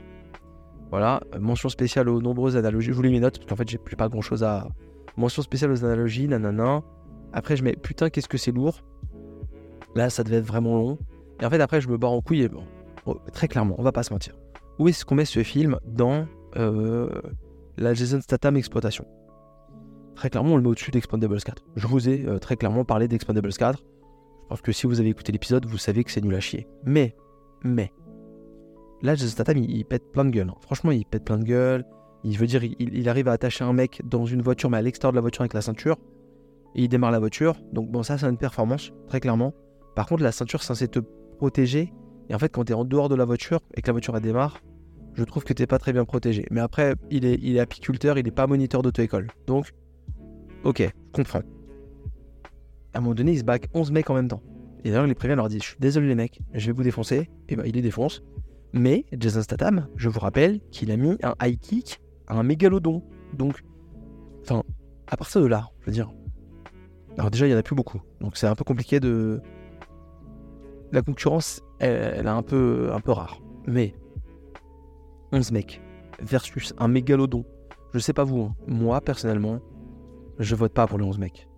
Voilà, 0.90 1.20
mention 1.38 1.68
spéciale 1.68 2.08
aux 2.08 2.20
nombreuses 2.20 2.56
analogies. 2.56 2.88
Je 2.88 2.92
vous 2.92 3.02
lis 3.02 3.10
mes 3.10 3.20
notes 3.20 3.38
parce 3.38 3.48
qu'en 3.48 3.56
fait, 3.56 3.68
j'ai 3.68 3.78
plus 3.78 3.96
pas 3.96 4.08
grand 4.08 4.22
chose 4.22 4.42
à. 4.42 4.68
Mention 5.16 5.42
spéciale 5.42 5.70
aux 5.70 5.84
analogies, 5.84 6.28
nanana. 6.28 6.82
Après, 7.32 7.56
je 7.56 7.62
mets 7.62 7.76
putain, 7.76 8.10
qu'est-ce 8.10 8.28
que 8.28 8.38
c'est 8.38 8.52
lourd. 8.52 8.80
Là, 9.94 10.10
ça 10.10 10.24
devait 10.24 10.36
être 10.36 10.46
vraiment 10.46 10.76
long. 10.76 10.98
Et 11.40 11.44
en 11.44 11.50
fait, 11.50 11.60
après, 11.60 11.80
je 11.80 11.88
me 11.88 11.96
barre 11.96 12.12
en 12.12 12.20
couille 12.20 12.42
et 12.42 12.48
bon, 12.48 12.64
oh, 13.06 13.18
très 13.32 13.48
clairement, 13.48 13.74
on 13.78 13.82
va 13.82 13.92
pas 13.92 14.02
se 14.02 14.12
mentir. 14.12 14.34
Où 14.78 14.88
est-ce 14.88 15.04
qu'on 15.04 15.14
met 15.14 15.24
ce 15.24 15.42
film 15.42 15.78
dans 15.84 16.26
euh, 16.56 17.08
la 17.76 17.94
Jason 17.94 18.20
Statham 18.20 18.56
exploitation? 18.56 19.06
Très 20.14 20.30
clairement, 20.30 20.54
on 20.54 20.56
le 20.56 20.62
met 20.62 20.68
au-dessus 20.68 20.90
d'Expandables 20.90 21.40
4. 21.40 21.62
Je 21.76 21.86
vous 21.86 22.08
ai 22.08 22.26
euh, 22.26 22.38
très 22.38 22.56
clairement 22.56 22.84
parlé 22.84 23.08
d'Expandables 23.08 23.52
4. 23.52 23.78
Je 23.78 24.48
pense 24.48 24.60
que 24.60 24.72
si 24.72 24.86
vous 24.86 25.00
avez 25.00 25.08
écouté 25.08 25.32
l'épisode, 25.32 25.64
vous 25.66 25.78
savez 25.78 26.04
que 26.04 26.10
c'est 26.10 26.20
nul 26.20 26.34
à 26.34 26.40
chier. 26.40 26.66
Mais, 26.84 27.16
mais, 27.64 27.92
là, 29.02 29.14
Jason 29.14 29.30
Statham, 29.30 29.58
il, 29.58 29.84
pète 29.84 30.10
plein 30.12 30.24
de 30.24 30.30
gueule. 30.30 30.48
hein. 30.48 30.56
Franchement, 30.60 30.90
il 30.90 31.04
pète 31.04 31.24
plein 31.24 31.38
de 31.38 31.44
gueule. 31.44 31.84
Il 32.22 32.36
veut 32.36 32.46
dire, 32.46 32.62
il, 32.62 33.08
arrive 33.08 33.28
à 33.28 33.32
attacher 33.32 33.64
un 33.64 33.72
mec 33.72 34.02
dans 34.04 34.26
une 34.26 34.42
voiture, 34.42 34.68
mais 34.68 34.76
à 34.76 34.82
l'extérieur 34.82 35.12
de 35.12 35.16
la 35.16 35.22
voiture 35.22 35.42
avec 35.42 35.54
la 35.54 35.62
ceinture. 35.62 35.96
Et 36.74 36.82
il 36.84 36.88
démarre 36.88 37.10
la 37.10 37.18
voiture. 37.18 37.56
Donc, 37.72 37.90
bon, 37.90 38.02
ça, 38.02 38.18
c'est 38.18 38.26
une 38.26 38.36
performance, 38.36 38.92
très 39.08 39.20
clairement. 39.20 39.54
Par 39.96 40.06
contre, 40.06 40.22
la 40.22 40.32
ceinture, 40.32 40.60
c'est 40.60 40.68
censé 40.68 40.88
te 40.88 41.00
protéger. 41.38 41.92
Et 42.28 42.34
en 42.34 42.38
fait, 42.38 42.50
quand 42.50 42.64
tu 42.64 42.72
es 42.72 42.74
en 42.74 42.84
dehors 42.84 43.08
de 43.08 43.14
la 43.14 43.24
voiture 43.24 43.60
et 43.74 43.82
que 43.82 43.86
la 43.86 43.92
voiture 43.92 44.16
elle 44.16 44.22
démarre, 44.22 44.60
je 45.14 45.24
trouve 45.24 45.44
que 45.44 45.52
t'es 45.52 45.66
pas 45.66 45.78
très 45.78 45.92
bien 45.92 46.04
protégé. 46.04 46.46
Mais 46.50 46.60
après, 46.60 46.94
il 47.10 47.24
est, 47.24 47.58
apiculteur, 47.58 48.18
il 48.18 48.26
est 48.26 48.32
pas 48.32 48.46
moniteur 48.46 48.82
d'auto-école. 48.82 49.28
Donc, 49.46 49.72
ok, 50.64 50.82
je 50.82 51.12
comprends. 51.12 51.42
À 52.92 52.98
un 52.98 53.00
moment 53.00 53.14
donné, 53.14 53.32
il 53.32 53.38
se 53.38 53.44
back 53.44 53.68
11 53.74 53.90
mecs 53.92 54.10
en 54.10 54.14
même 54.14 54.28
temps. 54.28 54.42
Et 54.84 54.90
d'ailleurs, 54.90 55.06
il 55.06 55.08
les 55.08 55.14
prévient, 55.14 55.34
leur 55.34 55.48
dit 55.48 55.58
Je 55.58 55.64
suis 55.64 55.76
désolé, 55.78 56.08
les 56.08 56.14
mecs, 56.14 56.40
je 56.54 56.66
vais 56.66 56.72
vous 56.72 56.82
défoncer. 56.82 57.28
Et 57.48 57.56
ben, 57.56 57.64
il 57.66 57.74
les 57.74 57.82
défonce. 57.82 58.22
Mais 58.72 59.04
Jason 59.12 59.42
Statham, 59.42 59.88
je 59.96 60.08
vous 60.08 60.20
rappelle 60.20 60.60
qu'il 60.70 60.90
a 60.90 60.96
mis 60.96 61.16
un 61.22 61.34
high 61.42 61.58
kick 61.58 62.00
à 62.26 62.34
un 62.38 62.42
mégalodon. 62.42 63.02
Donc, 63.36 63.62
enfin, 64.42 64.62
à 65.08 65.16
partir 65.16 65.40
de 65.40 65.46
là, 65.46 65.70
je 65.80 65.86
veux 65.86 65.92
dire. 65.92 66.10
Alors, 67.18 67.30
déjà, 67.30 67.46
il 67.46 67.50
y 67.50 67.54
en 67.54 67.58
a 67.58 67.62
plus 67.62 67.74
beaucoup. 67.74 68.00
Donc, 68.20 68.36
c'est 68.36 68.46
un 68.46 68.54
peu 68.54 68.64
compliqué 68.64 69.00
de. 69.00 69.40
La 70.92 71.02
concurrence, 71.02 71.62
elle, 71.78 72.26
est 72.26 72.28
un 72.28 72.42
peu, 72.42 72.90
un 72.92 73.00
peu 73.00 73.12
rare. 73.12 73.40
Mais 73.66 73.94
11 75.32 75.52
mecs 75.52 75.80
versus 76.20 76.74
un 76.78 76.88
mégalodon. 76.88 77.44
Je 77.92 77.98
sais 77.98 78.12
pas 78.12 78.24
vous, 78.24 78.42
hein. 78.42 78.56
moi 78.66 79.00
personnellement, 79.00 79.60
je 80.38 80.54
vote 80.54 80.72
pas 80.72 80.86
pour 80.86 80.98
les 80.98 81.04
11 81.04 81.18
mecs. 81.18 81.48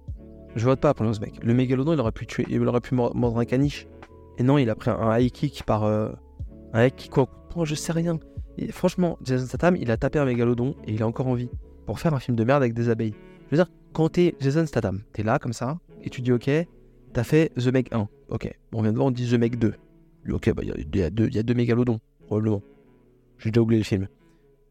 Je 0.54 0.64
vote 0.64 0.80
pas 0.80 0.92
pour 0.94 1.04
les 1.04 1.10
11 1.10 1.20
mecs. 1.20 1.42
Le 1.44 1.54
mégalodon, 1.54 1.92
il 1.94 2.00
aurait 2.00 2.12
pu 2.12 2.26
tuer, 2.26 2.46
il 2.48 2.66
aurait 2.66 2.80
pu 2.80 2.94
mor- 2.94 3.14
mordre 3.14 3.38
un 3.38 3.44
caniche. 3.44 3.86
Et 4.38 4.42
non, 4.42 4.58
il 4.58 4.68
a 4.70 4.74
pris 4.74 4.90
un 4.90 5.18
high 5.18 5.30
kick 5.30 5.62
par 5.64 5.84
euh, 5.84 6.10
kick 6.96 7.10
quoi 7.10 7.28
Oh, 7.54 7.64
Je 7.64 7.74
sais 7.74 7.92
rien. 7.92 8.18
Franchement, 8.70 9.18
Jason 9.22 9.46
Statham, 9.46 9.76
il 9.76 9.90
a 9.90 9.96
tapé 9.96 10.18
un 10.18 10.24
mégalodon 10.24 10.74
et 10.86 10.92
il 10.94 11.02
a 11.02 11.06
encore 11.06 11.26
envie 11.26 11.48
pour 11.86 11.98
faire 12.00 12.14
un 12.14 12.20
film 12.20 12.36
de 12.36 12.44
merde 12.44 12.62
avec 12.62 12.74
des 12.74 12.88
abeilles. 12.88 13.14
Je 13.50 13.56
veux 13.56 13.62
dire, 13.62 13.70
quand 13.92 14.08
t'es 14.10 14.34
Jason 14.40 14.66
Statham, 14.66 15.02
t'es 15.12 15.22
là 15.22 15.38
comme 15.38 15.52
ça 15.52 15.78
et 16.02 16.10
tu 16.10 16.20
dis 16.22 16.32
ok, 16.32 16.50
t'as 17.12 17.24
fait 17.24 17.50
The 17.56 17.68
Meg 17.68 17.88
1. 17.92 18.08
Ok, 18.28 18.50
on 18.72 18.82
vient 18.82 18.92
de 18.92 18.96
voir, 18.96 19.08
on 19.08 19.10
dit 19.10 19.28
The 19.30 19.34
Meg 19.34 19.56
2. 19.58 19.74
Ok, 20.30 20.52
bah 20.54 20.62
il 20.62 20.68
y, 20.96 21.02
a- 21.02 21.10
deux- 21.10 21.54
mégalodons, 21.54 21.98
probablement. 22.26 22.62
J'ai 23.38 23.50
déjà 23.50 23.60
oublié 23.62 23.80
le 23.80 23.84
film. 23.84 24.08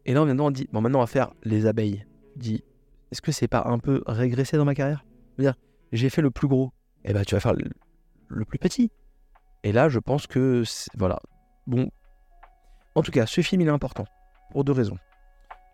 Et 0.06 0.14
là, 0.14 0.22
on 0.22 0.26
vient 0.26 0.34
de 0.34 0.40
voir, 0.40 0.48
on 0.48 0.52
dit, 0.52 0.68
bon, 0.72 0.82
maintenant, 0.82 1.00
on 1.00 1.04
va 1.04 1.08
faire 1.08 1.34
les 1.44 1.66
abeilles. 1.66 2.06
Dis, 2.38 2.64
est-ce 3.12 3.22
que 3.22 3.32
c'est 3.32 3.48
pas 3.50 3.64
un 3.68 3.78
peu 3.78 4.02
régressé 4.08 4.58
dans 4.58 4.66
ma 4.66 4.74
carrière? 4.74 5.06
Je 5.38 5.44
veux 5.44 5.50
dire, 5.50 5.56
j'ai 5.92 6.10
fait 6.10 6.22
le 6.22 6.32
plus 6.32 6.48
gros. 6.48 6.72
Et 7.04 7.14
bah, 7.14 7.26
tu 7.26 7.36
vas 7.36 7.42
faire 7.42 7.54
le, 7.54 7.66
le 8.30 8.46
plus 8.46 8.58
petit. 8.58 8.92
Et 9.64 9.72
là, 9.74 9.90
je 9.90 10.00
pense 10.00 10.26
que, 10.26 10.64
voilà. 10.98 11.20
Bon. 11.68 11.90
En 12.96 13.02
tout 13.02 13.12
cas, 13.12 13.26
ce 13.26 13.42
film, 13.42 13.62
il 13.62 13.68
est 13.68 13.72
important. 13.72 14.06
Pour 14.52 14.64
deux 14.64 14.74
raisons. 14.74 14.98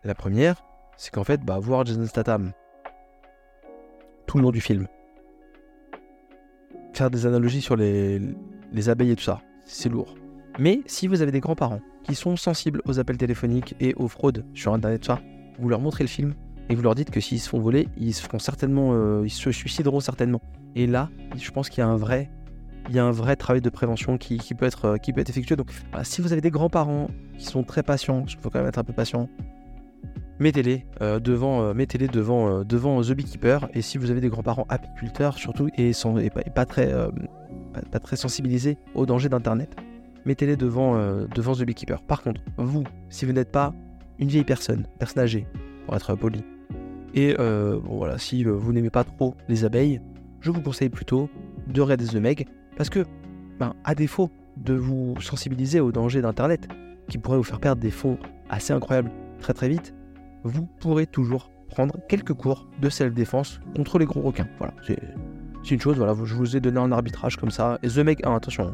La 0.04 0.14
première, 0.14 0.62
c'est 0.96 1.12
qu'en 1.12 1.24
fait, 1.24 1.40
bah, 1.42 1.58
voir 1.58 1.84
Jason 1.84 2.06
Statham 2.06 2.52
tout 4.26 4.36
le 4.36 4.42
long 4.42 4.50
du 4.50 4.60
film, 4.60 4.86
faire 6.92 7.10
des 7.10 7.24
analogies 7.24 7.62
sur 7.62 7.76
les, 7.76 8.20
les 8.72 8.88
abeilles 8.88 9.12
et 9.12 9.16
tout 9.16 9.24
ça, 9.24 9.40
c'est 9.64 9.88
lourd. 9.88 10.14
Mais 10.58 10.82
si 10.86 11.06
vous 11.06 11.22
avez 11.22 11.32
des 11.32 11.40
grands-parents 11.40 11.80
qui 12.04 12.14
sont 12.14 12.36
sensibles 12.36 12.82
aux 12.84 12.98
appels 12.98 13.16
téléphoniques 13.16 13.74
et 13.80 13.94
aux 13.94 14.08
fraudes 14.08 14.44
sur 14.54 14.74
Internet, 14.74 15.04
ça, 15.04 15.20
vous 15.58 15.68
leur 15.68 15.80
montrez 15.80 16.04
le 16.04 16.08
film 16.08 16.34
et 16.68 16.74
vous 16.74 16.82
leur 16.82 16.94
dites 16.94 17.10
que 17.10 17.20
s'ils 17.20 17.40
se 17.40 17.48
font 17.48 17.60
voler, 17.60 17.88
ils 17.96 18.12
se 18.12 18.22
feront 18.22 18.38
certainement, 18.38 18.90
euh, 18.92 19.22
ils 19.24 19.30
se 19.30 19.50
suicideront 19.50 20.00
certainement. 20.00 20.42
Et 20.74 20.86
là, 20.86 21.10
je 21.36 21.50
pense 21.50 21.70
qu'il 21.70 21.78
y 21.78 21.82
a 21.82 21.88
un 21.88 21.96
vrai, 21.96 22.30
il 22.88 22.94
y 22.94 22.98
a 22.98 23.04
un 23.04 23.10
vrai 23.10 23.36
travail 23.36 23.60
de 23.60 23.70
prévention 23.70 24.18
qui, 24.18 24.38
peut 24.54 24.66
être, 24.66 24.84
euh, 24.84 24.96
qui 24.96 25.12
peut 25.12 25.20
être 25.20 25.30
effectué. 25.30 25.56
Donc, 25.56 25.70
si 26.02 26.20
vous 26.20 26.32
avez 26.32 26.40
des 26.40 26.50
grands-parents 26.50 27.08
qui 27.36 27.44
sont 27.46 27.62
très 27.62 27.82
patients, 27.82 28.24
il 28.28 28.36
faut 28.36 28.50
quand 28.50 28.58
même 28.58 28.68
être 28.68 28.78
un 28.78 28.84
peu 28.84 28.92
patient. 28.92 29.28
Mettez-les 30.40 30.84
euh, 31.00 31.18
devant, 31.18 31.62
euh, 31.62 31.74
mettez-les 31.74 32.06
devant, 32.06 32.48
euh, 32.48 32.64
devant 32.64 33.02
The 33.02 33.12
Beekeeper. 33.12 33.68
Et 33.74 33.82
si 33.82 33.98
vous 33.98 34.10
avez 34.10 34.20
des 34.20 34.28
grands-parents 34.28 34.66
apiculteurs 34.68 35.36
surtout 35.36 35.68
et, 35.76 35.92
sont, 35.92 36.18
et, 36.18 36.30
pas, 36.30 36.42
et 36.46 36.50
pas 36.50 36.64
très, 36.64 36.92
pas, 37.90 37.98
très 37.98 38.16
sensibilisés 38.16 38.78
aux 38.94 39.04
dangers 39.04 39.28
d'Internet, 39.28 39.74
mettez-les 40.24 40.56
devant, 40.56 40.96
devant 41.34 41.54
The 41.54 41.62
Beekeeper. 41.62 42.02
Par 42.02 42.22
contre, 42.22 42.40
vous, 42.56 42.84
si 43.08 43.26
vous 43.26 43.32
n'êtes 43.32 43.50
pas 43.50 43.74
une 44.18 44.28
vieille 44.28 44.44
personne, 44.44 44.86
personne 44.98 45.22
âgée, 45.22 45.46
pour 45.86 45.96
être 45.96 46.14
poli, 46.14 46.44
et 47.14 47.34
voilà, 47.84 48.18
si 48.18 48.44
vous 48.44 48.72
n'aimez 48.72 48.90
pas 48.90 49.04
trop 49.04 49.34
les 49.48 49.64
abeilles, 49.64 50.00
je 50.40 50.50
vous 50.50 50.60
conseille 50.60 50.88
plutôt 50.88 51.28
de 51.66 51.80
Red 51.80 52.06
the 52.06 52.16
Meg, 52.16 52.46
parce 52.78 52.90
que, 52.90 53.04
ben, 53.58 53.74
à 53.84 53.94
défaut 53.96 54.30
de 54.56 54.72
vous 54.72 55.20
sensibiliser 55.20 55.80
aux 55.80 55.90
dangers 55.90 56.22
d'Internet, 56.22 56.68
qui 57.08 57.18
pourraient 57.18 57.36
vous 57.36 57.42
faire 57.42 57.58
perdre 57.58 57.82
des 57.82 57.90
fonds 57.90 58.18
assez 58.48 58.72
incroyables 58.72 59.10
très 59.40 59.52
très 59.52 59.68
vite, 59.68 59.94
vous 60.44 60.66
pourrez 60.80 61.06
toujours 61.06 61.50
prendre 61.68 61.96
quelques 62.08 62.32
cours 62.32 62.68
de 62.80 62.88
self-défense 62.88 63.60
contre 63.74 63.98
les 63.98 64.06
gros 64.06 64.20
requins. 64.22 64.46
Voilà, 64.58 64.74
c'est 64.86 64.96
une 65.70 65.80
chose, 65.80 65.96
voilà, 65.96 66.14
je 66.24 66.34
vous 66.34 66.56
ai 66.56 66.60
donné 66.60 66.78
un 66.78 66.92
arbitrage 66.92 67.36
comme 67.36 67.50
ça. 67.50 67.80
Et 67.82 67.88
The 67.88 67.98
Meg 67.98 68.24
1, 68.24 68.34
attention, 68.34 68.72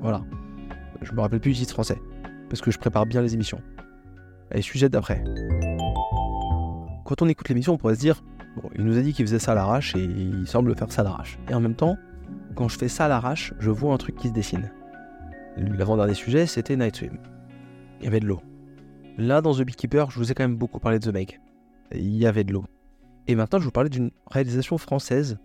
voilà. 0.00 0.22
Je 1.02 1.12
me 1.12 1.20
rappelle 1.20 1.40
plus 1.40 1.50
du 1.50 1.58
titre 1.58 1.72
français, 1.72 2.00
parce 2.48 2.62
que 2.62 2.70
je 2.70 2.78
prépare 2.78 3.06
bien 3.06 3.22
les 3.22 3.34
émissions. 3.34 3.60
Et 4.52 4.62
sujet 4.62 4.88
d'après. 4.88 5.22
Quand 7.04 7.20
on 7.22 7.28
écoute 7.28 7.48
l'émission, 7.48 7.74
on 7.74 7.76
pourrait 7.76 7.96
se 7.96 8.00
dire, 8.00 8.22
il 8.76 8.84
nous 8.84 8.96
a 8.96 9.00
dit 9.00 9.12
qu'il 9.12 9.26
faisait 9.26 9.40
ça 9.40 9.50
à 9.52 9.54
l'arrache 9.56 9.96
et 9.96 10.04
il 10.04 10.46
semble 10.46 10.76
faire 10.76 10.92
ça 10.92 11.00
à 11.00 11.04
l'arrache. 11.04 11.40
Et 11.50 11.54
en 11.54 11.60
même 11.60 11.74
temps, 11.74 11.96
quand 12.54 12.68
je 12.68 12.78
fais 12.78 12.88
ça 12.88 13.06
à 13.06 13.08
l'arrache, 13.08 13.52
je 13.58 13.70
vois 13.70 13.92
un 13.92 13.98
truc 13.98 14.16
qui 14.16 14.28
se 14.28 14.32
dessine. 14.32 14.72
L'avant-dernier 15.56 16.14
sujet, 16.14 16.46
c'était 16.46 16.76
Night 16.76 16.96
Swim. 16.96 17.18
Il 18.00 18.04
y 18.04 18.08
avait 18.08 18.20
de 18.20 18.26
l'eau. 18.26 18.40
Là, 19.18 19.40
dans 19.40 19.54
The 19.54 19.62
Beekeeper, 19.62 20.10
je 20.10 20.18
vous 20.18 20.32
ai 20.32 20.34
quand 20.34 20.44
même 20.44 20.56
beaucoup 20.56 20.80
parlé 20.80 20.98
de 20.98 21.10
The 21.10 21.12
Meg. 21.12 21.40
Il 21.92 22.16
y 22.16 22.26
avait 22.26 22.44
de 22.44 22.52
l'eau. 22.52 22.64
Et 23.26 23.34
maintenant, 23.34 23.58
je 23.58 23.64
vous 23.64 23.70
parlais 23.70 23.90
d'une 23.90 24.10
réalisation 24.26 24.78
française 24.78 25.38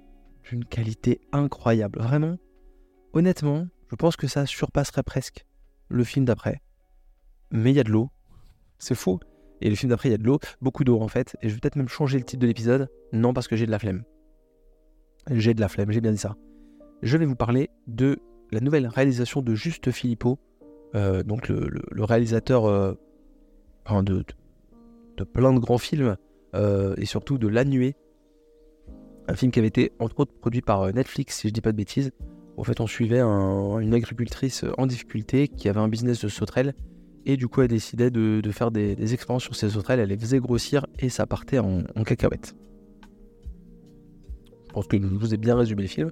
d'une 0.49 0.65
qualité 0.65 1.21
incroyable. 1.31 1.99
Vraiment, 1.99 2.37
honnêtement, 3.13 3.67
je 3.89 3.95
pense 3.95 4.15
que 4.15 4.27
ça 4.27 4.45
surpasserait 4.45 5.03
presque 5.03 5.45
le 5.89 6.03
film 6.03 6.25
d'après. 6.25 6.61
Mais 7.51 7.71
il 7.71 7.75
y 7.75 7.79
a 7.79 7.83
de 7.83 7.91
l'eau. 7.91 8.09
C'est 8.77 8.95
faux. 8.95 9.19
Et 9.61 9.69
le 9.69 9.75
film 9.75 9.89
d'après, 9.89 10.09
il 10.09 10.13
y 10.13 10.15
a 10.15 10.17
de 10.17 10.23
l'eau, 10.23 10.39
beaucoup 10.61 10.83
d'eau 10.83 11.01
en 11.01 11.07
fait. 11.07 11.37
Et 11.41 11.49
je 11.49 11.53
vais 11.53 11.59
peut-être 11.59 11.75
même 11.75 11.89
changer 11.89 12.17
le 12.17 12.23
titre 12.23 12.41
de 12.41 12.47
l'épisode. 12.47 12.89
Non, 13.13 13.33
parce 13.33 13.47
que 13.47 13.55
j'ai 13.55 13.65
de 13.65 13.71
la 13.71 13.79
flemme. 13.79 14.03
J'ai 15.29 15.53
de 15.53 15.61
la 15.61 15.67
flemme, 15.67 15.91
j'ai 15.91 16.01
bien 16.01 16.11
dit 16.11 16.17
ça. 16.17 16.35
Je 17.01 17.17
vais 17.17 17.25
vous 17.25 17.35
parler 17.35 17.69
de 17.87 18.19
la 18.51 18.59
nouvelle 18.59 18.87
réalisation 18.87 19.41
de 19.41 19.55
Juste 19.55 19.91
Philippot, 19.91 20.37
euh, 20.95 21.23
donc 21.23 21.47
le, 21.49 22.03
réalisateur 22.03 22.65
euh, 22.65 22.93
de, 24.01 24.23
plein 25.23 25.53
de 25.53 25.59
grands 25.59 25.77
films, 25.77 26.17
euh, 26.55 26.95
et 26.97 27.05
surtout 27.05 27.37
de 27.37 27.47
La 27.47 27.63
Nuée. 27.63 27.95
Un 29.27 29.35
film 29.35 29.51
qui 29.51 29.59
avait 29.59 29.67
été 29.67 29.93
entre 29.99 30.19
autres 30.21 30.33
produit 30.33 30.61
par 30.61 30.91
Netflix, 30.91 31.37
si 31.37 31.47
je 31.47 31.53
dis 31.53 31.61
pas 31.61 31.71
de 31.71 31.77
bêtises. 31.77 32.11
En 32.57 32.63
fait, 32.63 32.81
on 32.81 32.87
suivait 32.87 33.19
un- 33.19 33.79
une 33.79 33.93
agricultrice 33.93 34.65
en 34.77 34.85
difficulté 34.85 35.47
qui 35.47 35.69
avait 35.69 35.79
un 35.79 35.87
business 35.87 36.21
de 36.21 36.27
sauterelles 36.27 36.73
et 37.25 37.37
du 37.37 37.47
coup, 37.47 37.61
elle 37.61 37.67
décidait 37.69 38.09
de, 38.09 38.41
faire 38.51 38.71
des, 38.71 39.13
expériences 39.13 39.43
sur 39.43 39.55
ces 39.55 39.69
sauterelles. 39.69 39.99
Elle 39.99 40.09
les 40.09 40.17
faisait 40.17 40.39
grossir 40.39 40.85
et 40.97 41.09
ça 41.09 41.27
partait 41.27 41.59
en, 41.59 41.83
en 41.95 42.03
cacahuète. 42.03 42.55
Je 44.67 44.73
pense 44.73 44.87
que 44.87 44.99
je 44.99 45.05
vous 45.05 45.33
ai 45.33 45.37
bien 45.37 45.55
résumé 45.55 45.83
le 45.83 45.87
film. 45.87 46.11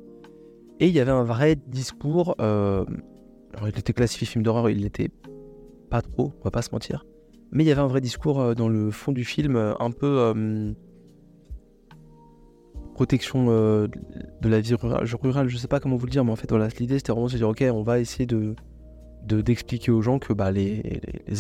Et 0.80 0.88
il 0.88 0.94
y 0.94 1.00
avait 1.00 1.12
un 1.12 1.24
vrai 1.24 1.56
discours. 1.56 2.36
euh, 2.40 2.86
il 3.64 3.80
était 3.80 3.94
classifié 3.94 4.28
film 4.28 4.44
d'horreur, 4.44 4.70
il 4.70 4.82
l'était 4.82 5.10
pas 5.90 6.02
trop, 6.02 6.34
on 6.40 6.44
va 6.44 6.52
pas 6.52 6.62
se 6.62 6.70
mentir. 6.72 7.06
Mais 7.52 7.64
il 7.64 7.68
y 7.68 7.72
avait 7.72 7.82
un 7.82 7.88
vrai 7.88 8.02
discours 8.02 8.40
euh, 8.40 8.54
dans 8.54 8.70
le 8.70 8.92
fond 8.92 9.12
du 9.12 9.24
film, 9.24 9.56
euh, 9.56 9.74
un 9.80 9.92
peu. 9.92 10.20
euh, 10.20 10.74
protection 12.94 13.46
de 13.46 14.50
la 14.50 14.60
vie 14.60 14.74
rurale, 14.74 15.48
je 15.48 15.58
sais 15.58 15.68
pas 15.68 15.80
comment 15.80 15.98
vous 15.98 16.08
le 16.08 16.12
dire, 16.12 16.26
mais 16.26 16.32
en 16.32 16.36
fait, 16.36 16.50
voilà, 16.50 16.68
l'idée 16.80 16.98
c'était 16.98 17.12
vraiment 17.12 17.28
de 17.28 17.32
se 17.32 17.38
dire, 17.38 17.48
ok, 17.48 17.64
on 17.72 17.84
va 17.84 18.00
essayer 18.00 18.26
de 18.26 18.56
de- 19.28 19.42
d'expliquer 19.42 19.92
aux 19.92 20.02
gens 20.02 20.18
que 20.20 20.34
bah, 20.34 20.52
les, 20.52 20.82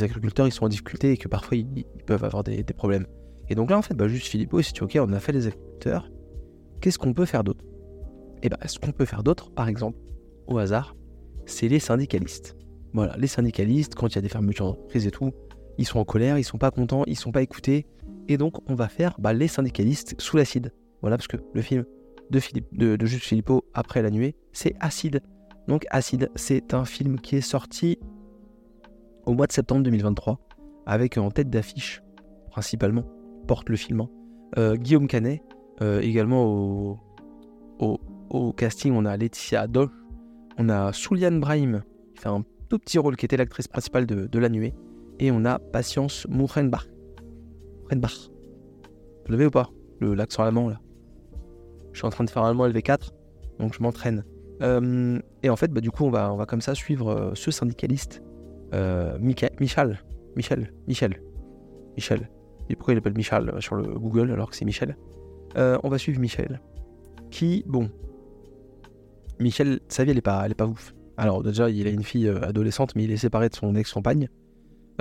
agriculteurs 0.03 0.45
ils 0.47 0.51
sont 0.51 0.65
en 0.65 0.69
difficulté 0.69 1.13
et 1.13 1.17
que 1.17 1.27
parfois 1.27 1.57
ils, 1.57 1.85
peuvent 2.05 2.23
avoir 2.23 2.43
des, 2.43 2.61
des 2.63 2.73
problèmes. 2.73 3.07
Et 3.49 3.55
donc 3.55 3.71
là, 3.71 3.77
en 3.77 3.81
fait, 3.81 3.93
bah, 3.95 4.07
juste 4.07 4.27
Philippot, 4.27 4.59
il 4.59 4.63
s'est 4.63 4.73
dit, 4.73 4.83
ok, 4.83 4.99
on 5.01 5.11
a 5.13 5.19
fait 5.19 5.31
les 5.31 5.47
agriculteurs, 5.47 6.11
qu'est-ce 6.81 6.99
qu'on 6.99 7.13
peut 7.13 7.25
faire 7.25 7.43
d'autre? 7.43 7.63
Et 8.43 8.49
bah, 8.49 8.57
ce 8.65 8.79
qu'on 8.79 8.91
peut 8.91 9.05
faire 9.05 9.23
d'autre, 9.23 9.51
par 9.51 9.67
exemple, 9.67 9.97
au 10.47 10.57
hasard, 10.57 10.95
c'est 11.45 11.67
les 11.67 11.79
syndicalistes. 11.79 12.55
Voilà, 12.93 13.15
les 13.17 13.27
syndicalistes, 13.27 13.95
quand 13.95 14.07
il 14.07 14.15
y 14.15 14.17
a 14.17 14.21
des 14.21 14.29
fermetures 14.29 14.65
d'entreprises 14.65 15.07
et 15.07 15.11
tout, 15.11 15.31
ils 15.77 15.85
sont 15.85 15.99
en 15.99 16.05
colère, 16.05 16.37
ils 16.37 16.43
sont 16.43 16.57
pas 16.57 16.71
contents, 16.71 17.03
ils 17.05 17.17
sont 17.17 17.31
pas 17.31 17.41
écoutés. 17.41 17.85
Et 18.27 18.37
donc, 18.37 18.69
on 18.69 18.75
va 18.75 18.87
faire 18.87 19.15
bah, 19.19 19.33
les 19.33 19.47
syndicalistes 19.47 20.19
sous 20.19 20.37
l'acide. 20.37 20.71
Voilà, 21.01 21.17
parce 21.17 21.27
que 21.27 21.37
le 21.53 21.61
film 21.61 21.85
de, 22.29 22.39
Philippe, 22.39 22.67
Juste 23.05 23.25
Philippot, 23.25 23.63
après 23.73 24.01
la 24.01 24.09
nuée, 24.09 24.35
c'est 24.51 24.73
Acide. 24.79 25.21
Donc, 25.67 25.85
Acide, 25.91 26.29
c'est 26.35 26.73
un 26.73 26.85
film 26.85 27.19
qui 27.19 27.35
est 27.35 27.41
sorti 27.41 27.99
au 29.25 29.33
mois 29.33 29.47
de 29.47 29.51
septembre 29.51 29.83
2023, 29.83 30.39
avec 30.85 31.17
en 31.17 31.29
tête 31.31 31.49
d'affiche, 31.49 32.01
principalement, 32.49 33.03
porte 33.47 33.69
le 33.69 33.75
film, 33.75 34.01
hein, 34.01 34.09
euh, 34.57 34.75
Guillaume 34.75 35.07
Canet, 35.07 35.41
euh, 35.81 35.99
également 35.99 36.97
au, 37.79 37.99
au 38.29 38.53
casting, 38.53 38.93
on 38.93 39.05
a 39.05 39.15
Laetitia 39.17 39.61
Adoche, 39.61 39.91
on 40.57 40.69
a 40.69 40.91
Souliane 40.93 41.39
Brahim, 41.39 41.83
qui 42.15 42.21
fait 42.21 42.29
un 42.29 42.43
tout 42.69 42.79
petit 42.79 42.97
rôle, 42.97 43.15
qui 43.15 43.25
était 43.25 43.37
l'actrice 43.37 43.67
principale 43.67 44.05
de, 44.05 44.39
La 44.39 44.49
Nuée, 44.49 44.73
et 45.19 45.31
on 45.31 45.45
a 45.45 45.59
Patience 45.59 46.27
Mourenbach. 46.29 46.87
Mourenbach. 47.83 48.29
Vous 49.25 49.31
l'avez 49.31 49.45
ou 49.45 49.51
pas 49.51 49.69
L'accent 49.99 50.43
allemand, 50.43 50.69
là? 50.69 50.79
Je 51.91 51.99
suis 51.99 52.05
en 52.05 52.11
train 52.11 52.23
de 52.23 52.29
faire 52.29 52.43
un 52.43 52.49
allemand 52.49 52.67
LV4, 52.67 53.09
donc 53.59 53.73
je 53.73 53.81
m'entraîne. 53.81 54.23
Euh, 54.61 55.19
et 55.43 55.49
en 55.49 55.55
fait, 55.55 55.71
bah, 55.71 55.81
du 55.81 55.91
coup, 55.91 56.05
on 56.05 56.09
va, 56.09 56.31
on 56.33 56.37
va 56.37 56.45
comme 56.45 56.61
ça 56.61 56.75
suivre 56.75 57.09
euh, 57.09 57.31
ce 57.33 57.51
syndicaliste, 57.51 58.23
euh, 58.73 59.17
Michel. 59.19 59.51
Michel. 60.35 60.71
Michel. 60.87 61.21
Michel. 61.95 62.29
Et 62.69 62.75
pourquoi 62.75 62.93
il 62.93 62.97
appelle 62.97 63.15
Michel 63.15 63.51
sur 63.59 63.75
le 63.75 63.83
Google 63.83 64.31
alors 64.31 64.49
que 64.49 64.55
c'est 64.55 64.65
Michel? 64.65 64.97
On 65.55 65.89
va 65.89 65.97
suivre 65.97 66.19
Michel. 66.19 66.61
Qui, 67.31 67.63
bon. 67.65 67.89
Michel, 69.39 69.79
sa 69.87 70.03
vie, 70.03 70.11
elle 70.11 70.17
est 70.17 70.21
pas, 70.21 70.43
elle 70.45 70.51
est 70.51 70.55
pas 70.55 70.67
ouf. 70.67 70.93
Alors, 71.17 71.43
déjà, 71.43 71.69
il 71.69 71.87
a 71.87 71.89
une 71.89 72.03
fille 72.03 72.27
euh, 72.27 72.41
adolescente, 72.41 72.95
mais 72.95 73.03
il 73.03 73.11
est 73.11 73.17
séparé 73.17 73.49
de 73.49 73.55
son 73.55 73.75
ex-compagne. 73.75 74.29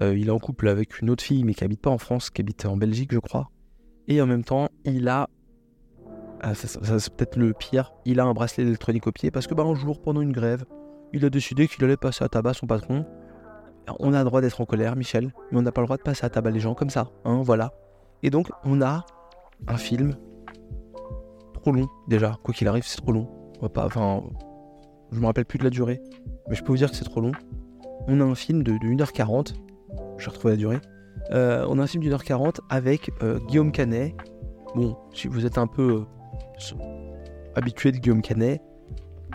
Euh, 0.01 0.17
il 0.17 0.29
est 0.29 0.31
en 0.31 0.39
couple 0.39 0.69
avec 0.69 1.01
une 1.01 1.11
autre 1.11 1.23
fille, 1.23 1.45
mais 1.45 1.55
qui 1.55 1.65
habite 1.65 1.81
pas 1.81 1.91
en 1.91 1.99
France, 1.99 2.31
qui 2.31 2.41
habite 2.41 2.67
en 2.67 2.77
Belgique, 2.77 3.13
je 3.13 3.19
crois. 3.19 3.51
Et 4.09 4.21
en 4.21 4.27
même 4.27 4.45
temps, 4.45 4.69
il 4.85 5.09
a. 5.09 5.29
Ah, 6.41 6.55
ça, 6.55 6.99
c'est 6.99 7.15
peut-être 7.15 7.37
le 7.37 7.53
pire. 7.55 7.93
Il 8.05 8.21
a 8.21 8.25
un 8.25 8.35
bracelet 8.35 8.65
électronique 8.65 9.07
au 9.07 9.13
pied 9.13 9.31
parce 9.31 9.47
que, 9.47 9.55
bah, 9.55 9.63
un 9.63 9.75
jour, 9.75 10.01
pendant 10.01 10.21
une 10.21 10.33
grève, 10.33 10.65
il 11.13 11.25
a 11.25 11.31
décidé 11.31 11.67
qu'il 11.67 11.83
allait 11.85 11.97
passer 11.97 12.25
à 12.25 12.29
tabac 12.29 12.55
son 12.55 12.67
patron. 12.67 13.07
On 14.01 14.13
a 14.13 14.19
le 14.19 14.25
droit 14.25 14.41
d'être 14.41 14.61
en 14.61 14.67
colère, 14.67 14.97
Michel, 14.97 15.33
mais 15.51 15.59
on 15.59 15.63
n'a 15.63 15.73
pas 15.73 15.81
le 15.81 15.87
droit 15.87 15.97
de 15.97 16.03
passer 16.03 16.25
à 16.27 16.31
tabac 16.31 16.51
les 16.51 16.61
gens 16.61 16.75
comme 16.75 16.91
ça, 16.91 17.11
hein, 17.25 17.41
voilà. 17.43 17.73
Et 18.23 18.31
donc, 18.31 18.49
on 18.65 18.83
a 18.83 19.07
un 19.69 19.77
film 19.77 20.17
trop 21.55 21.73
long, 21.73 21.89
déjà. 22.09 22.37
Quoi 22.43 22.53
qu'il 22.53 22.69
arrive, 22.69 22.85
c'est 22.85 22.97
trop 22.97 23.13
long. 23.13 23.29
On 23.59 23.63
va 23.63 23.69
pas, 23.69 23.87
enfin, 23.87 24.23
je 25.13 25.21
me 25.21 25.27
rappelle 25.27 25.45
plus 25.45 25.59
de 25.59 25.65
la 25.65 25.71
durée, 25.71 26.01
mais 26.49 26.55
je 26.55 26.63
peux 26.63 26.73
vous 26.73 26.79
dire 26.79 26.91
que 26.91 26.97
c'est 26.97 27.05
trop 27.05 27.21
long. 27.21 27.33
On 28.09 28.21
a 28.21 28.25
un 28.25 28.35
film 28.35 28.63
de, 28.63 28.73
de 28.73 28.87
1h40, 28.87 29.55
j'ai 30.19 30.31
retrouvé 30.31 30.55
la 30.55 30.59
durée. 30.59 30.81
Euh, 31.33 31.67
on 31.69 31.79
a 31.79 31.83
un 31.83 31.87
film 31.87 32.03
d'une 32.03 32.13
heure 32.13 32.25
40 32.25 32.61
avec 32.71 33.11
euh, 33.23 33.39
Guillaume 33.49 33.73
Canet. 33.73 34.15
Bon, 34.75 34.97
si 35.13 35.27
vous 35.29 35.47
êtes 35.47 35.59
un 35.59 35.67
peu 35.67 36.05
euh, 36.73 36.77
habitué 37.55 37.93
de 37.93 37.99
Guillaume 37.99 38.23
Canet, 38.23 38.61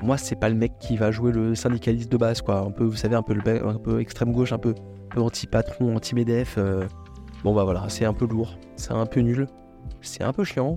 moi 0.03 0.17
c'est 0.17 0.39
pas 0.39 0.49
le 0.49 0.55
mec 0.55 0.74
qui 0.80 0.97
va 0.97 1.11
jouer 1.11 1.32
le 1.32 1.55
syndicaliste 1.55 2.11
de 2.11 2.17
base, 2.17 2.41
quoi. 2.41 2.59
Un 2.59 2.72
peu, 2.72 2.84
vous 2.84 2.95
savez, 2.95 3.15
un 3.15 3.24
peu, 3.24 3.36
un 3.65 3.76
peu 3.76 3.99
extrême 3.99 4.32
gauche, 4.32 4.53
un 4.53 4.59
peu, 4.59 4.76
anti-patron, 5.17 5.95
anti-MEDEF. 5.95 6.59
Bon 7.43 7.55
bah 7.55 7.63
voilà, 7.63 7.86
c'est 7.89 8.05
un 8.05 8.13
peu 8.13 8.28
lourd, 8.28 8.57
c'est 8.76 8.91
un 8.91 9.05
peu 9.07 9.22
nul, 9.22 9.47
c'est 10.01 10.24
un 10.24 10.32
peu 10.32 10.43
chiant. 10.43 10.76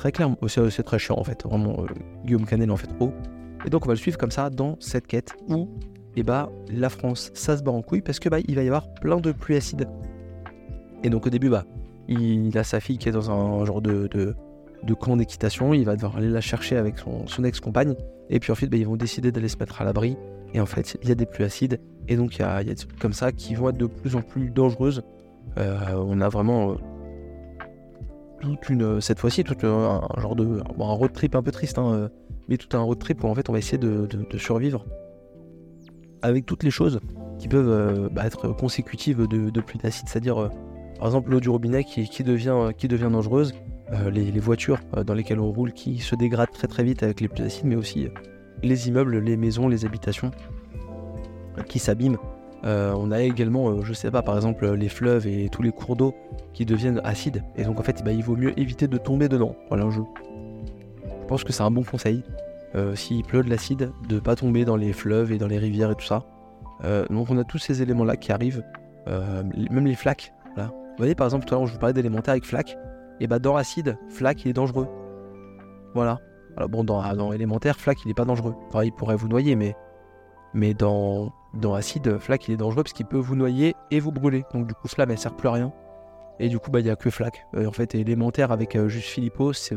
Très 0.00 0.12
clairement, 0.12 0.38
Oh, 0.40 0.48
c'est 0.48 0.82
très 0.82 0.98
chiant 0.98 1.18
en 1.18 1.24
fait, 1.24 1.44
vraiment, 1.44 1.82
euh, 1.82 1.86
Guillaume 2.24 2.46
Canet 2.46 2.66
il 2.66 2.70
en 2.70 2.76
fait 2.78 2.86
trop. 2.86 3.12
Et 3.66 3.68
donc 3.68 3.84
on 3.84 3.88
va 3.88 3.92
le 3.92 3.98
suivre 3.98 4.16
comme 4.16 4.30
ça 4.30 4.48
dans 4.48 4.76
cette 4.80 5.06
quête 5.06 5.34
où 5.46 5.68
et 6.16 6.22
bah 6.22 6.50
la 6.72 6.88
France 6.88 7.30
ça 7.34 7.58
se 7.58 7.62
bat 7.62 7.70
en 7.70 7.82
couille 7.82 8.00
parce 8.00 8.18
que 8.18 8.30
bah 8.30 8.38
il 8.48 8.54
va 8.54 8.62
y 8.62 8.66
avoir 8.66 8.94
plein 8.94 9.20
de 9.20 9.30
pluies 9.30 9.56
acides. 9.56 9.86
Et 11.04 11.10
donc 11.10 11.26
au 11.26 11.28
début 11.28 11.50
bah 11.50 11.66
il 12.08 12.56
a 12.56 12.64
sa 12.64 12.80
fille 12.80 12.96
qui 12.96 13.10
est 13.10 13.12
dans 13.12 13.30
un 13.30 13.62
genre 13.66 13.82
de, 13.82 14.08
de, 14.08 14.94
camp 14.94 15.18
d'équitation, 15.18 15.74
il 15.74 15.84
va 15.84 15.96
devoir 15.96 16.16
aller 16.16 16.30
la 16.30 16.40
chercher 16.40 16.78
avec 16.78 16.98
son, 16.98 17.26
son 17.26 17.44
ex-compagne 17.44 17.94
et 18.30 18.40
puis 18.40 18.52
ensuite 18.52 18.70
bah, 18.70 18.78
ils 18.78 18.86
vont 18.86 18.96
décider 18.96 19.30
d'aller 19.30 19.48
se 19.48 19.58
mettre 19.58 19.82
à 19.82 19.84
l'abri 19.84 20.16
et 20.54 20.62
en 20.62 20.66
fait 20.66 20.96
il 21.02 21.10
y 21.10 21.12
a 21.12 21.14
des 21.14 21.26
pluies 21.26 21.44
acides 21.44 21.78
et 22.08 22.16
donc 22.16 22.36
il 22.36 22.40
y 22.40 22.44
a, 22.44 22.64
des 22.64 22.74
trucs 22.74 22.98
comme 22.98 23.12
ça 23.12 23.32
qui 23.32 23.54
vont 23.54 23.68
être 23.68 23.76
de 23.76 23.84
plus 23.84 24.16
en 24.16 24.22
plus 24.22 24.48
dangereuses. 24.48 25.02
Euh, 25.58 25.76
on 25.94 26.22
a 26.22 26.30
vraiment 26.30 26.70
euh, 26.70 26.74
une 28.42 29.00
cette 29.00 29.18
fois-ci 29.18 29.44
tout 29.44 29.66
un, 29.66 30.00
un 30.16 30.20
genre 30.20 30.36
de 30.36 30.60
un 30.78 30.92
road 30.92 31.12
trip 31.12 31.34
un 31.34 31.42
peu 31.42 31.50
triste 31.50 31.78
hein, 31.78 31.92
euh, 31.92 32.08
mais 32.48 32.56
tout 32.56 32.76
un 32.76 32.80
road 32.80 32.98
trip 32.98 33.22
où 33.24 33.28
en 33.28 33.34
fait 33.34 33.48
on 33.48 33.52
va 33.52 33.58
essayer 33.58 33.78
de- 33.78 34.06
survivre 34.38 34.84
avec 36.22 36.46
toutes 36.46 36.62
les 36.62 36.70
choses 36.70 37.00
qui 37.38 37.48
peuvent 37.48 37.70
euh, 37.70 38.08
bah, 38.10 38.26
être 38.26 38.48
consécutives 38.48 39.26
de, 39.26 39.50
de 39.50 39.60
pluie 39.60 39.78
d'acide, 39.78 40.08
c'est-à-dire 40.08 40.38
euh, 40.38 40.48
par 40.98 41.06
exemple 41.06 41.30
l'eau 41.30 41.40
du 41.40 41.48
robinet 41.48 41.84
qui, 41.84 42.22
devient, 42.22 42.50
euh, 42.50 43.08
dangereuse, 43.10 43.54
euh, 43.92 44.10
les, 44.10 44.30
voitures 44.38 44.80
euh, 44.96 45.04
dans 45.04 45.14
lesquelles 45.14 45.40
on 45.40 45.50
roule 45.50 45.72
qui 45.72 45.98
se 45.98 46.14
dégradent 46.14 46.52
très 46.52 46.68
très 46.68 46.84
vite 46.84 47.02
avec 47.02 47.20
les 47.20 47.28
pluies 47.28 47.44
acides, 47.44 47.64
mais 47.64 47.76
aussi 47.76 48.06
euh, 48.06 48.10
les 48.62 48.88
immeubles, 48.88 49.18
les 49.18 49.36
maisons, 49.38 49.68
les 49.68 49.86
habitations 49.86 50.30
euh, 51.58 51.62
qui 51.62 51.78
s'abîment. 51.78 52.18
Euh, 52.64 52.92
on 52.96 53.10
a 53.10 53.22
également, 53.22 53.70
euh, 53.70 53.82
je 53.82 53.92
sais 53.94 54.10
pas, 54.10 54.22
par 54.22 54.36
exemple 54.36 54.70
les 54.74 54.88
fleuves 54.88 55.26
et 55.26 55.48
tous 55.48 55.62
les 55.62 55.72
cours 55.72 55.96
d'eau 55.96 56.14
qui 56.52 56.66
deviennent 56.66 57.00
acides, 57.04 57.42
et 57.56 57.64
donc 57.64 57.80
en 57.80 57.82
fait 57.82 58.04
bah, 58.04 58.12
il 58.12 58.22
vaut 58.22 58.36
mieux 58.36 58.58
éviter 58.60 58.86
de 58.86 58.98
tomber 58.98 59.28
dedans. 59.28 59.56
Voilà, 59.68 59.88
je, 59.88 60.00
je 60.00 61.26
pense 61.26 61.42
que 61.42 61.52
c'est 61.52 61.62
un 61.62 61.70
bon 61.70 61.84
conseil 61.84 62.22
euh, 62.74 62.94
s'il 62.94 63.24
pleut 63.24 63.42
de 63.42 63.48
l'acide, 63.48 63.92
de 64.08 64.20
pas 64.20 64.36
tomber 64.36 64.64
dans 64.64 64.76
les 64.76 64.92
fleuves 64.92 65.32
et 65.32 65.38
dans 65.38 65.46
les 65.46 65.58
rivières 65.58 65.90
et 65.90 65.94
tout 65.94 66.04
ça. 66.04 66.24
Euh, 66.84 67.06
donc 67.08 67.30
on 67.30 67.38
a 67.38 67.44
tous 67.44 67.58
ces 67.58 67.80
éléments-là 67.80 68.16
qui 68.16 68.30
arrivent, 68.30 68.62
euh, 69.08 69.42
même 69.70 69.86
les 69.86 69.94
flaques. 69.94 70.32
Vous 70.56 71.04
voyez 71.04 71.14
par 71.14 71.28
exemple 71.28 71.46
tout 71.46 71.54
à 71.54 71.58
l'heure 71.58 71.66
je 71.66 71.72
vous 71.72 71.78
parlais 71.78 71.94
d'élémentaire 71.94 72.32
avec 72.32 72.44
flaque, 72.44 72.76
et 73.20 73.26
bah 73.26 73.38
dans 73.38 73.56
acide, 73.56 73.96
flaque 74.10 74.44
il 74.44 74.50
est 74.50 74.52
dangereux. 74.52 74.86
Voilà. 75.94 76.18
Alors 76.58 76.68
bon 76.68 76.84
dans, 76.84 77.00
dans 77.14 77.32
élémentaire, 77.32 77.80
flaque 77.80 78.04
il 78.04 78.10
est 78.10 78.14
pas 78.14 78.26
dangereux. 78.26 78.54
Enfin 78.68 78.84
il 78.84 78.92
pourrait 78.92 79.16
vous 79.16 79.28
noyer 79.28 79.56
mais 79.56 79.74
mais 80.52 80.74
dans, 80.74 81.32
dans 81.54 81.74
acide, 81.74 82.18
flaque 82.18 82.48
il 82.48 82.54
est 82.54 82.56
dangereux 82.56 82.82
parce 82.82 82.92
qu'il 82.92 83.06
peut 83.06 83.18
vous 83.18 83.36
noyer 83.36 83.74
et 83.90 84.00
vous 84.00 84.12
brûler. 84.12 84.44
Donc 84.54 84.66
du 84.66 84.74
coup 84.74 84.88
flamme 84.88 85.10
elle 85.10 85.18
sert 85.18 85.34
plus 85.34 85.48
à 85.48 85.52
rien. 85.52 85.72
Et 86.38 86.48
du 86.48 86.58
coup 86.58 86.70
bah 86.70 86.80
il 86.80 86.86
y 86.86 86.90
a 86.90 86.96
que 86.96 87.10
flaque. 87.10 87.44
Euh, 87.54 87.66
en 87.66 87.72
fait 87.72 87.94
élémentaire 87.94 88.52
avec 88.52 88.76
euh, 88.76 88.88
juste 88.88 89.08
Philippot 89.08 89.52
c'est 89.52 89.76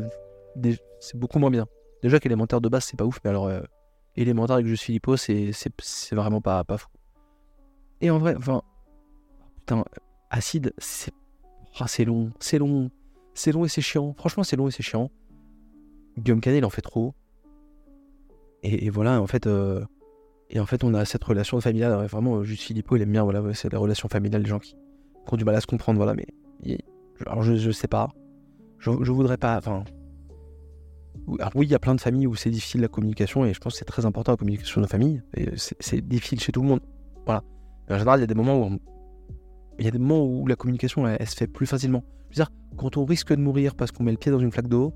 beaucoup 1.14 1.38
moins 1.38 1.50
bien. 1.50 1.66
Déjà 2.02 2.20
qu'élémentaire 2.20 2.60
de 2.60 2.68
base 2.68 2.84
c'est 2.84 2.98
pas 2.98 3.04
ouf 3.04 3.18
mais 3.24 3.30
alors 3.30 3.46
euh, 3.46 3.60
élémentaire 4.16 4.56
avec 4.56 4.66
juste 4.66 4.84
Philippot 4.84 5.16
c'est 5.16 5.52
vraiment 6.12 6.40
pas, 6.40 6.64
fou. 6.76 6.88
Et 8.00 8.10
en 8.10 8.18
vrai, 8.18 8.34
enfin, 8.36 8.62
putain, 9.60 9.84
acide, 10.30 10.74
c'est 10.78 11.12
ah, 11.80 11.88
c'est 11.88 12.04
long, 12.04 12.32
c'est 12.38 12.58
long, 12.58 12.90
c'est 13.34 13.50
long 13.50 13.64
et 13.64 13.68
c'est 13.68 13.80
chiant. 13.80 14.14
Franchement, 14.16 14.44
c'est 14.44 14.56
long 14.56 14.68
et 14.68 14.70
c'est 14.70 14.82
chiant. 14.82 15.10
Guillaume 16.18 16.40
il 16.46 16.64
en 16.64 16.70
fait 16.70 16.82
trop. 16.82 17.14
Et, 18.62 18.86
et 18.86 18.90
voilà, 18.90 19.20
en 19.20 19.26
fait, 19.26 19.46
euh, 19.46 19.84
et 20.54 20.60
en 20.60 20.66
fait, 20.66 20.84
on 20.84 20.94
a 20.94 21.04
cette 21.04 21.24
relation 21.24 21.60
familiale. 21.60 22.06
Vraiment, 22.06 22.36
euh, 22.36 22.44
juste 22.44 22.62
Philippot, 22.62 22.96
il 22.96 23.02
aime 23.02 23.10
bien, 23.10 23.24
voilà, 23.24 23.42
c'est 23.54 23.72
la 23.72 23.78
relation 23.78 24.08
familiale 24.08 24.44
des 24.44 24.48
gens 24.48 24.60
qui, 24.60 24.76
ont 25.30 25.36
du 25.36 25.44
mal 25.44 25.56
à 25.56 25.60
se 25.60 25.66
comprendre, 25.66 25.98
voilà. 25.98 26.14
Mais 26.14 26.78
alors, 27.26 27.42
je, 27.42 27.56
je 27.56 27.70
sais 27.72 27.88
pas, 27.88 28.08
je, 28.78 28.90
je 29.02 29.12
voudrais 29.12 29.36
pas, 29.36 29.58
enfin. 29.58 29.84
Alors 31.38 31.52
oui, 31.54 31.66
il 31.66 31.70
y 31.70 31.74
a 31.74 31.78
plein 31.78 31.94
de 31.94 32.00
familles 32.00 32.26
où 32.26 32.34
c'est 32.34 32.50
difficile 32.50 32.82
la 32.82 32.88
communication 32.88 33.46
et 33.46 33.54
je 33.54 33.60
pense 33.60 33.72
que 33.72 33.78
c'est 33.78 33.84
très 33.84 34.04
important 34.04 34.32
la 34.32 34.36
communication 34.36 34.80
de 34.80 34.86
famille. 34.86 35.22
Et 35.36 35.48
c'est 35.56 36.06
difficile 36.06 36.38
chez 36.40 36.52
tout 36.52 36.60
le 36.62 36.68
monde. 36.68 36.80
Voilà. 37.24 37.42
Mais 37.88 37.94
en 37.94 37.98
général, 37.98 38.20
il 38.20 38.22
y 38.22 38.24
a 38.24 38.26
des 38.26 38.34
moments 38.34 38.66
où 38.66 38.78
il 39.78 39.84
y 39.84 39.88
a 39.88 39.90
des 39.90 39.98
moments 39.98 40.24
où 40.24 40.46
la 40.46 40.54
communication 40.54 41.06
elle, 41.08 41.26
se 41.26 41.34
fait 41.34 41.46
plus 41.46 41.66
facilement. 41.66 42.04
Je 42.30 42.40
veux 42.40 42.44
dire, 42.44 42.50
quand 42.76 42.96
on 42.96 43.04
risque 43.04 43.32
de 43.32 43.40
mourir 43.40 43.74
parce 43.74 43.90
qu'on 43.90 44.04
met 44.04 44.12
le 44.12 44.18
pied 44.18 44.30
dans 44.30 44.38
une 44.38 44.52
flaque 44.52 44.68
d'eau, 44.68 44.92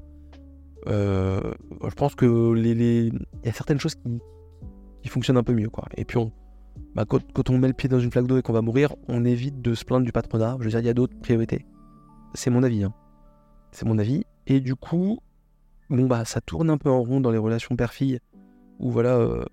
euh, 0.87 1.41
je 1.83 1.95
pense 1.95 2.15
que 2.15 2.53
les- 2.53 3.07
il 3.07 3.19
y 3.45 3.49
a 3.49 3.53
certaines 3.53 3.81
choses 3.81 3.95
qui, 3.95 4.21
qui 5.03 5.09
fonctionnent 5.09 5.37
un 5.37 5.43
peu 5.43 5.55
mieux, 5.55 5.69
quoi. 5.71 5.85
Et 5.97 6.05
puis 6.05 6.19
on, 6.19 6.33
bah, 6.95 7.05
quand, 7.07 7.21
quand 7.33 7.51
on 7.51 7.59
met 7.59 7.69
le 7.69 7.75
pied 7.75 7.89
dans 7.89 8.01
une 8.01 8.11
flaque 8.11 8.27
d'eau 8.27 8.39
et 8.39 8.43
qu'on 8.43 8.53
va 8.53 8.63
mourir, 8.63 8.95
on 9.09 9.25
évite 9.25 9.61
de 9.61 9.75
se 9.75 9.85
plaindre 9.85 10.05
du 10.05 10.13
patronat. 10.13 10.57
Je 10.61 10.65
veux 10.65 10.71
dire, 10.71 10.81
il 10.81 10.87
y 10.87 10.91
a 10.91 10.95
d'autres 10.95 11.19
priorités. 11.21 11.67
C'est 12.35 12.51
mon 12.51 12.63
avis. 12.63 12.85
hein. 12.85 12.95
C'est 13.73 13.87
mon 13.87 13.99
avis. 13.99 14.25
Et 14.47 14.61
du 14.61 14.75
coup, 14.75 15.19
bon 15.91 16.07
bah 16.07 16.25
ça 16.25 16.41
tourne 16.41 16.71
un 16.71 16.79
peu 16.79 16.91
en 16.91 17.03
rond 17.03 17.21
dans 17.21 17.31
les 17.31 17.39
relations 17.39 17.77
père-fille, 17.77 18.19
où 18.79 18.91
voilà, 18.91 19.45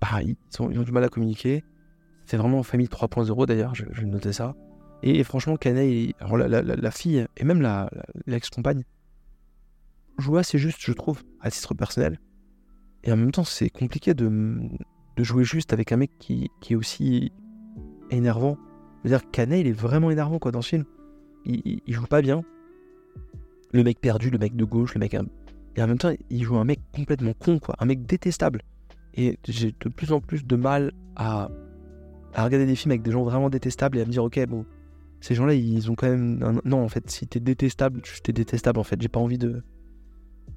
bah, 0.00 0.22
ils, 0.22 0.36
ont, 0.60 0.68
du 0.68 0.92
mal 0.92 1.04
à 1.04 1.08
communiquer. 1.08 1.64
C'est 2.26 2.36
vraiment 2.36 2.62
famille 2.62 2.86
3.0 2.88 3.46
d'ailleurs, 3.46 3.74
je, 3.74 3.84
je 3.90 4.04
noter 4.04 4.32
ça. 4.32 4.54
Et, 5.02 5.22
franchement, 5.24 5.56
Canet, 5.56 5.90
il- 5.90 6.14
la, 6.20 6.90
fille 6.90 7.26
et 7.36 7.44
même 7.44 7.60
la- 7.60 7.90
la- 7.92 8.06
l'ex-compagne, 8.26 8.84
jouer 10.18 10.40
assez 10.40 10.56
juste, 10.58 10.78
je 10.80 10.92
trouve, 10.92 11.22
à 11.40 11.50
titre 11.50 11.74
personnel. 11.74 12.18
Et 13.04 13.12
en 13.12 13.16
même 13.16 13.30
temps, 13.32 13.44
c'est 13.44 13.68
compliqué 13.70 14.14
de, 14.14 14.28
de 15.16 15.22
jouer 15.24 15.44
juste 15.44 15.72
avec 15.72 15.92
un 15.92 15.96
mec 15.98 16.10
qui, 16.18 16.50
qui 16.60 16.72
est 16.72 16.76
aussi 16.76 17.32
énervant. 18.10 18.56
Je 19.04 19.10
veux 19.10 19.16
dire, 19.18 19.30
Canet, 19.30 19.60
il 19.60 19.66
est 19.68 19.72
vraiment 19.72 20.10
énervant 20.10 20.38
quoi, 20.38 20.50
dans 20.52 20.62
ce 20.62 20.70
film. 20.70 20.84
Il, 21.44 21.60
il- 21.64 21.80
il 21.86 21.94
joue 21.94 22.06
pas 22.06 22.22
bien. 22.22 22.42
Le 23.72 23.82
mec 23.84 24.00
perdu, 24.00 24.30
le 24.30 24.38
mec 24.38 24.56
de 24.56 24.64
gauche, 24.64 24.94
le 24.94 25.00
mec. 25.00 25.14
Et 25.14 25.82
en 25.82 25.86
même 25.86 25.98
temps, 25.98 26.12
il 26.30 26.42
joue 26.42 26.56
un 26.56 26.64
mec 26.64 26.80
complètement 26.94 27.32
con, 27.38 27.58
quoi. 27.58 27.74
Un 27.78 27.84
mec 27.86 28.06
détestable. 28.06 28.62
Et 29.14 29.38
j'ai 29.46 29.74
de 29.78 29.88
plus 29.88 30.12
en 30.12 30.20
plus 30.20 30.44
de 30.46 30.56
mal 30.56 30.92
à, 31.16 31.50
à 32.32 32.44
regarder 32.44 32.66
des 32.66 32.74
films 32.76 32.92
avec 32.92 33.02
des 33.02 33.10
gens 33.10 33.22
vraiment 33.24 33.50
détestables 33.50 33.98
et 33.98 34.00
à 34.02 34.04
me 34.06 34.10
dire, 34.10 34.24
ok, 34.24 34.46
bon, 34.48 34.64
ces 35.20 35.34
gens-là, 35.34 35.54
ils 35.54 35.90
ont 35.90 35.94
quand 35.94 36.08
même. 36.08 36.42
un- 36.42 36.60
Non, 36.64 36.82
en 36.82 36.88
fait, 36.88 37.10
si 37.10 37.26
t'es 37.26 37.40
détestable, 37.40 38.00
t'es 38.22 38.32
détestable, 38.32 38.78
en 38.78 38.84
fait. 38.84 39.00
J'ai 39.00 39.08
pas 39.08 39.20
envie 39.20 39.38
de. 39.38 39.62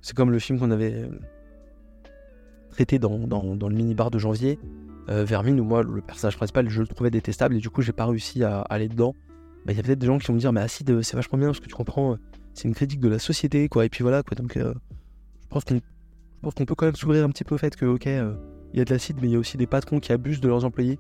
C'est 0.02 0.16
comme 0.16 0.32
le 0.32 0.40
film 0.40 0.60
qu'on 0.60 0.72
avait 0.72 1.10
traité 2.78 3.00
dans, 3.00 3.18
le 3.18 3.76
mini-bar 3.76 4.12
de 4.12 4.20
janvier, 4.20 4.60
euh, 5.10 5.24
Vermine, 5.26 5.60
où 5.60 5.64
moi, 5.64 5.82
le 5.82 6.02
personnage 6.02 6.38
principal, 6.38 6.70
je 6.70 6.82
le 6.82 6.88
trouvais 6.88 7.10
détestable 7.10 7.56
et 7.56 7.60
du 7.60 7.72
coup, 7.72 7.82
j'ai 7.82 7.92
pas 7.92 8.06
réussi 8.06 8.44
à, 8.44 8.62
aller 8.62 8.88
dedans. 8.88 9.16
Bah, 9.66 9.74
Il 9.74 9.78
y 9.78 9.80
a 9.80 9.84
peut-être 9.84 9.98
des 9.98 10.06
gens 10.06 10.20
qui 10.20 10.28
vont 10.28 10.36
me 10.36 10.40
dire, 10.40 10.54
mais 10.54 10.62
Acide, 10.62 10.92
euh, 10.92 11.02
c'est 11.02 11.16
vachement 11.16 11.40
bien 11.40 11.48
parce 11.48 11.60
que 11.60 11.66
tu 11.66 11.74
comprends, 11.74 12.14
euh, 12.14 12.18
c'est 12.54 12.68
une 12.68 12.76
critique 12.76 13.00
de 13.00 13.10
la 13.10 13.18
société, 13.18 13.68
quoi. 13.68 13.84
Et 13.86 13.90
puis 13.90 14.04
voilà, 14.04 14.22
quoi. 14.22 14.36
Donc, 14.36 14.58
je 14.58 14.74
pense 15.50 15.64
qu'on 15.64 16.66
peut 16.66 16.76
quand 16.76 16.86
même 16.86 16.96
s'ouvrir 16.96 17.26
un 17.26 17.30
petit 17.30 17.44
peu 17.44 17.56
au 17.56 17.58
fait 17.58 17.76
que, 17.76 17.86
ok, 17.86 18.06
il 18.06 18.78
y 18.78 18.82
a 18.82 18.86
de 18.86 18.94
l'acide, 18.94 19.18
mais 19.22 19.28
il 19.28 19.32
y 19.32 19.36
a 19.36 19.40
aussi 19.40 19.58
des 19.58 19.68
patrons 19.68 20.00
qui 20.00 20.12
abusent 20.12 20.42
de 20.42 20.48
leurs 20.48 20.64
employés. 20.64 21.00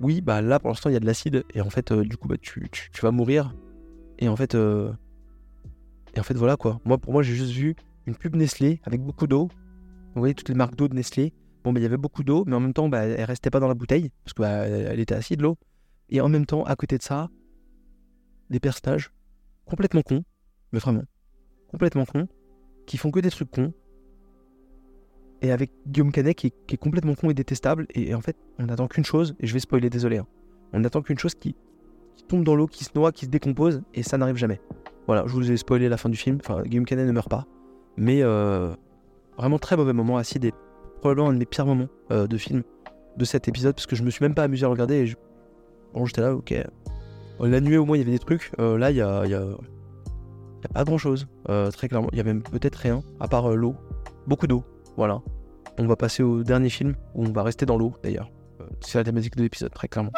Oui, 0.00 0.20
bah 0.20 0.42
là, 0.42 0.58
pour 0.58 0.68
l'instant, 0.68 0.90
il 0.90 0.92
y 0.92 0.96
a 0.96 1.00
de 1.00 1.06
l'acide 1.06 1.44
et 1.54 1.62
en 1.62 1.70
fait, 1.70 1.92
du 1.92 2.18
coup, 2.18 2.28
bah, 2.28 2.36
tu, 2.40 2.68
tu- 2.70 3.00
vas 3.00 3.12
mourir. 3.12 3.54
Et 4.18 4.28
en 4.28 4.36
fait, 4.36 4.54
et 4.54 6.20
en 6.20 6.22
fait, 6.22 6.34
voilà 6.34 6.56
quoi. 6.56 6.80
Moi, 6.84 6.98
pour 6.98 7.14
moi, 7.14 7.22
j'ai 7.22 7.34
juste 7.34 7.52
vu 7.52 7.76
une 8.06 8.14
pub 8.14 8.36
Nestlé 8.36 8.80
avec 8.84 9.00
beaucoup 9.00 9.26
d'eau. 9.26 9.48
Vous 10.14 10.20
voyez 10.20 10.34
toutes 10.34 10.48
les 10.48 10.54
marques 10.54 10.76
d'eau 10.76 10.88
de 10.88 10.94
Nestlé. 10.94 11.32
Bon, 11.64 11.72
bah, 11.72 11.80
il 11.80 11.82
y 11.82 11.86
avait 11.86 11.96
beaucoup 11.96 12.22
d'eau, 12.22 12.44
mais 12.46 12.56
en 12.56 12.60
même 12.60 12.72
temps, 12.72 12.88
bah, 12.88 13.04
elle 13.04 13.24
restait 13.24 13.50
pas 13.50 13.60
dans 13.60 13.68
la 13.68 13.74
bouteille 13.74 14.10
parce 14.24 14.34
que 14.34 14.42
bah, 14.42 14.66
elle 14.66 15.00
était 15.00 15.14
acide 15.14 15.40
l'eau. 15.40 15.56
Et 16.10 16.20
en 16.20 16.28
même 16.28 16.46
temps, 16.46 16.64
à 16.64 16.76
côté 16.76 16.96
de 16.98 17.02
ça, 17.02 17.28
des 18.50 18.60
personnages 18.60 19.12
complètement 19.66 20.02
cons, 20.02 20.24
mais 20.72 20.78
vraiment 20.78 21.02
complètement 21.70 22.06
cons, 22.06 22.28
qui 22.86 22.96
font 22.96 23.10
que 23.10 23.20
des 23.20 23.30
trucs 23.30 23.50
cons. 23.50 23.72
Et 25.42 25.52
avec 25.52 25.70
Guillaume 25.86 26.10
Canet 26.10 26.34
qui 26.34 26.52
est, 26.68 26.76
complètement 26.76 27.14
con 27.14 27.30
et 27.30 27.34
détestable. 27.34 27.86
Et, 27.94 28.14
en 28.14 28.20
fait, 28.20 28.36
on 28.58 28.64
n'attend 28.64 28.88
qu'une 28.88 29.04
chose, 29.04 29.36
et 29.38 29.46
je 29.46 29.52
vais 29.52 29.60
spoiler, 29.60 29.90
désolé. 29.90 30.18
hein. 30.18 30.26
On 30.72 30.80
n'attend 30.80 31.02
qu'une 31.02 31.18
chose 31.18 31.34
qui, 31.34 31.54
qui 32.16 32.24
tombe 32.24 32.42
dans 32.42 32.56
l'eau, 32.56 32.66
qui 32.66 32.84
se 32.84 32.90
noie, 32.94 33.12
qui 33.12 33.26
se 33.26 33.30
décompose, 33.30 33.82
et 33.94 34.02
ça 34.02 34.18
n'arrive 34.18 34.36
jamais. 34.36 34.60
Voilà, 35.06 35.24
je 35.26 35.32
vous 35.32 35.50
ai 35.50 35.56
spoilé 35.56 35.88
la 35.88 35.96
fin 35.96 36.08
du 36.08 36.16
film. 36.16 36.38
Enfin, 36.40 36.62
Guillaume 36.62 36.84
Canet 36.86 37.06
ne 37.06 37.12
meurt 37.12 37.30
pas. 37.30 37.46
Mais 37.96 38.22
euh, 38.22 38.74
vraiment 39.38 39.58
très 39.58 39.76
mauvais 39.76 39.92
moment. 39.92 40.16
Acide 40.18 40.44
est 40.44 40.54
probablement 41.00 41.30
un 41.30 41.32
de 41.32 41.38
mes 41.38 41.46
pires 41.46 41.66
moments 41.66 41.88
euh, 42.10 42.26
de 42.26 42.36
film 42.36 42.62
de 43.16 43.24
cet 43.24 43.48
épisode, 43.48 43.74
parce 43.74 43.86
que 43.86 43.96
je 43.96 44.02
me 44.02 44.10
suis 44.10 44.24
même 44.24 44.34
pas 44.34 44.44
amusé 44.44 44.64
à 44.64 44.68
regarder. 44.68 44.94
Et 44.96 45.06
je- 45.06 45.16
Bon, 45.94 46.04
j'étais 46.04 46.20
là, 46.20 46.34
ok. 46.34 46.54
La 47.40 47.60
nuit, 47.60 47.76
au 47.78 47.84
moins, 47.86 47.96
il 47.96 48.00
y 48.00 48.02
avait 48.02 48.12
des 48.12 48.18
trucs. 48.18 48.50
Euh, 48.60 48.76
là, 48.76 48.90
il 48.90 48.96
y 48.96 49.00
a, 49.00 49.22
pas 50.74 50.84
grand 50.84 50.98
chose, 50.98 51.26
très 51.72 51.88
clairement. 51.88 52.08
Il 52.12 52.18
y 52.18 52.20
a 52.20 52.24
même 52.24 52.42
peut-être 52.42 52.76
rien, 52.76 53.02
à 53.20 53.28
part 53.28 53.50
euh, 53.50 53.54
l'eau. 53.54 53.74
Beaucoup 54.26 54.46
d'eau, 54.46 54.64
voilà. 54.96 55.20
On 55.78 55.86
va 55.86 55.96
passer 55.96 56.22
au 56.22 56.42
dernier 56.42 56.68
film, 56.68 56.94
où 57.14 57.24
on 57.24 57.32
va 57.32 57.42
rester 57.44 57.64
dans 57.64 57.78
l'eau, 57.78 57.94
d'ailleurs. 58.02 58.30
Euh, 58.60 58.64
C'est 58.80 58.98
la 58.98 59.04
thématique 59.04 59.36
de 59.36 59.42
l'épisode, 59.42 59.72
très 59.72 59.88
clairement. 59.88 60.12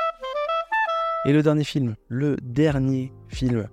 Et 1.26 1.32
le 1.32 1.42
dernier 1.42 1.64
film, 1.64 1.94
le 2.08 2.36
dernier 2.42 3.12
film 3.28 3.68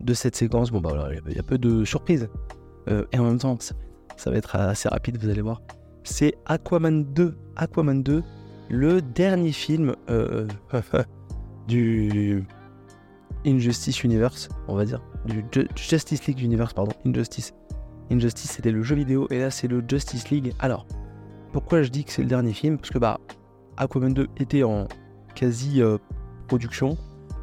de 0.00 0.14
cette 0.14 0.36
séquence, 0.36 0.70
bon 0.70 0.80
bah 0.80 0.90
voilà, 0.94 1.14
il 1.28 1.36
y 1.36 1.38
a- 1.38 1.42
peu 1.42 1.58
de 1.58 1.84
surprises. 1.84 2.28
Euh, 2.88 3.04
et 3.12 3.18
en 3.18 3.24
même 3.24 3.38
temps, 3.38 3.58
ça 4.16 4.30
va 4.30 4.36
être 4.36 4.56
assez 4.56 4.88
rapide, 4.88 5.18
vous 5.18 5.28
allez 5.28 5.42
voir. 5.42 5.60
C'est 6.04 6.34
Aquaman 6.46 7.04
2. 7.12 7.36
Aquaman 7.56 8.02
2, 8.02 8.22
le 8.70 9.02
dernier 9.02 9.52
film 9.52 9.94
euh, 10.10 10.46
du 11.68 12.44
Injustice 13.46 14.02
Universe, 14.04 14.48
on 14.68 14.74
va 14.74 14.84
dire. 14.84 15.00
Du 15.26 15.44
Ju- 15.52 15.68
Justice 15.76 16.26
League 16.26 16.40
Universe, 16.40 16.72
pardon. 16.72 16.92
Injustice. 17.06 17.54
Injustice, 18.10 18.50
c'était 18.52 18.72
le 18.72 18.82
jeu 18.82 18.94
vidéo, 18.96 19.26
et 19.30 19.38
là, 19.38 19.50
c'est 19.50 19.68
le 19.68 19.82
Justice 19.86 20.30
League. 20.30 20.52
Alors, 20.58 20.86
pourquoi 21.52 21.82
je 21.82 21.90
dis 21.90 22.04
que 22.04 22.12
c'est 22.12 22.22
le 22.22 22.28
dernier 22.28 22.52
film? 22.52 22.78
Parce 22.78 22.90
que 22.90 22.98
bah, 22.98 23.18
Aquaman 23.76 24.12
2 24.12 24.28
était 24.38 24.62
en 24.64 24.86
quasi 25.34 25.80
euh, 25.82 25.98
production, 26.48 26.96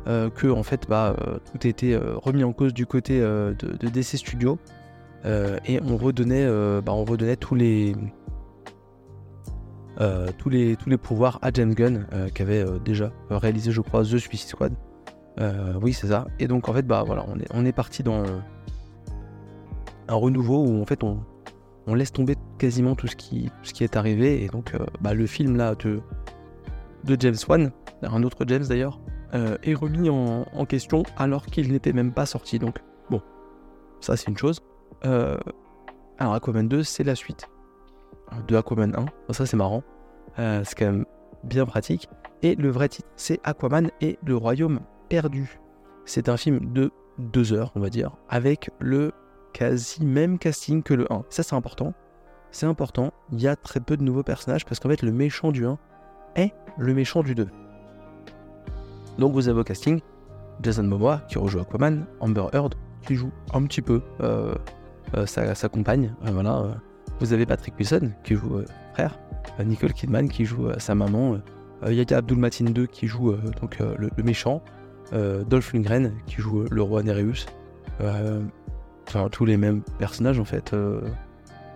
euh, 0.08 0.30
que 0.30 0.48
en 0.48 0.64
fait, 0.64 0.86
bah, 0.88 1.16
tout 1.52 1.68
était 1.68 1.98
remis 1.98 2.44
en 2.44 2.54
cause 2.54 2.74
du 2.74 2.86
côté 2.86 3.20
de, 3.20 3.56
de 3.60 3.88
DC 3.90 4.18
Studios, 4.18 4.58
euh, 4.58 4.79
et 5.26 5.80
on 5.82 5.98
redonnait, 5.98 6.46
euh, 6.46 6.82
bah, 6.82 6.94
on 6.94 7.04
redonnait 7.06 7.36
tous 7.36 7.56
les 7.56 7.96
euh, 10.00 10.28
tous 10.38 10.50
les 10.50 10.76
tous 10.76 10.90
les 10.90 10.98
pouvoirs 10.98 11.40
à 11.42 11.52
James 11.54 11.74
Gunn, 11.74 12.08
euh, 12.14 12.30
qui 12.30 12.42
avait 12.42 12.64
euh, 12.64 12.80
déjà 12.80 13.12
réalisé, 13.30 13.72
je 13.72 13.82
crois, 13.82 14.04
The 14.04 14.18
Suicide 14.18 14.50
Squad. 14.50 14.74
Euh, 15.40 15.74
oui, 15.82 15.94
c'est 15.94 16.08
ça. 16.08 16.28
Et 16.40 16.48
donc 16.48 16.70
en 16.70 16.74
fait, 16.74 16.86
bah 16.88 17.04
voilà, 17.06 17.26
on 17.28 17.40
est 17.40 17.48
on 17.54 17.66
est 17.66 17.72
parti 17.72 18.04
dans 18.04 18.24
un 20.08 20.16
renouveau 20.16 20.66
où 20.66 20.82
en 20.82 20.86
fait 20.86 21.04
on 21.04 21.20
on 21.88 21.96
laisse 21.96 22.12
tomber 22.12 22.36
quasiment 22.60 22.96
tout 22.96 23.08
ce 23.08 23.16
qui, 23.16 23.50
ce 23.64 23.74
qui 23.74 23.84
est 23.84 23.98
arrivé. 23.98 24.44
Et 24.44 24.48
donc, 24.48 24.76
euh, 24.76 24.86
bah, 25.02 25.16
le 25.16 25.26
film 25.26 25.58
là 25.58 25.74
de, 25.76 26.02
de 27.04 27.18
James 27.20 27.36
Wan, 27.48 27.72
un 28.04 28.24
autre 28.24 28.46
James 28.48 28.66
d'ailleurs, 28.68 29.00
euh, 29.34 29.58
est 29.64 29.74
remis 29.74 30.10
en 30.10 30.66
question 30.66 31.04
alors 31.18 31.48
qu'il 31.48 31.72
n'était 31.72 31.94
même 31.94 32.14
pas 32.14 32.28
sorti. 32.28 32.60
Donc, 32.60 32.80
bon, 33.10 33.22
ça 34.02 34.16
c'est 34.18 34.28
une 34.28 34.38
chose. 34.38 34.62
Euh, 35.06 35.38
alors, 36.18 36.34
Aquaman 36.34 36.68
2, 36.68 36.84
c'est 36.84 37.04
la 37.04 37.16
suite 37.16 37.48
de 38.48 38.56
Aquaman 38.56 38.94
1. 38.96 39.06
Bon, 39.06 39.12
ça 39.32 39.46
c'est 39.46 39.58
marrant. 39.58 39.84
Euh, 40.38 40.64
c'est 40.64 40.78
quand 40.78 40.86
même 40.86 41.06
bien 41.44 41.66
pratique. 41.66 42.10
Et 42.42 42.56
le 42.56 42.70
vrai 42.70 42.90
titre, 42.90 43.10
c'est 43.16 43.40
Aquaman 43.44 43.90
et 44.02 44.20
le 44.26 44.36
Royaume 44.36 44.80
perdu. 45.10 45.60
C'est 46.06 46.30
un 46.30 46.38
film 46.38 46.74
de 46.74 46.92
deux 47.18 47.54
heures, 47.54 47.72
on 47.76 47.80
va 47.80 47.90
dire, 47.90 48.16
avec 48.30 48.72
le 48.80 49.12
quasi 49.54 50.06
même 50.06 50.40
casting 50.40 50.84
que 50.84 50.94
le 50.94 51.12
1. 51.12 51.26
Ça, 51.30 51.44
c'est 51.44 51.56
important. 51.56 51.94
C'est 52.52 52.66
important. 52.66 53.12
Il 53.32 53.42
y 53.42 53.48
a 53.48 53.56
très 53.56 53.80
peu 53.80 53.98
de 53.98 54.04
nouveaux 54.04 54.24
personnages 54.24 54.66
parce 54.66 54.80
qu'en 54.80 54.90
fait, 54.90 55.02
le 55.02 55.12
méchant 55.12 55.52
du 55.52 55.66
1 55.66 55.78
est 56.36 56.54
le 56.78 56.94
méchant 56.94 57.24
du 57.24 57.36
2. 57.36 57.48
Donc, 59.18 59.34
vous 59.34 59.50
avez 59.50 59.60
au 59.60 59.64
casting 59.64 60.00
Jason 60.62 60.84
Momoa 60.84 61.22
qui 61.28 61.38
rejoue 61.38 61.60
Aquaman, 61.60 62.06
Amber 62.20 62.46
Heard 62.54 62.76
qui 63.06 63.16
joue 63.16 63.32
un 63.54 63.64
petit 63.64 63.82
peu 63.82 64.02
euh, 64.22 64.54
euh, 64.54 64.56
sa, 65.26 65.56
sa 65.56 65.70
compagne. 65.70 66.14
euh, 66.26 66.32
voilà. 66.32 66.60
euh. 66.60 66.72
Vous 67.20 67.34
avez 67.34 67.46
Patrick 67.46 67.74
Wilson 67.78 68.12
qui 68.24 68.36
joue 68.36 68.58
euh, 68.58 68.66
frère, 68.94 69.20
euh, 69.60 69.64
Nicole 69.64 69.94
Kidman 69.94 70.30
qui 70.30 70.46
joue 70.46 70.68
euh, 70.68 70.76
sa 70.80 70.96
maman, 70.96 71.38
euh, 71.84 71.94
Yaya 71.94 72.18
Abdul 72.18 72.38
Matin 72.38 72.66
2 72.66 72.86
qui 72.86 73.08
joue 73.08 73.32
euh, 73.32 73.40
donc 73.62 73.82
euh, 73.82 73.96
le, 73.98 74.10
méchant, 74.24 74.62
euh, 75.14 75.44
Dolph 75.44 75.74
Lundgren 75.74 76.14
qui 76.28 76.38
joue 76.42 76.62
euh, 76.62 76.68
le 76.72 76.82
roi 76.82 77.04
Nereus. 77.04 77.46
Euh, 78.02 78.42
enfin 79.08 79.28
tous 79.30 79.44
les 79.46 79.58
mêmes 79.58 79.82
personnages 79.98 80.40
en 80.40 80.46
fait. 80.46 80.74
Euh, 80.74 81.02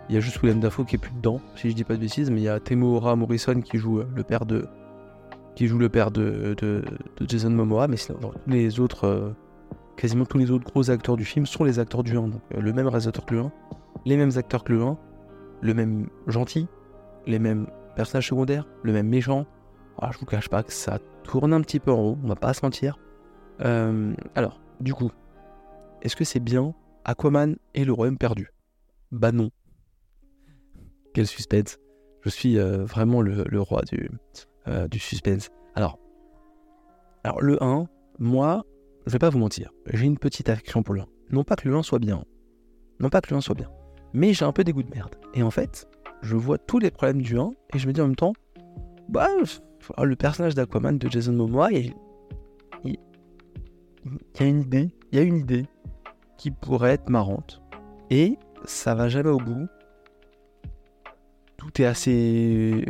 Il 0.10 0.16
y 0.16 0.18
a 0.18 0.22
juste 0.22 0.42
William 0.42 0.60
Dafoe 0.60 0.86
qui 0.86 0.96
est 0.96 1.00
plus 1.00 1.14
dedans, 1.14 1.42
si 1.56 1.70
je 1.70 1.76
dis 1.76 1.84
pas 1.84 1.96
de 1.96 2.00
bêtises, 2.00 2.30
mais 2.30 2.40
il 2.42 2.44
y 2.44 2.50
a 2.50 2.60
Temuera 2.60 3.16
Morrison 3.16 3.60
qui 3.62 3.78
joue 3.78 4.00
euh, 4.00 4.08
le 4.16 4.24
père 4.24 4.46
de 4.46 4.66
qui 5.56 5.68
joue 5.68 5.78
le 5.78 5.90
père 5.90 6.10
de, 6.10 6.56
Jason 7.28 7.52
Momoa, 7.52 7.88
mais 7.88 7.98
sinon 7.98 8.18
non, 8.22 8.32
tous 8.32 8.50
les 8.50 8.80
autres, 8.80 9.06
euh, 9.06 9.30
quasiment 9.98 10.26
tous 10.26 10.38
les 10.38 10.52
autres 10.52 10.66
gros 10.66 10.89
acteurs 10.89 11.18
du 11.18 11.26
film 11.26 11.46
sont 11.46 11.64
les 11.64 11.80
acteurs 11.80 12.04
du 12.04 12.18
1, 12.18 12.28
donc 12.28 12.41
euh, 12.54 12.62
le 12.62 12.74
même 12.74 12.88
réalisateur 12.88 13.26
que 13.26 13.36
le 13.36 13.41
1, 13.41 13.52
les 14.06 14.18
mêmes 14.18 14.32
acteurs 14.36 14.64
que 14.64 14.74
le 14.74 14.82
1, 14.82 14.98
le 15.62 15.74
même 15.74 16.10
gentil, 16.28 16.68
les 17.26 17.39
mêmes 17.39 17.68
personnages 17.96 18.28
secondaires, 18.28 18.68
le 18.84 18.91
même 18.91 19.08
méchant. 19.08 19.46
Ah, 20.00 20.10
je 20.12 20.18
vous 20.18 20.26
cache 20.26 20.50
pas 20.50 20.64
que 20.64 20.74
ça 20.74 21.00
tourne 21.24 21.54
un 21.54 21.62
petit 21.62 21.80
peu 21.80 21.91
en 21.91 21.98
rond, 21.98 22.20
on 22.24 22.28
va 22.28 22.36
pas 22.36 22.54
se 22.54 22.66
mentir. 22.66 22.98
Euh, 23.62 24.14
alors, 24.36 24.60
du 24.80 24.94
coup, 24.94 25.12
est-ce 26.02 26.16
que 26.16 26.24
c'est 26.24 26.39
bien 26.39 26.74
Aquaman 27.06 27.56
et 27.76 27.86
le 27.86 27.94
Royaume 27.94 28.18
perdu? 28.18 28.50
Bah 29.12 29.32
non. 29.32 29.52
Quel 31.14 31.28
suspense. 31.28 31.78
Je 32.22 32.30
suis 32.30 32.58
euh, 32.58 32.84
vraiment 32.84 33.22
le, 33.22 33.62
roi 33.62 33.84
du, 33.84 34.10
du 34.89 35.00
suspense. 35.00 35.50
Alors, 35.76 36.00
alors, 37.24 37.41
le 37.41 37.62
1, 37.62 37.88
moi, 38.20 38.64
je 39.06 39.12
vais 39.12 39.20
pas 39.20 39.30
vous 39.30 39.39
mentir, 39.39 39.72
j'ai 39.91 40.06
une 40.06 40.18
petite 40.18 40.49
affection 40.49 40.84
pour 40.84 40.93
le 40.93 41.01
1. 41.01 41.08
Non 41.32 41.43
pas 41.43 41.56
que 41.56 41.68
le 41.68 41.76
1 41.76 41.84
soit 41.84 41.99
bien, 41.99 42.24
non 42.99 43.10
pas 43.10 43.22
que 43.22 43.32
le 43.32 43.38
1 43.38 43.41
soit 43.41 43.56
bien, 43.56 43.70
mais 44.14 44.34
j'ai 44.34 44.45
un 44.45 44.51
peu 44.51 44.64
des 44.64 44.74
goûts 44.74 44.84
de 44.84 44.93
merde. 44.93 45.16
Et 45.34 45.43
en 45.43 45.51
fait, 45.51 45.88
je 46.22 46.36
vois 46.36 46.58
tous 46.58 46.80
les 46.80 46.91
problèmes 46.91 47.22
du 47.22 47.38
1 47.38 47.51
et 47.74 47.80
je 47.80 47.88
me 47.88 47.93
dis 47.93 48.01
en 48.01 48.08
même 48.08 48.16
temps, 48.16 48.34
bah, 49.10 49.28
le 50.01 50.16
personnage 50.16 50.56
d'Aquaman 50.56 50.97
de 50.97 51.10
Jason 51.10 51.34
Momoa, 51.34 51.72
il, 51.72 51.93
il, 52.86 52.97
il 54.06 54.41
y 54.41 54.43
a 54.43 54.47
une 54.47 54.62
idée, 54.62 54.89
il 55.12 55.18
y 55.18 55.22
a 55.22 55.24
une 55.24 55.38
idée 55.38 55.66
qui 56.38 56.51
pourrait 56.51 56.91
être 56.91 57.10
marrante. 57.10 57.62
Et 58.10 58.38
ça 58.66 58.95
va 58.95 59.10
jamais 59.10 59.30
au 59.30 59.38
bout. 59.38 59.68
Tout 61.58 61.82
est 61.82 61.86
assez. 61.86 62.86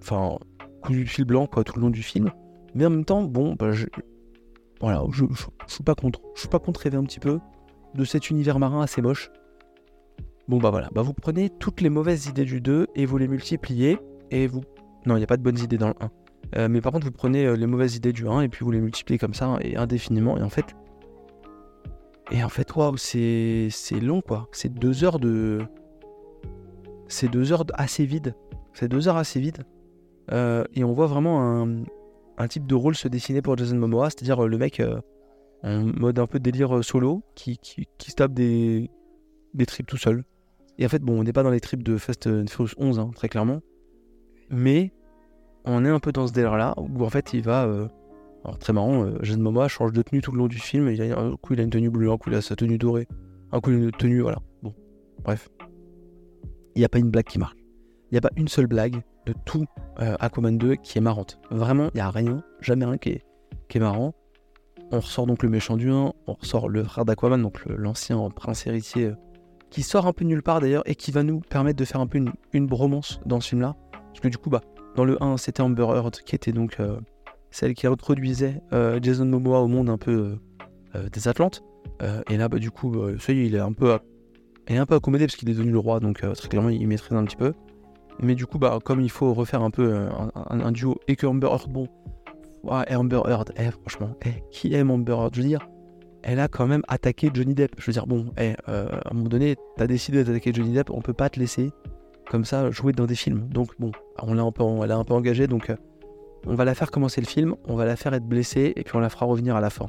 Enfin, 0.00 0.38
cousu 0.82 1.04
de 1.04 1.08
fil 1.08 1.24
blanc, 1.24 1.46
quoi, 1.46 1.64
tout 1.64 1.76
le 1.76 1.82
long 1.82 1.90
du 1.90 2.02
film. 2.02 2.30
Mais 2.74 2.86
en 2.86 2.90
même 2.90 3.04
temps, 3.04 3.22
bon, 3.22 3.54
bah, 3.54 3.72
je. 3.72 3.86
Voilà, 4.80 5.02
je, 5.12 5.24
je, 5.30 5.44
suis 5.72 5.84
pas 5.84 5.94
contre. 5.94 6.20
Je 6.34 6.40
suis 6.40 6.48
pas 6.48 6.58
contre 6.58 6.80
rêver 6.80 6.96
un 6.96 7.04
petit 7.04 7.20
peu 7.20 7.38
de 7.94 8.04
cet 8.04 8.30
univers 8.30 8.58
marin 8.58 8.82
assez 8.82 9.02
moche. 9.02 9.30
Bon 10.48 10.58
bah 10.58 10.70
voilà, 10.70 10.90
bah 10.94 11.02
vous 11.02 11.14
prenez 11.14 11.48
toutes 11.48 11.80
les 11.80 11.88
mauvaises 11.88 12.26
idées 12.26 12.44
du 12.44 12.60
2 12.60 12.88
et 12.94 13.06
vous 13.06 13.16
les 13.16 13.28
multipliez 13.28 13.98
et 14.30 14.46
vous... 14.46 14.62
Non, 15.06 15.16
il 15.16 15.18
n'y 15.18 15.24
a 15.24 15.26
pas 15.26 15.38
de 15.38 15.42
bonnes 15.42 15.58
idées 15.58 15.78
dans 15.78 15.88
le 15.88 15.94
1. 16.00 16.10
Euh, 16.56 16.68
mais 16.68 16.80
par 16.80 16.92
contre, 16.92 17.06
vous 17.06 17.12
prenez 17.12 17.46
euh, 17.46 17.56
les 17.56 17.66
mauvaises 17.66 17.96
idées 17.96 18.12
du 18.12 18.28
1 18.28 18.42
et 18.42 18.48
puis 18.48 18.64
vous 18.64 18.70
les 18.70 18.80
multipliez 18.80 19.18
comme 19.18 19.32
ça 19.32 19.58
et 19.62 19.76
indéfiniment. 19.76 20.36
Et 20.36 20.42
en 20.42 20.50
fait, 20.50 20.74
et 22.30 22.42
en 22.42 22.48
fait, 22.48 22.74
waouh, 22.74 22.96
c'est 22.96 23.68
c'est 23.70 24.00
long 24.00 24.20
quoi. 24.20 24.48
C'est 24.52 24.72
deux 24.72 25.04
heures 25.04 25.18
de, 25.18 25.62
c'est 27.08 27.28
deux 27.28 27.52
heures 27.52 27.64
assez 27.74 28.04
vides. 28.04 28.34
C'est 28.72 28.88
deux 28.88 29.08
heures 29.08 29.16
assez 29.16 29.40
vides. 29.40 29.64
Euh, 30.32 30.64
et 30.74 30.84
on 30.84 30.92
voit 30.92 31.06
vraiment 31.06 31.42
un, 31.42 31.84
un 32.38 32.48
type 32.48 32.66
de 32.66 32.74
rôle 32.74 32.94
se 32.94 33.08
dessiner 33.08 33.42
pour 33.42 33.56
Jason 33.56 33.76
Momoa, 33.76 34.10
c'est-à-dire 34.10 34.44
euh, 34.44 34.48
le 34.48 34.58
mec 34.58 34.80
euh, 34.80 35.00
en 35.62 35.84
mode 35.84 36.18
un 36.18 36.26
peu 36.26 36.40
délire 36.40 36.76
euh, 36.76 36.82
solo 36.82 37.22
qui, 37.34 37.58
qui, 37.58 37.88
qui 37.98 38.10
se 38.10 38.16
tape 38.16 38.32
des, 38.32 38.90
des 39.54 39.66
trips 39.66 39.86
tout 39.86 39.96
seul. 39.96 40.24
Et 40.78 40.86
en 40.86 40.88
fait, 40.88 41.00
bon, 41.00 41.20
on 41.20 41.24
n'est 41.24 41.32
pas 41.32 41.42
dans 41.42 41.50
les 41.50 41.60
trips 41.60 41.82
de 41.82 41.96
Fast 41.96 42.26
and 42.26 42.46
Furious 42.48 42.74
11, 42.78 42.98
hein, 42.98 43.10
très 43.14 43.28
clairement. 43.28 43.60
Mais 44.50 44.92
on 45.64 45.84
est 45.84 45.88
un 45.88 46.00
peu 46.00 46.12
dans 46.12 46.26
ce 46.26 46.32
délire-là, 46.32 46.74
où 46.76 47.04
en 47.04 47.10
fait, 47.10 47.32
il 47.32 47.42
va. 47.42 47.62
alors, 48.44 48.58
très 48.58 48.72
marrant, 48.72 49.06
Jason 49.22 49.40
Momoa 49.40 49.68
change 49.68 49.92
de 49.92 50.02
tenue 50.02 50.20
tout 50.20 50.32
le 50.32 50.38
long 50.38 50.48
du 50.48 50.58
film. 50.58 50.88
Il 50.88 51.00
a, 51.00 51.18
un 51.18 51.36
coup, 51.36 51.54
il 51.54 51.60
a 51.60 51.62
une 51.62 51.70
tenue 51.70 51.90
bleue, 51.90 52.10
un 52.10 52.18
coup, 52.18 52.30
il 52.30 52.36
a 52.36 52.42
sa 52.42 52.56
tenue 52.56 52.76
dorée, 52.76 53.06
un 53.52 53.60
coup, 53.60 53.70
il 53.70 53.76
a 53.76 53.78
une 53.84 53.90
tenue. 53.92 54.20
Voilà. 54.20 54.38
Bon, 54.62 54.74
bref. 55.22 55.48
Il 56.74 56.80
n'y 56.80 56.84
a 56.84 56.88
pas 56.88 56.98
une 56.98 57.10
blague 57.10 57.26
qui 57.26 57.38
marche. 57.38 57.56
Il 58.10 58.14
n'y 58.14 58.18
a 58.18 58.20
pas 58.20 58.32
une 58.36 58.48
seule 58.48 58.66
blague 58.66 59.00
de 59.26 59.34
tout 59.44 59.64
euh, 60.00 60.16
Aquaman 60.20 60.56
2 60.56 60.76
qui 60.76 60.98
est 60.98 61.00
marrante. 61.00 61.38
Vraiment, 61.50 61.88
il 61.94 61.96
n'y 61.96 62.00
a 62.00 62.10
rien, 62.10 62.42
jamais 62.60 62.84
rien 62.84 62.98
qui 62.98 63.10
est, 63.10 63.24
qui 63.68 63.78
est 63.78 63.80
marrant. 63.80 64.14
On 64.90 65.00
ressort 65.00 65.26
donc 65.26 65.42
le 65.42 65.48
méchant 65.48 65.76
du 65.76 65.90
1, 65.90 66.12
on 66.26 66.32
ressort 66.32 66.68
le 66.68 66.84
frère 66.84 67.04
d'Aquaman, 67.04 67.40
donc 67.40 67.64
l'ancien 67.66 68.28
prince 68.30 68.66
héritier, 68.66 69.06
euh, 69.06 69.16
qui 69.70 69.82
sort 69.82 70.06
un 70.06 70.12
peu 70.12 70.24
nulle 70.24 70.42
part 70.42 70.60
d'ailleurs, 70.60 70.82
et 70.86 70.94
qui 70.94 71.10
va 71.10 71.22
nous 71.22 71.40
permettre 71.40 71.78
de 71.78 71.84
faire 71.84 72.00
un 72.00 72.06
peu 72.06 72.18
une, 72.18 72.32
une 72.52 72.66
bromance 72.66 73.20
dans 73.26 73.40
ce 73.40 73.50
film-là. 73.50 73.76
Parce 73.92 74.20
que 74.20 74.28
du 74.28 74.38
coup, 74.38 74.50
bah, 74.50 74.60
dans 74.94 75.04
le 75.04 75.20
1, 75.22 75.36
c'était 75.36 75.62
Amber 75.62 75.82
Heard, 75.82 76.20
qui 76.20 76.34
était 76.34 76.52
donc 76.52 76.78
euh, 76.78 76.98
celle 77.50 77.74
qui 77.74 77.86
introduisait 77.86 78.60
euh, 78.72 79.00
Jason 79.02 79.24
Momoa 79.24 79.60
au 79.60 79.68
monde 79.68 79.90
un 79.90 79.98
peu 79.98 80.38
des 81.12 81.26
Atlantes. 81.26 81.64
Et 82.28 82.36
là, 82.36 82.48
bah, 82.48 82.58
du 82.58 82.70
coup, 82.70 82.94
euh, 83.00 83.18
ça 83.18 83.32
y 83.32 83.40
est, 83.40 83.46
il 83.46 83.54
est 83.54 83.60
un 83.60 83.72
peu, 83.72 83.98
il 84.68 84.76
est 84.76 84.78
un 84.78 84.86
peu 84.86 84.94
accommodé 84.94 85.26
parce 85.26 85.36
qu'il 85.36 85.48
est 85.48 85.54
devenu 85.54 85.72
le 85.72 85.78
roi, 85.78 85.98
donc 85.98 86.20
très 86.20 86.48
clairement, 86.48 86.68
il 86.68 86.86
maîtrise 86.86 87.16
un 87.16 87.24
petit 87.24 87.36
peu. 87.36 87.54
Mais 88.20 88.34
du 88.34 88.46
coup, 88.46 88.58
bah, 88.58 88.78
comme 88.84 89.00
il 89.00 89.10
faut 89.10 89.34
refaire 89.34 89.62
un 89.62 89.70
peu 89.70 89.92
euh, 89.92 90.08
un, 90.34 90.72
duo 90.72 90.96
et 91.08 91.16
que 91.16 91.26
Amber 91.26 91.48
Heard, 91.48 91.68
bon, 91.68 91.88
ouais, 92.62 92.94
Amber 92.94 93.22
Heard, 93.26 93.52
eh, 93.56 93.70
franchement, 93.70 94.16
eh, 94.24 94.42
qui 94.50 94.74
aime 94.74 94.90
Amber 94.90 95.12
Heard? 95.12 95.34
Je 95.34 95.42
veux 95.42 95.48
dire, 95.48 95.68
elle 96.22 96.40
a 96.40 96.48
quand 96.48 96.66
même 96.66 96.82
attaqué 96.88 97.30
Johnny 97.32 97.54
Depp. 97.54 97.74
Je 97.78 97.86
veux 97.86 97.92
dire, 97.92 98.06
bon, 98.06 98.26
eh, 98.38 98.54
euh, 98.68 98.88
à 98.88 99.10
un 99.10 99.14
moment 99.14 99.28
donné, 99.28 99.56
t'as 99.76 99.86
décidé 99.86 100.24
d'attaquer 100.24 100.52
Johnny 100.52 100.72
Depp, 100.72 100.90
on 100.90 101.02
peut 101.02 101.12
pas 101.12 101.28
te 101.28 101.38
laisser 101.38 101.70
comme 102.30 102.44
ça 102.44 102.70
jouer 102.70 102.92
dans 102.92 103.06
des 103.06 103.14
films. 103.14 103.48
Donc 103.48 103.72
bon, 103.78 103.92
on 104.22 104.34
l'a 104.34 104.42
un 104.42 104.52
peu, 104.52 104.64
elle 104.82 104.92
a 104.92 104.96
un 104.96 105.04
peu 105.04 105.14
engagée, 105.14 105.46
donc 105.46 105.70
euh, 105.70 105.76
on 106.46 106.54
va 106.54 106.64
la 106.64 106.74
faire 106.74 106.90
commencer 106.90 107.20
le 107.20 107.26
film, 107.26 107.56
on 107.66 107.76
va 107.76 107.84
la 107.84 107.96
faire 107.96 108.14
être 108.14 108.26
blessée 108.26 108.72
et 108.76 108.84
puis 108.84 108.96
on 108.96 109.00
la 109.00 109.10
fera 109.10 109.26
revenir 109.26 109.56
à 109.56 109.60
la 109.60 109.70
fin. 109.70 109.86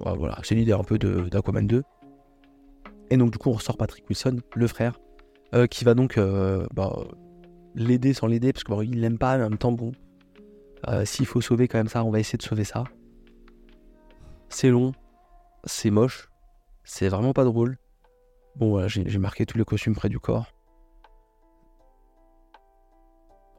Voilà, 0.00 0.38
c'est 0.42 0.54
l'idée 0.54 0.72
un 0.72 0.84
peu 0.84 0.98
d'Aquaman 0.98 1.66
2. 1.66 1.82
Et 3.08 3.16
donc 3.16 3.30
du 3.30 3.38
coup, 3.38 3.48
on 3.48 3.54
ressort 3.54 3.78
Patrick 3.78 4.04
Wilson, 4.10 4.40
le 4.54 4.66
frère, 4.66 4.98
euh, 5.56 5.66
qui 5.66 5.84
va 5.84 5.94
donc 5.94 6.18
euh, 6.18 6.66
bah, 6.74 6.92
l'aider 7.74 8.12
sans 8.12 8.26
l'aider 8.26 8.52
parce 8.52 8.64
qu'il 8.64 9.00
l'aime 9.00 9.16
pas, 9.16 9.38
mais 9.38 9.44
en 9.44 9.48
même 9.48 9.58
temps, 9.58 9.72
bon, 9.72 9.92
euh, 10.88 11.06
s'il 11.06 11.24
faut 11.24 11.40
sauver 11.40 11.66
quand 11.66 11.78
même 11.78 11.88
ça, 11.88 12.04
on 12.04 12.10
va 12.10 12.20
essayer 12.20 12.36
de 12.36 12.42
sauver 12.42 12.64
ça. 12.64 12.84
C'est 14.50 14.68
long, 14.68 14.92
c'est 15.64 15.90
moche, 15.90 16.28
c'est 16.84 17.08
vraiment 17.08 17.32
pas 17.32 17.44
drôle. 17.44 17.78
Bon, 18.56 18.70
voilà, 18.70 18.88
j'ai 18.88 19.18
marqué 19.18 19.46
tous 19.46 19.56
les 19.56 19.64
costumes 19.64 19.94
près 19.94 20.10
du 20.10 20.18
corps. 20.18 20.46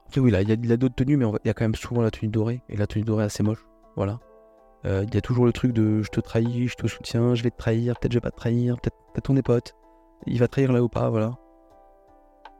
Après, 0.05 0.21
oui, 0.21 0.29
là, 0.29 0.41
il 0.43 0.49
y 0.49 0.71
a, 0.71 0.77
d'autres 0.77 0.95
tenues, 0.95 1.17
mais 1.17 1.25
il 1.25 1.47
y 1.47 1.49
a 1.49 1.53
quand 1.53 1.65
même 1.65 1.75
souvent 1.75 2.01
la 2.01 2.11
tenue 2.11 2.31
dorée, 2.31 2.61
et 2.69 2.77
la 2.77 2.87
tenue 2.87 3.03
dorée 3.03 3.23
assez 3.23 3.43
moche. 3.43 3.65
Voilà. 3.95 4.19
Il 4.85 5.13
y 5.13 5.17
a 5.17 5.21
toujours 5.21 5.45
le 5.45 5.51
truc 5.51 5.73
de 5.73 6.01
je 6.01 6.09
te 6.09 6.21
trahis, 6.21 6.67
je 6.67 6.75
te 6.75 6.87
soutiens, 6.87 7.35
je 7.35 7.43
vais 7.43 7.51
te 7.51 7.57
trahir, 7.57 7.99
peut-être 7.99 8.13
je 8.13 8.17
vais 8.17 8.21
pas 8.21 8.31
te 8.31 8.37
trahir, 8.37 8.79
peut-être 8.79 8.95
peut-être 9.13 9.29
on 9.29 9.35
est 9.35 9.41
potes. 9.41 9.75
Il 10.27 10.39
va 10.39 10.47
trahir 10.47 10.71
là 10.71 10.81
ou 10.81 10.87
pas, 10.87 11.09
voilà. 11.09 11.37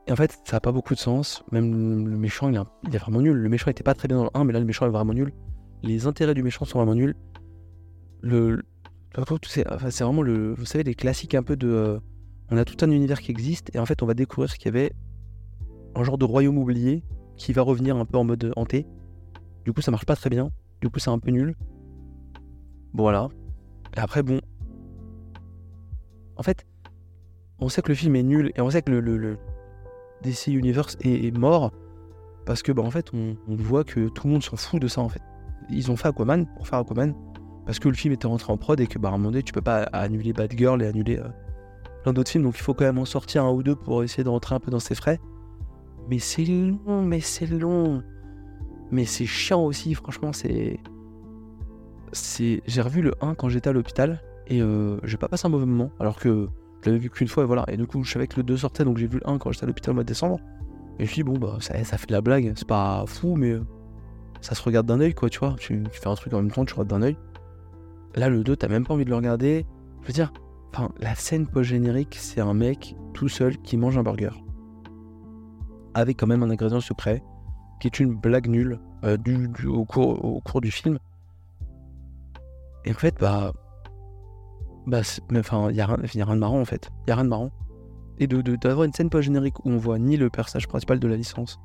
Et 0.08 0.12
en 0.12 0.16
fait, 0.16 0.40
ça 0.46 0.58
a 0.58 0.60
pas 0.60 0.72
beaucoup 0.72 0.94
de 0.94 1.00
sens. 1.00 1.44
Même 1.52 2.08
le 2.08 2.18
méchant, 2.18 2.50
il 2.50 2.94
est, 2.94 2.98
vraiment 2.98 3.22
nul. 3.22 3.36
Le 3.36 3.50
méchant 3.50 3.70
était 3.70 3.84
pas 3.84 3.94
très 3.94 4.08
bien 4.08 4.18
dans 4.18 4.24
le 4.24 4.30
1, 4.34 4.46
mais 4.46 4.54
là, 4.54 4.60
le 4.60 4.66
méchant 4.66 4.86
est 4.86 4.90
vraiment 4.90 5.14
nul. 5.14 5.34
Les 5.84 6.08
intérêts 6.08 6.34
du 6.34 6.44
méchant 6.44 6.66
sont 6.66 6.80
vraiment 6.80 6.96
nuls. 6.96 7.16
Le, 8.22 8.64
c'est 9.46 9.64
vraiment 10.04 10.24
vous 10.24 10.66
savez, 10.66 10.84
les 10.84 10.96
classiques 10.96 11.36
un 11.36 11.44
peu 11.44 11.56
de, 11.56 11.68
euh, 11.68 12.00
on 12.50 12.58
a 12.58 12.66
tout 12.66 12.84
un 12.84 12.90
univers 12.90 13.20
qui 13.20 13.32
existe 13.32 13.76
et 13.76 13.80
en 13.80 13.86
fait, 13.86 14.02
on 14.02 14.06
va 14.06 14.14
découvrir 14.14 14.54
qu'il 14.54 14.66
y 14.66 14.70
avait 14.70 14.94
un 15.96 16.04
genre 16.04 16.18
de 16.18 16.26
royaume 16.26 16.58
oublié 16.58 17.04
qui 17.36 17.54
va 17.54 17.62
revenir 17.62 17.98
un 17.98 18.06
peu 18.06 18.18
en 18.18 18.24
mode 18.24 18.54
hanté. 18.56 18.88
Du 19.66 19.74
coup, 19.74 19.82
ça 19.82 19.92
marche 19.92 20.06
pas 20.06 20.16
très 20.16 20.30
bien. 20.30 20.52
Du 20.82 20.90
coup, 20.90 21.00
c'est 21.00 21.10
un 21.10 21.20
peu 21.20 21.32
nul. 21.32 21.56
Voilà. 22.94 23.28
Et 23.96 24.00
après, 24.00 24.24
bon. 24.24 24.40
En 26.38 26.44
fait, 26.44 26.66
on 27.60 27.68
sait 27.68 27.82
que 27.82 27.90
le 27.90 27.96
film 27.96 28.16
est 28.16 28.24
nul 28.24 28.52
et 28.56 28.62
on 28.62 28.70
sait 28.70 28.82
que 28.82 28.92
le 28.92 29.38
DC 30.24 30.48
Universe 30.48 30.98
est, 31.02 31.36
mort 31.38 31.72
parce 32.46 32.64
que, 32.64 32.72
bah, 32.72 32.84
en 32.84 32.92
fait, 32.92 33.12
on, 33.14 33.36
voit 33.48 33.84
que 33.84 34.08
tout 34.10 34.28
le 34.28 34.34
monde 34.34 34.44
s'en 34.44 34.56
fout 34.56 34.82
de 34.82 34.88
ça, 34.88 35.02
en 35.02 35.10
fait. 35.10 35.22
Ils 35.70 35.92
ont 35.92 35.98
fait 35.98 36.08
Aquaman 36.08 36.46
pour 36.56 36.68
faire 36.68 36.80
Aquaman 36.80 37.14
parce 37.66 37.80
que 37.80 37.90
le 37.90 37.96
film 37.96 38.14
était 38.14 38.28
rentré 38.28 38.52
en 38.52 38.58
prod 38.58 38.80
et 38.80 38.88
que, 38.88 38.98
bah, 39.00 39.10
à 39.10 39.12
un 39.14 39.18
moment 39.18 39.32
donné, 39.32 39.44
tu 39.44 39.54
peux 39.54 39.62
pas 39.62 39.84
annuler 39.92 40.34
Bad 40.34 40.54
Girl 40.58 40.82
et 40.82 40.88
annuler 40.88 41.18
euh, 41.18 41.28
plein 42.04 42.14
d'autres 42.14 42.32
films, 42.32 42.46
donc 42.46 42.58
il 42.58 42.62
faut 42.62 42.74
quand 42.74 42.86
même 42.86 42.98
en 42.98 43.06
sortir 43.06 43.44
un 43.44 43.52
ou 43.52 43.64
deux 43.64 43.76
pour 43.76 44.04
essayer 44.04 44.24
de 44.24 44.30
rentrer 44.30 44.56
un 44.56 44.60
peu 44.60 44.72
dans 44.72 44.80
ses 44.80 44.96
frais. 44.96 45.20
Mais 46.10 46.20
c'est 46.20 46.46
long, 46.46 47.02
mais 47.04 47.20
c'est 47.20 47.48
long. 47.48 48.02
Mais 48.92 49.04
c'est 49.04 49.26
chiant 49.26 49.66
aussi, 49.66 49.94
franchement, 49.94 50.32
c'est. 50.32 50.80
c'est... 52.14 52.62
J'ai 52.66 52.82
revu 52.82 53.02
le 53.02 53.14
1 53.20 53.36
quand 53.36 53.50
j'étais 53.50 53.70
à 53.70 53.74
l'hôpital 53.74 54.22
et 54.48 54.62
euh, 54.62 54.98
j'ai 55.04 55.18
pas 55.18 55.28
passé 55.28 55.46
un 55.46 55.50
mauvais 55.50 55.66
moment, 55.66 55.92
alors 56.00 56.18
que 56.18 56.48
je 56.82 56.90
l'avais 56.90 57.00
vu 57.00 57.10
qu'une 57.10 57.28
fois 57.28 57.44
et 57.44 57.46
voilà. 57.46 57.66
Et 57.68 57.78
du 57.78 57.88
coup, 57.88 58.04
je 58.04 58.12
savais 58.12 58.28
que 58.28 58.38
le 58.38 58.44
2 58.44 58.58
sortait, 58.58 58.84
donc 58.84 58.98
j'ai 58.98 59.08
vu 59.08 59.20
le 59.20 59.30
1 59.30 59.38
quand 59.38 59.52
j'étais 59.52 59.66
à 59.66 59.68
l'hôpital 59.68 59.92
au 59.92 59.96
mois 59.96 60.04
de 60.04 60.08
décembre. 60.08 60.40
Et 61.00 61.04
je 61.04 61.04
me 61.04 61.08
suis 61.08 61.24
dit, 61.24 61.30
bon, 61.30 61.38
bah, 61.38 61.58
ça, 61.60 61.74
fait 61.84 62.08
de 62.08 62.14
la 62.14 62.22
blague, 62.22 62.54
c'est 62.56 62.68
pas 62.68 63.04
fou, 63.08 63.36
mais 63.36 63.52
euh, 63.52 63.64
ça 64.42 64.56
se 64.56 64.64
regarde 64.64 64.86
d'un 64.88 65.00
œil, 65.00 65.14
quoi, 65.14 65.30
tu 65.30 65.40
vois. 65.40 65.56
Tu, 65.60 65.84
fais 65.92 66.08
un 66.08 66.16
truc 66.16 66.34
en 66.34 66.38
même 66.38 66.52
temps, 66.52 66.66
tu 66.66 66.74
regardes 66.74 66.90
d'un 66.90 67.02
œil. 67.02 67.18
Là, 68.16 68.30
le 68.30 68.44
2, 68.44 68.56
t'as 68.56 68.68
même 68.68 68.86
pas 68.86 68.94
envie 68.94 69.06
de 69.06 69.10
le 69.10 69.16
regarder. 69.16 69.66
Je 70.02 70.08
veux 70.08 70.14
dire, 70.14 70.32
enfin, 70.74 70.90
la 71.00 71.16
scène 71.16 71.48
post-générique, 71.48 72.16
c'est 72.20 72.42
un 72.42 72.54
mec 72.54 72.96
tout 73.14 73.30
seul 73.30 73.58
qui 73.58 73.78
mange 73.78 73.98
un 73.98 74.04
burger. 74.04 74.32
Avec 75.94 76.18
quand 76.18 76.28
même 76.28 76.44
un 76.44 76.50
ingrédient 76.50 76.80
secret, 76.80 77.24
qui 77.80 77.88
est 77.88 78.00
une 78.00 78.16
blague 78.16 78.48
nulle 78.48 78.80
euh, 79.04 79.18
au 79.68 79.86
cours 79.86 80.62
du 80.62 80.72
film. 80.72 81.00
Et 82.86 82.92
en 82.92 82.96
fait, 82.96 83.16
bah. 83.20 83.54
Bah, 84.88 85.02
enfin, 85.36 85.70
il 85.70 85.76
y, 85.76 85.82
a 85.82 85.86
rien 85.86 86.36
de 86.36 86.40
marrant 86.40 86.60
en 86.62 86.66
fait. 86.66 86.90
Il 87.06 87.10
y 87.10 87.12
a 87.12 87.16
rien 87.16 87.26
de 87.26 87.30
marrant. 87.30 87.52
Et 88.20 88.26
de 88.26 88.42
de- 88.42 88.56
d'avoir 88.56 88.86
une 88.86 88.94
scène 88.94 89.10
post-générique 89.10 89.64
où 89.66 89.70
on 89.70 89.78
voit 89.78 90.00
ni 90.00 90.18
le 90.18 90.30
personnage 90.30 90.68
principal 90.68 91.00
de 91.00 91.08
la 91.08 91.18
licence, 91.18 91.60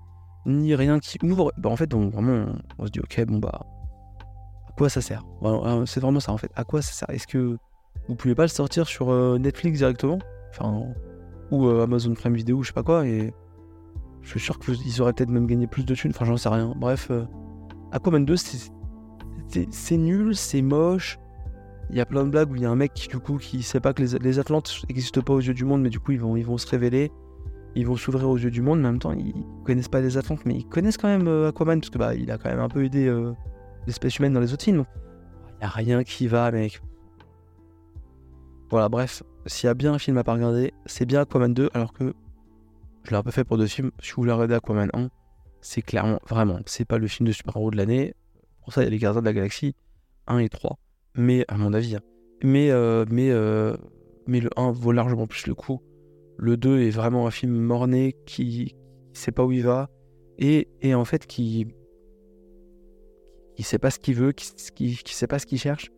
ni 0.44 0.74
rien 0.74 0.98
qui 0.98 1.18
ouvre, 1.22 1.52
bah 1.56 1.70
en 1.70 1.76
fait, 1.76 1.94
on, 1.94 2.08
vraiment, 2.10 2.46
on, 2.78 2.86
se 2.86 2.90
dit, 2.90 3.00
ok, 3.00 3.24
bon 3.26 3.38
bah. 3.38 3.60
À 4.68 4.72
quoi 4.76 4.88
ça 4.88 5.00
sert? 5.00 5.24
Voilà, 5.40 5.86
C'est 5.86 6.00
vraiment 6.00 6.20
ça 6.20 6.32
en 6.32 6.36
fait. 6.36 6.50
À 6.56 6.64
quoi 6.64 6.82
ça 6.82 6.92
sert? 6.92 7.08
Est-ce 7.10 7.26
que 7.26 7.56
vous 8.08 8.14
pouvez 8.16 8.34
pas 8.34 8.42
le 8.42 8.48
sortir 8.48 8.86
sur 8.86 9.10
euh, 9.10 9.38
Netflix 9.38 9.78
directement? 9.78 10.18
Enfin. 10.50 10.82
Ou 11.52 11.66
euh, 11.68 11.84
Amazon 11.84 12.14
Prime 12.14 12.34
Video, 12.34 12.62
je 12.62 12.68
sais 12.68 12.72
pas 12.74 12.82
quoi, 12.82 13.06
et. 13.06 13.32
Je 14.22 14.28
suis 14.30 14.40
sûr 14.40 14.58
qu'ils 14.60 15.00
auraient 15.02 15.12
peut-être 15.12 15.30
même 15.30 15.46
gagné 15.48 15.66
plus 15.66 15.84
de 15.84 15.94
thunes, 15.96 16.12
enfin 16.14 16.24
j'en 16.24 16.36
sais 16.36 16.48
rien. 16.48 16.72
Bref, 16.76 17.08
euh, 17.10 17.24
Aquaman 17.90 18.24
2, 18.24 18.36
c'est- 18.36 18.70
c'est 19.48 19.66
c'est 19.72 19.96
nul, 19.96 20.36
c'est 20.36 20.62
moche. 20.62 21.18
Il 21.90 21.96
y 21.96 22.00
a 22.00 22.06
plein 22.06 22.24
de 22.24 22.30
blagues 22.30 22.50
où 22.50 22.56
il 22.56 22.62
y 22.62 22.64
a 22.64 22.70
un 22.70 22.76
mec 22.76 22.94
qui, 22.94 23.08
du 23.08 23.18
coup, 23.18 23.36
qui 23.36 23.62
sait 23.62 23.80
pas 23.80 23.92
que 23.92 24.02
les, 24.02 24.38
Atlantes 24.38 24.82
n'existent 24.88 25.20
pas 25.20 25.34
aux 25.34 25.40
yeux 25.40 25.54
du 25.54 25.64
monde, 25.64 25.82
mais 25.82 25.90
du 25.90 26.00
coup, 26.00 26.12
ils 26.12 26.20
vont, 26.20 26.36
ils 26.36 26.44
vont 26.44 26.58
se 26.58 26.66
révéler. 26.66 27.12
Ils 27.74 27.86
vont 27.86 27.96
s'ouvrir 27.96 28.28
aux 28.28 28.36
yeux 28.36 28.50
du 28.50 28.62
monde, 28.62 28.80
mais 28.80 28.88
en 28.88 28.92
même 28.92 29.00
temps, 29.00 29.12
ils 29.12 29.34
connaissent 29.64 29.88
pas 29.88 30.00
les 30.00 30.16
Atlantes, 30.16 30.40
mais 30.44 30.56
ils 30.56 30.66
connaissent 30.66 30.98
quand 30.98 31.08
même 31.08 31.28
euh, 31.28 31.48
Aquaman, 31.48 31.80
parce 31.80 31.90
que 31.90 31.98
bah, 31.98 32.14
il 32.14 32.30
a 32.30 32.38
quand 32.38 32.50
même 32.50 32.60
un 32.60 32.68
peu 32.68 32.84
aidé 32.84 33.06
euh, 33.06 33.32
l'espèce 33.86 34.18
humaine 34.18 34.32
dans 34.32 34.40
les 34.40 34.52
autres 34.52 34.64
films. 34.64 34.84
Il 35.58 35.62
y 35.62 35.66
a 35.66 35.68
rien 35.68 36.04
qui 36.04 36.26
va, 36.26 36.50
mec. 36.50 36.80
Voilà, 38.70 38.88
bref, 38.88 39.22
s'il 39.46 39.66
y 39.66 39.70
a 39.70 39.74
bien 39.74 39.94
un 39.94 39.98
film 39.98 40.16
à 40.18 40.24
pas 40.24 40.34
regarder, 40.34 40.72
c'est 40.86 41.04
bien 41.04 41.22
Aquaman 41.22 41.52
2, 41.52 41.70
alors 41.74 41.92
que 41.92 42.14
je 43.04 43.14
un 43.14 43.22
peu 43.22 43.30
fait 43.30 43.44
pour 43.44 43.58
deux 43.58 43.66
films. 43.66 43.90
Si 44.00 44.12
vous 44.12 44.22
voulez 44.22 44.32
regarder 44.32 44.54
Aquaman 44.54 44.88
1, 44.94 45.08
c'est 45.60 45.82
clairement, 45.82 46.20
vraiment, 46.28 46.58
c'est 46.66 46.84
pas 46.84 46.98
le 46.98 47.06
film 47.06 47.26
de 47.26 47.32
super-héros 47.32 47.70
de 47.70 47.76
l'année. 47.76 48.14
Pour 48.62 48.72
ça, 48.72 48.82
il 48.82 48.84
y 48.84 48.86
a 48.86 48.90
les 48.90 48.98
Gardiens 48.98 49.20
de 49.20 49.26
la 49.26 49.32
Galaxie 49.32 49.74
1 50.26 50.38
et 50.38 50.48
3. 50.48 50.78
Mais, 51.14 51.44
à 51.48 51.56
mon 51.56 51.72
avis, 51.72 51.96
hein. 51.96 52.00
mais, 52.42 52.70
euh, 52.70 53.04
mais, 53.10 53.30
euh, 53.30 53.76
mais 54.26 54.40
le 54.40 54.50
1 54.56 54.72
vaut 54.72 54.92
largement 54.92 55.26
plus 55.26 55.46
le 55.46 55.54
coup. 55.54 55.80
Le 56.38 56.56
2 56.56 56.80
est 56.80 56.90
vraiment 56.90 57.26
un 57.26 57.30
film 57.30 57.52
morné 57.52 58.16
qui, 58.26 58.74
qui 59.12 59.20
sait 59.20 59.32
pas 59.32 59.44
où 59.44 59.52
il 59.52 59.62
va 59.62 59.90
et, 60.38 60.68
et 60.80 60.94
en 60.94 61.04
fait 61.04 61.26
qui 61.26 61.66
qui 63.54 63.62
sait 63.62 63.78
pas 63.78 63.90
ce 63.90 63.98
qu'il 63.98 64.14
veut, 64.14 64.32
qui, 64.32 64.50
qui, 64.74 64.96
qui 64.96 65.14
sait 65.14 65.26
pas 65.26 65.38
ce 65.38 65.44
qu'il 65.44 65.58
cherche. 65.58 65.90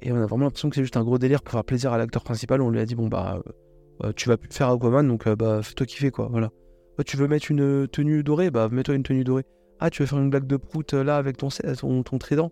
Et 0.00 0.12
on 0.12 0.16
a 0.16 0.26
vraiment 0.26 0.44
l'impression 0.44 0.70
que 0.70 0.76
c'est 0.76 0.82
juste 0.82 0.96
un 0.96 1.04
gros 1.04 1.18
délire 1.18 1.42
pour 1.42 1.52
faire 1.52 1.64
plaisir 1.64 1.92
à 1.92 1.98
l'acteur 1.98 2.24
principal. 2.24 2.62
On 2.62 2.70
lui 2.70 2.80
a 2.80 2.86
dit 2.86 2.94
bon 2.94 3.08
bah 3.08 3.42
euh, 3.46 3.52
bah, 4.00 4.12
tu 4.14 4.28
vas 4.28 4.36
faire 4.50 4.70
Aquaman, 4.70 5.06
donc 5.06 5.28
bah, 5.28 5.62
fais-toi 5.62 5.86
kiffer, 5.86 6.10
quoi. 6.10 6.28
Voilà. 6.30 6.50
Bah, 6.96 7.04
tu 7.04 7.16
veux 7.16 7.28
mettre 7.28 7.50
une 7.50 7.86
tenue 7.88 8.22
dorée, 8.22 8.50
bah, 8.50 8.68
mets-toi 8.70 8.94
une 8.94 9.02
tenue 9.02 9.24
dorée. 9.24 9.44
Ah, 9.78 9.90
tu 9.90 10.02
veux 10.02 10.06
faire 10.06 10.18
une 10.18 10.30
blague 10.30 10.46
de 10.46 10.56
prout 10.56 10.94
là 10.94 11.16
avec 11.16 11.36
ton, 11.36 11.48
ton, 11.48 12.02
ton 12.02 12.18
trident? 12.18 12.50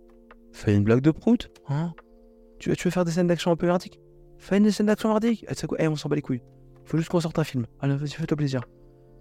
Fais 0.54 0.72
une 0.72 0.84
blague 0.84 1.00
de 1.00 1.10
prout. 1.10 1.50
Hein? 1.68 1.92
Tu, 2.60 2.70
veux, 2.70 2.76
faire 2.76 3.04
des 3.04 3.10
scènes 3.10 3.26
d'action 3.26 3.50
un 3.50 3.56
peu 3.56 3.66
merdiques? 3.66 4.00
Fais 4.38 4.58
une 4.58 4.70
scène 4.70 4.86
d'action 4.86 5.08
merdique. 5.08 5.44
Eh, 5.50 5.66
quoi? 5.66 5.76
Eh, 5.80 5.88
on 5.88 5.96
s'en 5.96 6.08
bat 6.08 6.14
les 6.14 6.22
couilles. 6.22 6.42
Faut 6.84 6.96
juste 6.96 7.10
qu'on 7.10 7.18
sorte 7.18 7.40
un 7.40 7.44
film. 7.44 7.66
Allez, 7.80 7.96
vas-y, 7.96 8.10
fais-toi 8.10 8.36
plaisir. 8.36 8.62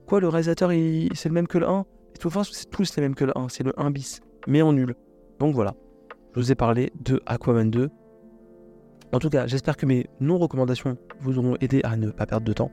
Quoi, 0.05 0.19
le 0.19 0.27
réalisateur, 0.27 0.69
c'est 0.69 1.29
le 1.29 1.33
même 1.33 1.47
que 1.47 1.57
le 1.57 1.67
1 1.67 1.85
Et 2.15 2.19
tout 2.19 2.29
c'est 2.51 2.69
tous 2.69 2.95
les 2.95 3.01
mêmes 3.01 3.15
que 3.15 3.25
le 3.25 3.35
1. 3.35 3.49
C'est 3.49 3.63
le 3.63 3.73
1 3.77 3.89
bis. 3.89 4.21
Mais 4.47 4.61
en 4.61 4.73
nul. 4.73 4.93
Donc 5.39 5.55
voilà. 5.55 5.73
Je 6.35 6.39
vous 6.39 6.51
ai 6.51 6.55
parlé 6.55 6.93
de 7.03 7.19
Aquaman 7.25 7.71
2. 7.71 7.89
En 9.11 9.19
tout 9.19 9.29
cas, 9.29 9.47
j'espère 9.47 9.75
que 9.75 9.87
mes 9.87 10.05
non-recommandations 10.19 10.97
vous 11.19 11.39
auront 11.39 11.57
aidé 11.61 11.81
à 11.83 11.97
ne 11.97 12.11
pas 12.11 12.27
perdre 12.27 12.45
de 12.45 12.53
temps. 12.53 12.71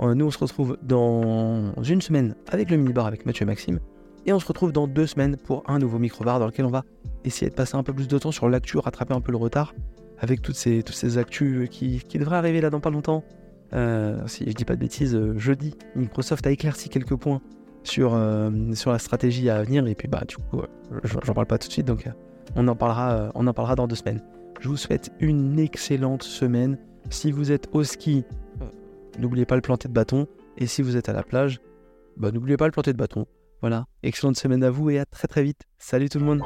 Euh, 0.00 0.14
nous, 0.14 0.26
on 0.26 0.30
se 0.30 0.38
retrouve 0.38 0.76
dans 0.82 1.72
une 1.82 2.02
semaine 2.02 2.34
avec 2.48 2.70
le 2.70 2.76
minibar 2.76 3.06
avec 3.06 3.24
Mathieu 3.24 3.44
et 3.44 3.46
Maxime. 3.46 3.80
Et 4.26 4.32
on 4.32 4.38
se 4.38 4.46
retrouve 4.46 4.72
dans 4.72 4.86
deux 4.86 5.06
semaines 5.06 5.36
pour 5.36 5.64
un 5.66 5.78
nouveau 5.78 5.98
micro-bar 5.98 6.38
dans 6.38 6.46
lequel 6.46 6.64
on 6.64 6.70
va 6.70 6.84
essayer 7.24 7.50
de 7.50 7.54
passer 7.54 7.76
un 7.76 7.82
peu 7.82 7.92
plus 7.92 8.08
de 8.08 8.18
temps 8.18 8.32
sur 8.32 8.48
l'actu, 8.48 8.78
rattraper 8.78 9.14
un 9.14 9.20
peu 9.20 9.32
le 9.32 9.38
retard 9.38 9.74
avec 10.18 10.40
toutes 10.40 10.54
ces, 10.54 10.84
toutes 10.84 10.94
ces 10.94 11.18
actus 11.18 11.68
qui, 11.68 12.00
devraient 12.14 12.36
arriver 12.36 12.60
là 12.60 12.70
dans 12.70 12.80
pas 12.80 12.90
longtemps. 12.90 13.24
Euh, 13.72 14.20
si 14.26 14.48
je 14.48 14.54
dis 14.54 14.64
pas 14.64 14.74
de 14.74 14.80
bêtises, 14.80 15.14
euh, 15.16 15.36
jeudi, 15.36 15.74
Microsoft 15.96 16.46
a 16.46 16.50
éclairci 16.50 16.88
quelques 16.88 17.16
points 17.16 17.40
sur, 17.82 18.16
sur 18.74 18.92
la 18.92 18.98
stratégie 19.00 19.50
à 19.50 19.62
venir. 19.64 19.84
Et 19.88 19.96
puis, 19.96 20.06
bah, 20.06 20.22
du 20.28 20.36
coup, 20.36 20.62
j'en 21.02 21.34
parle 21.34 21.46
pas 21.46 21.58
tout 21.58 21.66
de 21.66 21.72
suite, 21.72 21.86
donc 21.86 22.08
on 22.54 22.68
en 22.68 22.76
parlera, 22.76 23.32
on 23.34 23.44
en 23.48 23.52
parlera 23.52 23.74
dans 23.74 23.88
deux 23.88 23.96
semaines. 23.96 24.22
Je 24.60 24.68
vous 24.68 24.76
souhaite 24.76 25.10
une 25.18 25.58
excellente 25.58 26.22
semaine. 26.22 26.78
Si 27.10 27.32
vous 27.32 27.50
êtes 27.50 27.68
au 27.72 27.82
ski, 27.82 28.24
n'oubliez 29.18 29.44
pas 29.44 29.56
le 29.56 29.60
planter 29.60 29.88
de 29.88 29.92
bâton. 29.92 30.28
Et 30.56 30.66
si 30.66 30.82
vous 30.82 30.96
êtes 30.96 31.08
à 31.08 31.12
la 31.12 31.24
plage, 31.24 31.60
bah, 32.16 32.30
n'oubliez 32.30 32.56
pas 32.56 32.66
le 32.66 32.72
planter 32.72 32.92
de 32.92 32.98
bâton. 32.98 33.26
Voilà, 33.62 33.86
excellente 34.02 34.36
semaine 34.36 34.64
à 34.64 34.70
vous 34.70 34.90
et 34.90 34.98
à 34.98 35.06
très 35.06 35.28
très 35.28 35.44
vite. 35.44 35.62
Salut 35.78 36.08
tout 36.08 36.18
le 36.18 36.24
monde 36.24 36.42